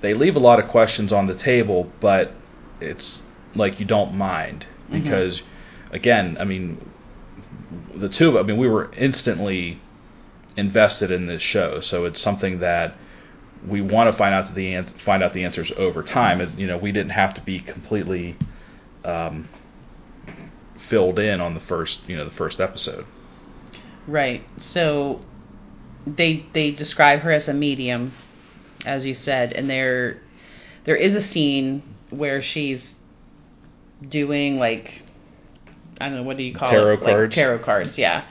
they 0.00 0.14
leave 0.14 0.36
a 0.36 0.40
lot 0.40 0.58
of 0.58 0.68
questions 0.70 1.12
on 1.12 1.26
the 1.26 1.34
table, 1.34 1.92
but 2.00 2.32
it's 2.80 3.22
like 3.54 3.78
you 3.78 3.84
don't 3.84 4.14
mind 4.14 4.64
Mhm. 4.90 5.02
because, 5.04 5.42
again, 5.90 6.38
I 6.40 6.44
mean, 6.44 6.89
the 7.94 8.08
two 8.08 8.30
of 8.30 8.36
I 8.36 8.42
mean, 8.46 8.58
we 8.58 8.68
were 8.68 8.92
instantly 8.94 9.80
invested 10.56 11.10
in 11.10 11.26
this 11.26 11.42
show, 11.42 11.80
so 11.80 12.04
it's 12.04 12.20
something 12.20 12.60
that 12.60 12.94
we 13.66 13.80
want 13.80 14.10
to 14.10 14.16
find 14.16 14.34
out 14.34 14.54
the 14.54 14.74
an- 14.74 14.94
find 15.04 15.22
out 15.22 15.32
the 15.32 15.44
answers 15.44 15.72
over 15.76 16.02
time. 16.02 16.40
And, 16.40 16.58
you 16.58 16.66
know, 16.66 16.78
we 16.78 16.92
didn't 16.92 17.12
have 17.12 17.34
to 17.34 17.40
be 17.40 17.60
completely 17.60 18.36
um, 19.04 19.48
filled 20.88 21.18
in 21.18 21.40
on 21.40 21.54
the 21.54 21.60
first, 21.60 22.00
you 22.06 22.16
know, 22.16 22.24
the 22.24 22.34
first 22.34 22.60
episode. 22.60 23.06
Right. 24.06 24.44
So 24.60 25.20
they 26.06 26.46
they 26.52 26.70
describe 26.70 27.20
her 27.20 27.30
as 27.30 27.48
a 27.48 27.54
medium, 27.54 28.14
as 28.84 29.04
you 29.04 29.14
said, 29.14 29.52
and 29.52 29.68
there 29.68 30.20
there 30.84 30.96
is 30.96 31.14
a 31.14 31.22
scene 31.22 31.82
where 32.10 32.42
she's 32.42 32.96
doing 34.08 34.58
like 34.58 35.02
I 36.00 36.06
don't 36.08 36.16
know 36.16 36.22
what 36.22 36.36
do 36.36 36.42
you 36.42 36.54
call 36.54 36.70
Tarot 36.70 36.94
it? 36.94 37.02
Like 37.02 37.14
cards? 37.14 37.34
tarot 37.34 37.58
cards, 37.60 37.98
yeah. 37.98 38.24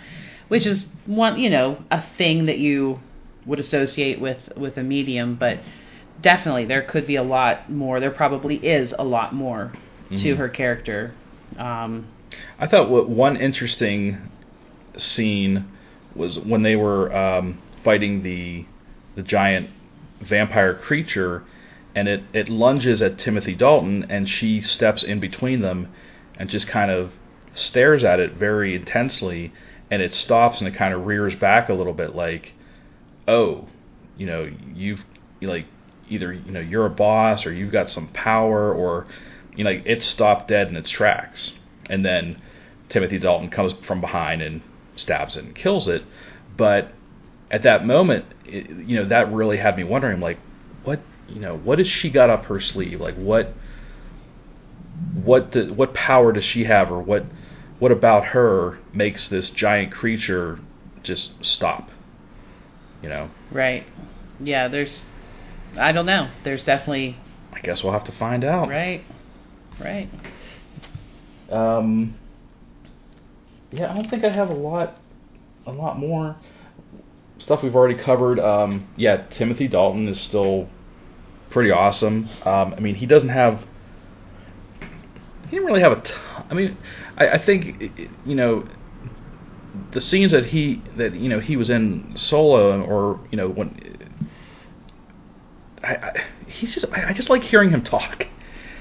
Which 0.47 0.65
is 0.65 0.85
one 1.05 1.39
you 1.39 1.49
know 1.49 1.77
a 1.91 2.03
thing 2.17 2.47
that 2.47 2.57
you 2.57 2.99
would 3.45 3.59
associate 3.59 4.19
with 4.19 4.37
with 4.57 4.77
a 4.77 4.83
medium, 4.83 5.35
but 5.35 5.59
definitely 6.21 6.65
there 6.65 6.81
could 6.81 7.05
be 7.07 7.15
a 7.15 7.23
lot 7.23 7.71
more. 7.71 7.99
There 7.99 8.11
probably 8.11 8.55
is 8.57 8.93
a 8.97 9.03
lot 9.03 9.33
more 9.33 9.71
to 10.09 10.15
Mhm. 10.33 10.37
her 10.37 10.49
character. 10.49 11.13
Um, 11.57 12.05
I 12.59 12.67
thought 12.67 12.89
what 12.89 13.07
one 13.09 13.37
interesting 13.37 14.17
scene 14.97 15.65
was 16.15 16.39
when 16.39 16.63
they 16.63 16.75
were 16.75 17.15
um, 17.15 17.59
fighting 17.83 18.23
the 18.23 18.65
the 19.15 19.21
giant 19.23 19.69
vampire 20.21 20.73
creature, 20.73 21.43
and 21.95 22.07
it 22.07 22.23
it 22.33 22.49
lunges 22.49 23.01
at 23.01 23.17
Timothy 23.17 23.53
Dalton, 23.55 24.05
and 24.09 24.27
she 24.27 24.61
steps 24.61 25.03
in 25.03 25.19
between 25.19 25.61
them, 25.61 25.87
and 26.37 26.49
just 26.49 26.67
kind 26.67 26.89
of 26.91 27.11
stares 27.59 28.03
at 28.03 28.19
it 28.19 28.33
very 28.33 28.75
intensely, 28.75 29.51
and 29.91 30.01
it 30.01 30.13
stops 30.13 30.59
and 30.59 30.67
it 30.67 30.75
kind 30.75 30.93
of 30.93 31.05
rears 31.05 31.35
back 31.35 31.69
a 31.69 31.73
little 31.73 31.93
bit, 31.93 32.15
like, 32.15 32.53
oh, 33.27 33.67
you 34.17 34.25
know, 34.25 34.49
you've 34.73 35.03
like 35.41 35.65
either 36.09 36.33
you 36.33 36.51
know 36.51 36.59
you're 36.59 36.85
a 36.85 36.89
boss 36.89 37.45
or 37.45 37.53
you've 37.53 37.71
got 37.71 37.89
some 37.89 38.07
power 38.09 38.73
or 38.73 39.07
you 39.55 39.63
know 39.63 39.69
like, 39.69 39.83
it 39.85 40.03
stopped 40.03 40.47
dead 40.47 40.67
in 40.67 40.75
its 40.75 40.89
tracks, 40.89 41.51
and 41.89 42.03
then 42.05 42.41
Timothy 42.89 43.19
Dalton 43.19 43.49
comes 43.49 43.73
from 43.85 44.01
behind 44.01 44.41
and 44.41 44.61
stabs 44.95 45.37
it 45.37 45.45
and 45.45 45.55
kills 45.55 45.87
it, 45.87 46.03
but 46.57 46.91
at 47.51 47.63
that 47.63 47.85
moment, 47.85 48.25
it, 48.45 48.69
you 48.69 48.95
know, 48.97 49.05
that 49.05 49.31
really 49.31 49.57
had 49.57 49.77
me 49.77 49.83
wondering, 49.83 50.19
like, 50.19 50.37
what, 50.83 50.99
you 51.27 51.39
know, 51.39 51.57
what 51.57 51.79
has 51.79 51.87
she 51.87 52.09
got 52.09 52.29
up 52.29 52.45
her 52.45 52.59
sleeve? 52.59 52.99
Like, 52.99 53.15
what, 53.15 53.53
what, 55.23 55.51
do, 55.51 55.73
what 55.73 55.93
power 55.93 56.31
does 56.31 56.43
she 56.43 56.65
have, 56.65 56.91
or 56.91 56.99
what, 56.99 57.25
what 57.79 57.91
about 57.91 58.25
her 58.25 58.79
makes 58.93 59.27
this 59.27 59.49
giant 59.49 59.91
creature 59.91 60.59
just 61.03 61.31
stop? 61.43 61.89
You 63.01 63.09
know. 63.09 63.29
Right. 63.51 63.85
Yeah. 64.39 64.67
There's. 64.67 65.07
I 65.77 65.91
don't 65.91 66.05
know. 66.05 66.29
There's 66.43 66.63
definitely. 66.63 67.17
I 67.53 67.61
guess 67.61 67.83
we'll 67.83 67.93
have 67.93 68.03
to 68.05 68.11
find 68.11 68.43
out. 68.43 68.69
Right. 68.69 69.03
Right. 69.79 70.09
Um. 71.49 72.15
Yeah, 73.71 73.91
I 73.91 73.95
don't 73.95 74.09
think 74.09 74.23
I 74.23 74.29
have 74.29 74.49
a 74.49 74.53
lot, 74.53 74.97
a 75.67 75.71
lot 75.71 75.99
more 75.99 76.35
stuff 77.37 77.63
we've 77.63 77.75
already 77.75 77.95
covered. 77.95 78.39
Um, 78.39 78.87
yeah, 78.95 79.25
Timothy 79.29 79.67
Dalton 79.67 80.07
is 80.07 80.19
still 80.19 80.69
pretty 81.49 81.71
awesome. 81.71 82.29
Um, 82.43 82.73
I 82.75 82.79
mean, 82.79 82.95
he 82.95 83.05
doesn't 83.05 83.29
have. 83.29 83.63
He 85.45 85.51
didn't 85.51 85.65
really 85.65 85.81
have 85.81 85.93
a. 85.93 86.03
I 86.49 86.53
mean, 86.53 86.77
I, 87.17 87.29
I 87.29 87.37
think 87.37 87.91
you 88.25 88.35
know 88.35 88.65
the 89.91 90.01
scenes 90.01 90.31
that 90.31 90.47
he 90.47 90.81
that 90.97 91.13
you 91.13 91.29
know 91.29 91.39
he 91.39 91.55
was 91.55 91.69
in 91.69 92.13
solo 92.15 92.81
or 92.83 93.19
you 93.31 93.37
know 93.37 93.47
when 93.47 94.09
I, 95.83 95.95
I 95.95 96.23
he's 96.47 96.73
just 96.73 96.85
I, 96.91 97.09
I 97.09 97.13
just 97.13 97.29
like 97.29 97.43
hearing 97.43 97.69
him 97.69 97.83
talk. 97.83 98.27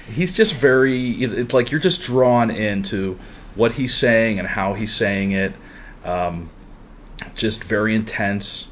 He's 0.07 0.33
just 0.33 0.55
very 0.55 1.23
it's 1.23 1.53
like 1.53 1.69
you're 1.69 1.79
just 1.79 2.01
drawn 2.01 2.49
into 2.49 3.19
what 3.55 3.73
he's 3.73 3.93
saying 3.93 4.39
and 4.39 4.47
how 4.47 4.73
he's 4.73 4.93
saying 4.93 5.33
it. 5.33 5.53
Um, 6.03 6.49
just 7.35 7.63
very 7.65 7.95
intense. 7.95 8.67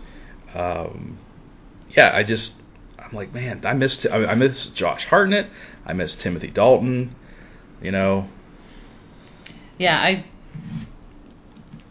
Um, 0.55 1.19
yeah, 1.95 2.11
I 2.15 2.23
just 2.23 2.53
I'm 2.97 3.15
like, 3.15 3.33
man, 3.33 3.61
I 3.65 3.73
miss 3.73 4.05
I 4.11 4.33
miss 4.33 4.67
Josh 4.67 5.05
Hartnett. 5.05 5.49
I 5.85 5.93
miss 5.93 6.15
Timothy 6.15 6.47
Dalton. 6.47 7.15
You 7.81 7.91
know. 7.91 8.29
Yeah, 9.77 9.97
I, 9.97 10.25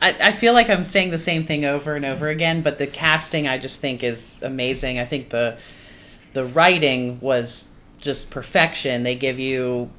I 0.00 0.28
I 0.30 0.36
feel 0.36 0.52
like 0.52 0.68
I'm 0.68 0.86
saying 0.86 1.10
the 1.10 1.18
same 1.18 1.46
thing 1.46 1.64
over 1.64 1.94
and 1.94 2.04
over 2.04 2.28
again, 2.28 2.62
but 2.62 2.78
the 2.78 2.86
casting 2.86 3.46
I 3.46 3.58
just 3.58 3.80
think 3.80 4.02
is 4.02 4.18
amazing. 4.42 4.98
I 4.98 5.06
think 5.06 5.30
the 5.30 5.58
the 6.34 6.44
writing 6.44 7.18
was 7.20 7.66
just 7.98 8.30
perfection. 8.30 9.02
They 9.02 9.14
give 9.14 9.38
you 9.38 9.90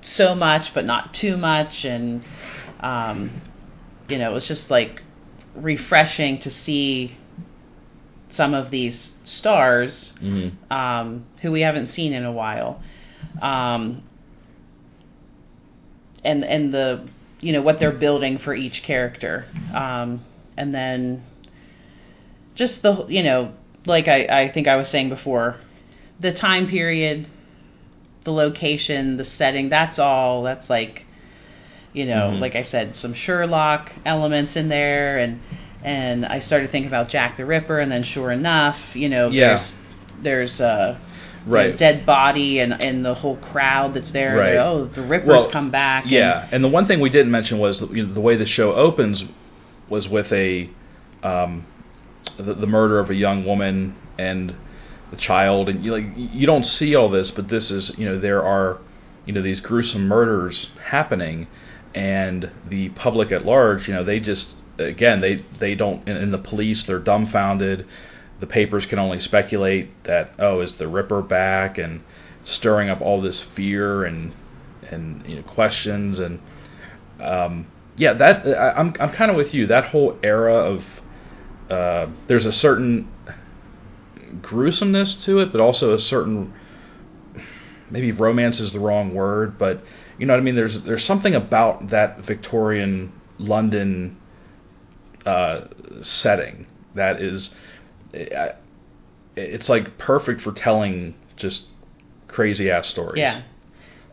so 0.00 0.34
much, 0.34 0.74
but 0.74 0.84
not 0.84 1.14
too 1.14 1.36
much, 1.36 1.84
and 1.84 2.24
um, 2.80 3.40
you 4.08 4.18
know, 4.18 4.30
it 4.30 4.34
was 4.34 4.46
just 4.46 4.70
like 4.70 5.02
refreshing 5.54 6.38
to 6.40 6.50
see 6.50 7.16
some 8.30 8.52
of 8.52 8.70
these 8.70 9.14
stars 9.22 10.12
mm-hmm. 10.20 10.72
um, 10.72 11.24
who 11.40 11.52
we 11.52 11.60
haven't 11.60 11.86
seen 11.86 12.12
in 12.12 12.24
a 12.24 12.32
while, 12.32 12.82
um, 13.40 14.02
and 16.24 16.44
and 16.44 16.72
the 16.72 17.06
you 17.40 17.52
know 17.52 17.62
what 17.62 17.78
they're 17.78 17.92
building 17.92 18.38
for 18.38 18.54
each 18.54 18.82
character, 18.82 19.46
um, 19.74 20.24
and 20.56 20.74
then 20.74 21.24
just 22.54 22.82
the 22.82 23.06
you 23.06 23.22
know 23.22 23.52
like 23.86 24.08
I, 24.08 24.44
I 24.44 24.52
think 24.52 24.68
I 24.68 24.76
was 24.76 24.88
saying 24.88 25.10
before, 25.10 25.56
the 26.20 26.32
time 26.32 26.68
period, 26.68 27.26
the 28.24 28.32
location, 28.32 29.16
the 29.16 29.24
setting, 29.24 29.68
that's 29.68 29.98
all. 29.98 30.42
That's 30.42 30.70
like 30.70 31.04
you 31.92 32.06
know, 32.06 32.30
mm-hmm. 32.30 32.40
like 32.40 32.56
I 32.56 32.64
said, 32.64 32.96
some 32.96 33.14
Sherlock 33.14 33.92
elements 34.04 34.56
in 34.56 34.68
there, 34.68 35.18
and 35.18 35.40
and 35.82 36.26
I 36.26 36.40
started 36.40 36.70
thinking 36.70 36.88
about 36.88 37.08
Jack 37.08 37.36
the 37.36 37.46
Ripper, 37.46 37.78
and 37.78 37.90
then 37.90 38.02
sure 38.02 38.32
enough, 38.32 38.78
you 38.94 39.08
know, 39.08 39.28
yeah. 39.28 39.48
there's 39.48 39.72
there's 40.22 40.60
a 40.60 41.00
right. 41.46 41.76
dead 41.76 42.06
body 42.06 42.58
and 42.60 42.72
and 42.82 43.04
the 43.04 43.14
whole 43.14 43.36
crowd 43.36 43.94
that's 43.94 44.10
there. 44.10 44.36
Right. 44.36 44.56
oh, 44.56 44.86
the 44.86 45.02
Rippers 45.02 45.28
well, 45.28 45.50
come 45.50 45.70
back. 45.70 46.04
Yeah, 46.06 46.44
and, 46.44 46.54
and, 46.54 46.64
the 46.64 46.68
one 46.68 46.86
thing 46.86 47.00
we 47.00 47.10
didn't 47.10 47.32
mention 47.32 47.58
was 47.58 47.80
you 47.82 48.06
know, 48.06 48.12
the 48.12 48.20
way 48.20 48.36
the 48.36 48.46
show 48.46 48.72
opens 48.74 49.24
was 49.88 50.08
with 50.08 50.32
a 50.32 50.68
um, 51.22 51.66
the, 52.36 52.54
the 52.54 52.66
murder 52.66 52.98
of 52.98 53.10
a 53.10 53.14
young 53.14 53.44
woman 53.44 53.96
and 54.18 54.54
the 55.10 55.16
child, 55.16 55.68
and 55.68 55.84
you 55.84 55.92
like 55.92 56.06
you 56.16 56.46
don't 56.46 56.64
see 56.64 56.94
all 56.94 57.08
this, 57.08 57.30
but 57.30 57.48
this 57.48 57.70
is 57.70 57.96
you 57.98 58.06
know 58.06 58.18
there 58.18 58.44
are 58.44 58.78
you 59.26 59.32
know 59.32 59.42
these 59.42 59.60
gruesome 59.60 60.06
murders 60.08 60.70
happening 60.84 61.46
and 61.94 62.50
the 62.68 62.88
public 62.90 63.30
at 63.30 63.44
large, 63.44 63.86
you 63.88 63.94
know, 63.94 64.04
they 64.04 64.20
just 64.20 64.54
again 64.78 65.20
they 65.20 65.44
they 65.60 65.74
don't 65.76 66.08
in 66.08 66.32
the 66.32 66.38
police 66.38 66.84
they're 66.84 66.98
dumbfounded. 66.98 67.86
The 68.44 68.50
papers 68.50 68.84
can 68.84 68.98
only 68.98 69.20
speculate 69.20 70.04
that 70.04 70.34
oh 70.38 70.60
is 70.60 70.74
the 70.74 70.86
Ripper 70.86 71.22
back 71.22 71.78
and 71.78 72.02
stirring 72.42 72.90
up 72.90 73.00
all 73.00 73.22
this 73.22 73.40
fear 73.40 74.04
and 74.04 74.34
and 74.90 75.26
you 75.26 75.36
know 75.36 75.42
questions 75.44 76.18
and 76.18 76.38
um, 77.20 77.66
yeah 77.96 78.12
that 78.12 78.46
I, 78.46 78.72
I'm 78.72 78.92
I'm 79.00 79.12
kind 79.12 79.30
of 79.30 79.38
with 79.38 79.54
you 79.54 79.66
that 79.68 79.86
whole 79.86 80.18
era 80.22 80.56
of 80.56 80.84
uh, 81.70 82.06
there's 82.26 82.44
a 82.44 82.52
certain 82.52 83.10
gruesomeness 84.42 85.14
to 85.24 85.38
it 85.38 85.50
but 85.50 85.62
also 85.62 85.94
a 85.94 85.98
certain 85.98 86.52
maybe 87.88 88.12
romance 88.12 88.60
is 88.60 88.74
the 88.74 88.78
wrong 88.78 89.14
word 89.14 89.56
but 89.56 89.82
you 90.18 90.26
know 90.26 90.34
what 90.34 90.40
I 90.40 90.42
mean? 90.42 90.54
There's 90.54 90.82
there's 90.82 91.04
something 91.04 91.34
about 91.34 91.88
that 91.88 92.20
Victorian 92.20 93.10
London 93.38 94.18
uh, 95.24 95.62
setting 96.02 96.66
that 96.94 97.20
is, 97.20 97.50
it's 99.36 99.68
like 99.68 99.98
perfect 99.98 100.40
for 100.42 100.52
telling 100.52 101.14
just 101.36 101.64
crazy 102.28 102.70
ass 102.70 102.86
stories. 102.86 103.20
Yeah. 103.20 103.42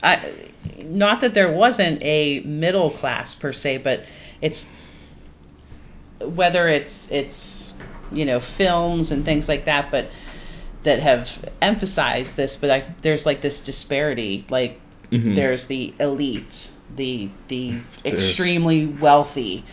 I, 0.03 0.51
not 0.79 1.21
that 1.21 1.33
there 1.33 1.51
wasn't 1.51 2.01
a 2.01 2.39
middle 2.41 2.91
class 2.91 3.35
per 3.35 3.53
se, 3.53 3.77
but 3.77 4.03
it's 4.41 4.65
whether 6.19 6.67
it's 6.67 7.07
it's 7.09 7.73
you 8.11 8.25
know 8.25 8.39
films 8.39 9.11
and 9.11 9.23
things 9.23 9.47
like 9.47 9.65
that, 9.65 9.91
but 9.91 10.09
that 10.83 10.99
have 10.99 11.27
emphasized 11.61 12.35
this. 12.35 12.55
But 12.55 12.71
I, 12.71 12.95
there's 13.03 13.25
like 13.25 13.43
this 13.43 13.59
disparity, 13.59 14.45
like 14.49 14.79
Mm-hmm. 15.11 15.35
There's 15.35 15.65
the 15.65 15.93
elite, 15.99 16.69
the 16.95 17.29
the 17.49 17.81
There's... 18.03 18.23
extremely 18.23 18.85
wealthy, 18.85 19.65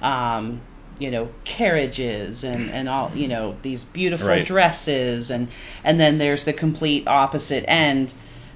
um, 0.00 0.62
you 0.98 1.10
know, 1.10 1.28
carriages 1.44 2.44
and 2.44 2.70
and 2.70 2.88
all 2.88 3.10
you 3.14 3.28
know 3.28 3.56
these 3.62 3.84
beautiful 3.84 4.28
right. 4.28 4.46
dresses 4.46 5.30
and 5.30 5.48
and 5.84 6.00
then 6.00 6.18
there's 6.18 6.44
the 6.44 6.52
complete 6.52 7.06
opposite 7.06 7.64
end, 7.68 8.12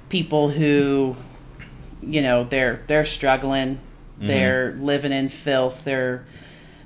people 0.09 0.49
who, 0.49 1.15
you 2.01 2.21
know, 2.21 2.47
they're 2.49 2.83
they're 2.87 3.05
struggling, 3.05 3.75
mm-hmm. 3.75 4.27
they're 4.27 4.73
living 4.79 5.11
in 5.11 5.29
filth, 5.29 5.75
they're 5.85 6.25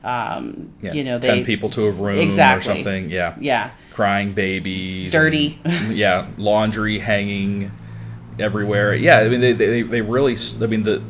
um, 0.03 0.74
yeah. 0.82 0.93
you 0.93 1.03
know, 1.03 1.18
they, 1.18 1.28
ten 1.28 1.45
people 1.45 1.70
to 1.72 1.84
a 1.86 1.91
room 1.91 2.30
exactly. 2.30 2.72
or 2.72 2.76
something. 2.76 3.10
Yeah. 3.10 3.36
Yeah. 3.39 3.72
Crying 3.93 4.36
babies. 4.36 5.12
Dirty. 5.12 5.60
And, 5.64 5.97
yeah. 5.97 6.30
Laundry 6.38 6.99
hanging 6.99 7.72
everywhere. 8.39 8.93
Yeah, 8.93 9.20
I 9.20 9.30
mean 9.30 9.41
they 9.41 9.53
they, 9.53 9.82
they 9.82 10.01
really 10.01 10.36
I 10.62 10.68
mean 10.68 10.84
the 10.84 11.03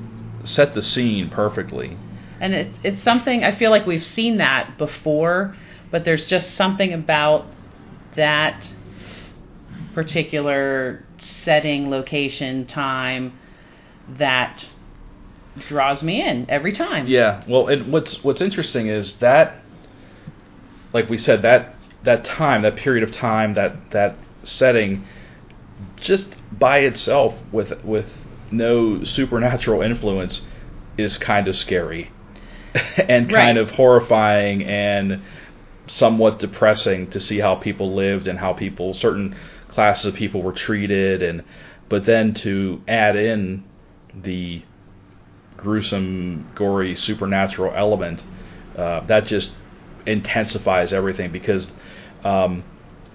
set 0.43 0.73
the 0.73 0.81
scene 0.81 1.29
perfectly. 1.29 1.97
And 2.45 2.53
it's 2.53 2.77
it's 2.83 3.01
something 3.01 3.43
I 3.43 3.55
feel 3.55 3.71
like 3.71 3.87
we've 3.87 4.05
seen 4.05 4.37
that 4.37 4.77
before, 4.77 5.57
but 5.89 6.05
there's 6.05 6.27
just 6.27 6.51
something 6.51 6.93
about 6.93 7.47
that 8.15 8.69
particular 9.95 11.03
setting, 11.17 11.89
location, 11.89 12.67
time 12.67 13.33
that 14.19 14.63
draws 15.67 16.03
me 16.03 16.21
in 16.21 16.47
every 16.47 16.71
time. 16.71 17.07
Yeah. 17.07 17.43
Well, 17.47 17.65
and 17.67 17.91
what's 17.91 18.23
what's 18.23 18.41
interesting 18.41 18.89
is 18.89 19.13
that 19.13 19.63
like 20.93 21.09
we 21.09 21.17
said 21.17 21.41
that 21.41 21.73
that 22.03 22.25
time, 22.25 22.61
that 22.61 22.75
period 22.75 23.01
of 23.01 23.11
time, 23.11 23.55
that 23.55 23.89
that 23.89 24.17
setting 24.43 25.03
just 25.95 26.27
by 26.51 26.77
itself 26.81 27.33
with 27.51 27.83
with 27.83 28.05
no 28.51 29.03
supernatural 29.03 29.81
influence 29.81 30.41
is 30.95 31.17
kind 31.17 31.47
of 31.47 31.55
scary 31.55 32.11
and 33.09 33.31
Right. 33.31 33.35
kind 33.43 33.57
of 33.57 33.71
horrifying 33.71 34.63
and 34.63 35.21
somewhat 35.87 36.39
depressing 36.39 37.09
to 37.11 37.19
see 37.19 37.39
how 37.39 37.55
people 37.55 37.93
lived 37.93 38.27
and 38.27 38.39
how 38.39 38.53
people 38.53 38.93
certain 38.93 39.35
classes 39.69 40.05
of 40.07 40.15
people 40.15 40.41
were 40.41 40.51
treated 40.53 41.21
and 41.21 41.43
but 41.89 42.05
then 42.05 42.33
to 42.33 42.81
add 42.87 43.15
in 43.15 43.63
the 44.13 44.63
gruesome 45.57 46.49
gory 46.55 46.95
supernatural 46.95 47.73
element 47.75 48.25
uh, 48.77 49.05
that 49.05 49.25
just 49.25 49.51
intensifies 50.07 50.91
everything 50.91 51.31
because 51.31 51.69
um, 52.23 52.63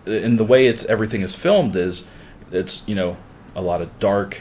in 0.07 0.37
the 0.37 0.45
way 0.45 0.67
it's 0.67 0.85
everything 0.85 1.23
is 1.23 1.35
filmed 1.35 1.77
is 1.77 2.05
it's 2.53 2.83
you 2.87 2.95
know 2.95 3.17
a 3.57 3.63
lot 3.63 3.83
of 3.83 3.99
dark 3.99 4.39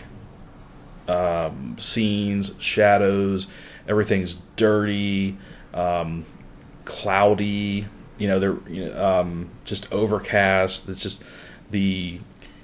um, 1.08 1.76
scenes, 1.80 2.52
shadows. 2.60 3.48
Everything's 3.90 4.36
dirty, 4.56 5.36
um, 5.74 6.26
cloudy. 6.86 7.88
You 8.20 8.28
know, 8.28 8.40
they're 8.40 8.58
you 8.70 8.86
know, 8.86 9.04
um, 9.04 9.50
just 9.66 9.88
overcast. 9.92 10.88
It's 10.88 11.00
just 11.00 11.24
the 11.72 12.20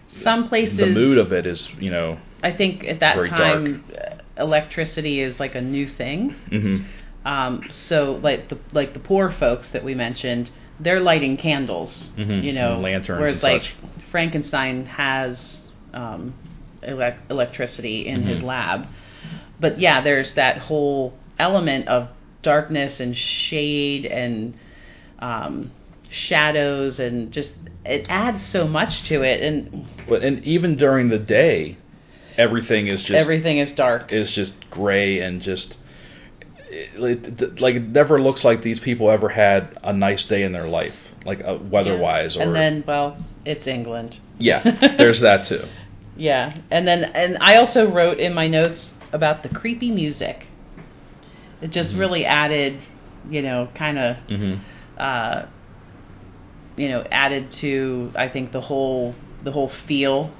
Some 0.07 0.47
places, 0.47 0.77
the 0.77 0.85
mood 0.87 1.17
of 1.17 1.33
it 1.33 1.45
is 1.47 1.69
you 1.79 1.89
know. 1.89 2.17
I 2.43 2.51
think 2.51 2.83
at 2.85 2.99
that 2.99 3.15
time, 3.27 3.83
uh, 3.97 4.15
electricity 4.37 5.19
is 5.21 5.39
like 5.39 5.55
a 5.55 5.61
new 5.61 5.87
thing. 5.87 6.35
hmm 6.49 6.77
Um, 7.25 7.65
so 7.71 8.19
like 8.21 8.49
the 8.49 8.59
like 8.71 8.93
the 8.93 8.99
poor 8.99 9.31
folks 9.31 9.71
that 9.71 9.83
we 9.83 9.95
mentioned, 9.95 10.51
they're 10.79 10.99
lighting 10.99 11.37
candles, 11.37 12.11
Mhm, 12.17 12.43
you 12.43 12.53
know, 12.53 12.73
and 12.73 12.83
lanterns 12.83 13.19
Whereas 13.19 13.41
like 13.43 13.63
such. 13.63 13.75
Frankenstein 14.11 14.85
has 14.85 15.71
um, 15.93 16.33
elec 16.83 17.15
electricity 17.31 18.05
in 18.05 18.21
his 18.23 18.41
Mhm. 18.41 18.45
lab, 18.47 18.87
but 19.59 19.79
yeah, 19.79 20.01
there's 20.01 20.33
that 20.33 20.57
whole 20.57 21.13
element 21.39 21.87
of 21.87 22.09
darkness 22.41 22.99
and 22.99 23.15
shade 23.15 24.05
and 24.05 24.55
um, 25.19 25.71
shadows 26.09 26.99
and 26.99 27.31
just 27.31 27.55
it 27.85 28.05
adds 28.09 28.43
so 28.45 28.67
much 28.67 29.07
to 29.09 29.21
it, 29.21 29.41
and 29.41 29.85
But 30.07 30.23
and 30.23 30.43
even 30.43 30.75
during 30.75 31.09
the 31.09 31.19
day, 31.19 31.77
everything 32.37 32.87
is 32.87 33.01
just 33.01 33.19
everything 33.19 33.57
is 33.57 33.71
dark. 33.71 34.11
is 34.11 34.31
just 34.31 34.53
gray 34.69 35.19
and 35.19 35.41
just 35.41 35.77
it, 36.69 37.59
like 37.59 37.75
it 37.75 37.83
never 37.83 38.19
looks 38.19 38.43
like 38.43 38.61
these 38.61 38.79
people 38.79 39.09
ever 39.09 39.29
had 39.29 39.77
a 39.83 39.93
nice 39.93 40.27
day 40.27 40.43
in 40.43 40.51
their 40.51 40.67
life, 40.67 40.95
like 41.25 41.41
uh, 41.43 41.57
weather-wise 41.61 42.35
or 42.35 42.41
and 42.41 42.55
then 42.55 42.83
well, 42.87 43.17
it's 43.45 43.67
England. 43.67 44.19
yeah, 44.39 44.95
there's 44.97 45.21
that 45.21 45.45
too. 45.45 45.65
Yeah, 46.17 46.57
and 46.71 46.87
then 46.87 47.03
and 47.03 47.37
I 47.39 47.57
also 47.57 47.91
wrote 47.91 48.19
in 48.19 48.33
my 48.33 48.47
notes 48.47 48.93
about 49.11 49.43
the 49.43 49.49
creepy 49.49 49.91
music. 49.91 50.47
It 51.61 51.71
just 51.71 51.93
Mhm. 51.95 51.99
really 51.99 52.25
added, 52.25 52.79
you 53.29 53.41
know, 53.41 53.69
kind 53.75 53.97
of, 53.97 54.17
hmm 54.27 54.55
uh, 54.97 55.43
you 56.77 56.89
know, 56.89 57.05
added 57.11 57.51
to 57.51 58.11
I 58.15 58.27
think 58.29 58.51
the 58.51 58.61
whole 58.61 59.15
the 59.43 59.51
whole 59.51 59.69
feel. 59.69 60.31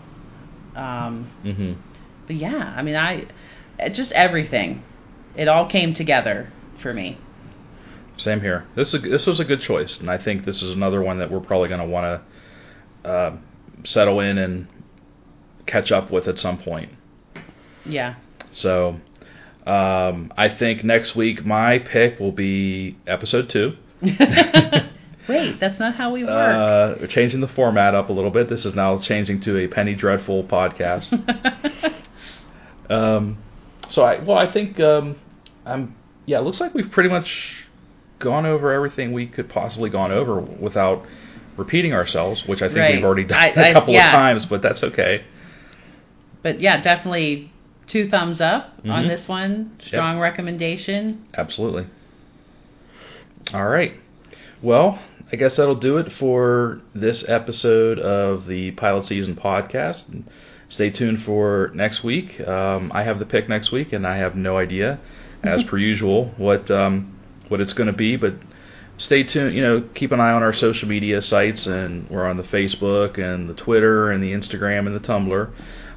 Um, 0.75 1.27
hmm 1.43 1.73
but 2.27 2.35
yeah, 2.35 2.73
I 2.75 2.81
mean, 2.81 2.95
I 2.95 3.25
just 3.91 4.11
everything. 4.13 4.81
It 5.35 5.47
all 5.47 5.67
came 5.67 5.93
together 5.93 6.49
for 6.79 6.93
me. 6.93 7.17
Same 8.17 8.41
here. 8.41 8.65
This 8.75 8.93
is 8.93 9.01
this 9.01 9.27
was 9.27 9.39
a 9.39 9.45
good 9.45 9.59
choice, 9.61 9.99
and 9.99 10.09
I 10.09 10.17
think 10.17 10.45
this 10.45 10.61
is 10.61 10.71
another 10.71 11.01
one 11.01 11.19
that 11.19 11.29
we're 11.29 11.41
probably 11.41 11.67
going 11.69 11.81
to 11.81 11.87
want 11.87 12.21
to 13.03 13.09
uh, 13.09 13.37
settle 13.83 14.19
in 14.21 14.37
and 14.37 14.67
catch 15.65 15.91
up 15.91 16.11
with 16.11 16.27
at 16.27 16.39
some 16.39 16.57
point. 16.57 16.89
Yeah. 17.85 18.15
So, 18.55 18.99
um, 19.67 20.31
I 20.37 20.47
think 20.49 20.83
next 20.83 21.15
week 21.15 21.45
my 21.45 21.79
pick 21.79 22.19
will 22.19 22.31
be 22.31 22.97
episode 23.05 23.49
two. 23.49 23.73
Wait, 25.27 25.59
that's 25.59 25.79
not 25.79 25.95
how 25.95 26.11
we 26.13 26.23
work. 26.23 26.31
Uh, 26.31 26.95
we're 27.01 27.07
changing 27.07 27.41
the 27.41 27.47
format 27.47 27.95
up 27.95 28.09
a 28.09 28.13
little 28.13 28.29
bit. 28.31 28.47
This 28.47 28.63
is 28.65 28.75
now 28.75 28.99
changing 28.99 29.41
to 29.41 29.57
a 29.57 29.67
Penny 29.67 29.95
Dreadful 29.95 30.43
podcast. 30.45 31.11
um, 32.89 33.37
so 33.89 34.03
I 34.03 34.19
well 34.23 34.37
I 34.37 34.51
think 34.51 34.79
um, 34.79 35.15
I'm 35.65 35.95
yeah. 36.25 36.39
It 36.39 36.41
looks 36.43 36.59
like 36.61 36.73
we've 36.73 36.91
pretty 36.91 37.09
much 37.09 37.65
gone 38.19 38.45
over 38.45 38.71
everything 38.71 39.11
we 39.13 39.27
could 39.27 39.49
possibly 39.49 39.89
gone 39.89 40.11
over 40.11 40.39
without 40.39 41.03
repeating 41.57 41.93
ourselves, 41.93 42.43
which 42.45 42.61
I 42.61 42.67
think 42.67 42.77
Right. 42.79 42.95
we've 42.95 43.03
already 43.03 43.23
done 43.25 43.39
I- 43.39 43.47
a 43.55 43.69
I- 43.69 43.73
couple 43.73 43.93
yeah. 43.93 44.07
of 44.07 44.11
times, 44.11 44.45
but 44.45 44.61
that's 44.61 44.83
okay. 44.83 45.23
but 46.43 46.61
yeah, 46.61 46.81
definitely 46.81 47.51
two 47.87 48.09
thumbs 48.09 48.41
up 48.41 48.73
on 48.85 49.05
Mhm. 49.05 49.07
this 49.07 49.27
one. 49.27 49.71
Strong 49.79 50.19
recommendation. 50.19 51.19
Absolutely. 51.37 51.85
All 53.53 53.67
right. 53.67 53.93
Well, 54.61 54.99
I 55.31 55.35
guess 55.35 55.57
that'll 55.57 55.75
do 55.75 55.97
it 55.97 56.11
for 56.11 56.81
this 56.93 57.23
episode 57.27 57.99
of 57.99 58.47
the 58.47 58.71
Pilot 58.71 59.05
Season 59.05 59.35
podcast. 59.35 60.05
Stay 60.69 60.89
tuned 60.89 61.21
for 61.21 61.71
next 61.75 62.03
week. 62.03 62.45
Um, 62.47 62.91
I 62.93 63.03
have 63.03 63.19
the 63.19 63.25
pick 63.25 63.47
next 63.47 63.71
week, 63.71 63.93
and 63.93 64.05
I 64.07 64.17
have 64.17 64.35
no 64.35 64.57
idea, 64.57 64.99
as 65.43 65.63
per 65.69 65.77
usual, 65.77 66.33
what 66.37 66.69
um, 66.71 67.11
what 67.49 67.61
it's 67.61 67.73
going 67.73 67.87
to 67.87 67.93
be. 67.93 68.15
But 68.15 68.33
stay 68.97 69.21
tuned. 69.23 69.53
You 69.55 69.61
know, 69.61 69.83
keep 69.93 70.11
an 70.11 70.19
eye 70.19 70.31
on 70.31 70.41
our 70.41 70.53
social 70.53 70.87
media 70.87 71.21
sites, 71.21 71.67
and 71.67 72.09
we're 72.09 72.25
on 72.25 72.37
the 72.37 72.43
Facebook 72.43 73.19
and 73.19 73.47
the 73.47 73.53
Twitter 73.53 74.09
and 74.11 74.23
the 74.23 74.31
Instagram 74.33 74.87
and 74.87 74.95
the 74.95 74.99
Tumblr. 75.07 75.49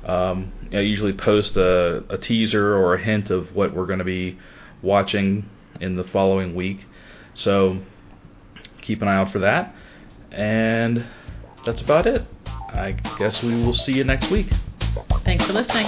Um, 0.07 0.53
I 0.73 0.81
usually 0.81 1.12
post 1.12 1.57
a, 1.57 2.05
a 2.11 2.19
teaser 2.19 2.77
or 2.77 2.95
a 2.95 3.03
hint 3.03 3.31
of 3.31 3.55
what 3.55 3.75
we're 3.75 3.87
going 3.87 4.01
to 4.01 4.05
be 4.05 4.39
watching 4.83 5.49
in 5.81 5.97
the 5.97 6.05
following 6.05 6.55
week. 6.55 6.87
So 7.35 7.79
keep 8.81 9.03
an 9.03 9.09
eye 9.09 9.16
out 9.16 9.33
for 9.33 9.39
that. 9.41 9.75
And 10.31 11.05
that's 11.64 11.81
about 11.81 12.07
it. 12.07 12.23
I 12.47 12.93
guess 13.19 13.43
we 13.43 13.55
will 13.64 13.75
see 13.75 13.93
you 13.93 14.05
next 14.05 14.31
week. 14.31 14.49
Thanks 15.25 15.47
for 15.47 15.53
listening. 15.53 15.87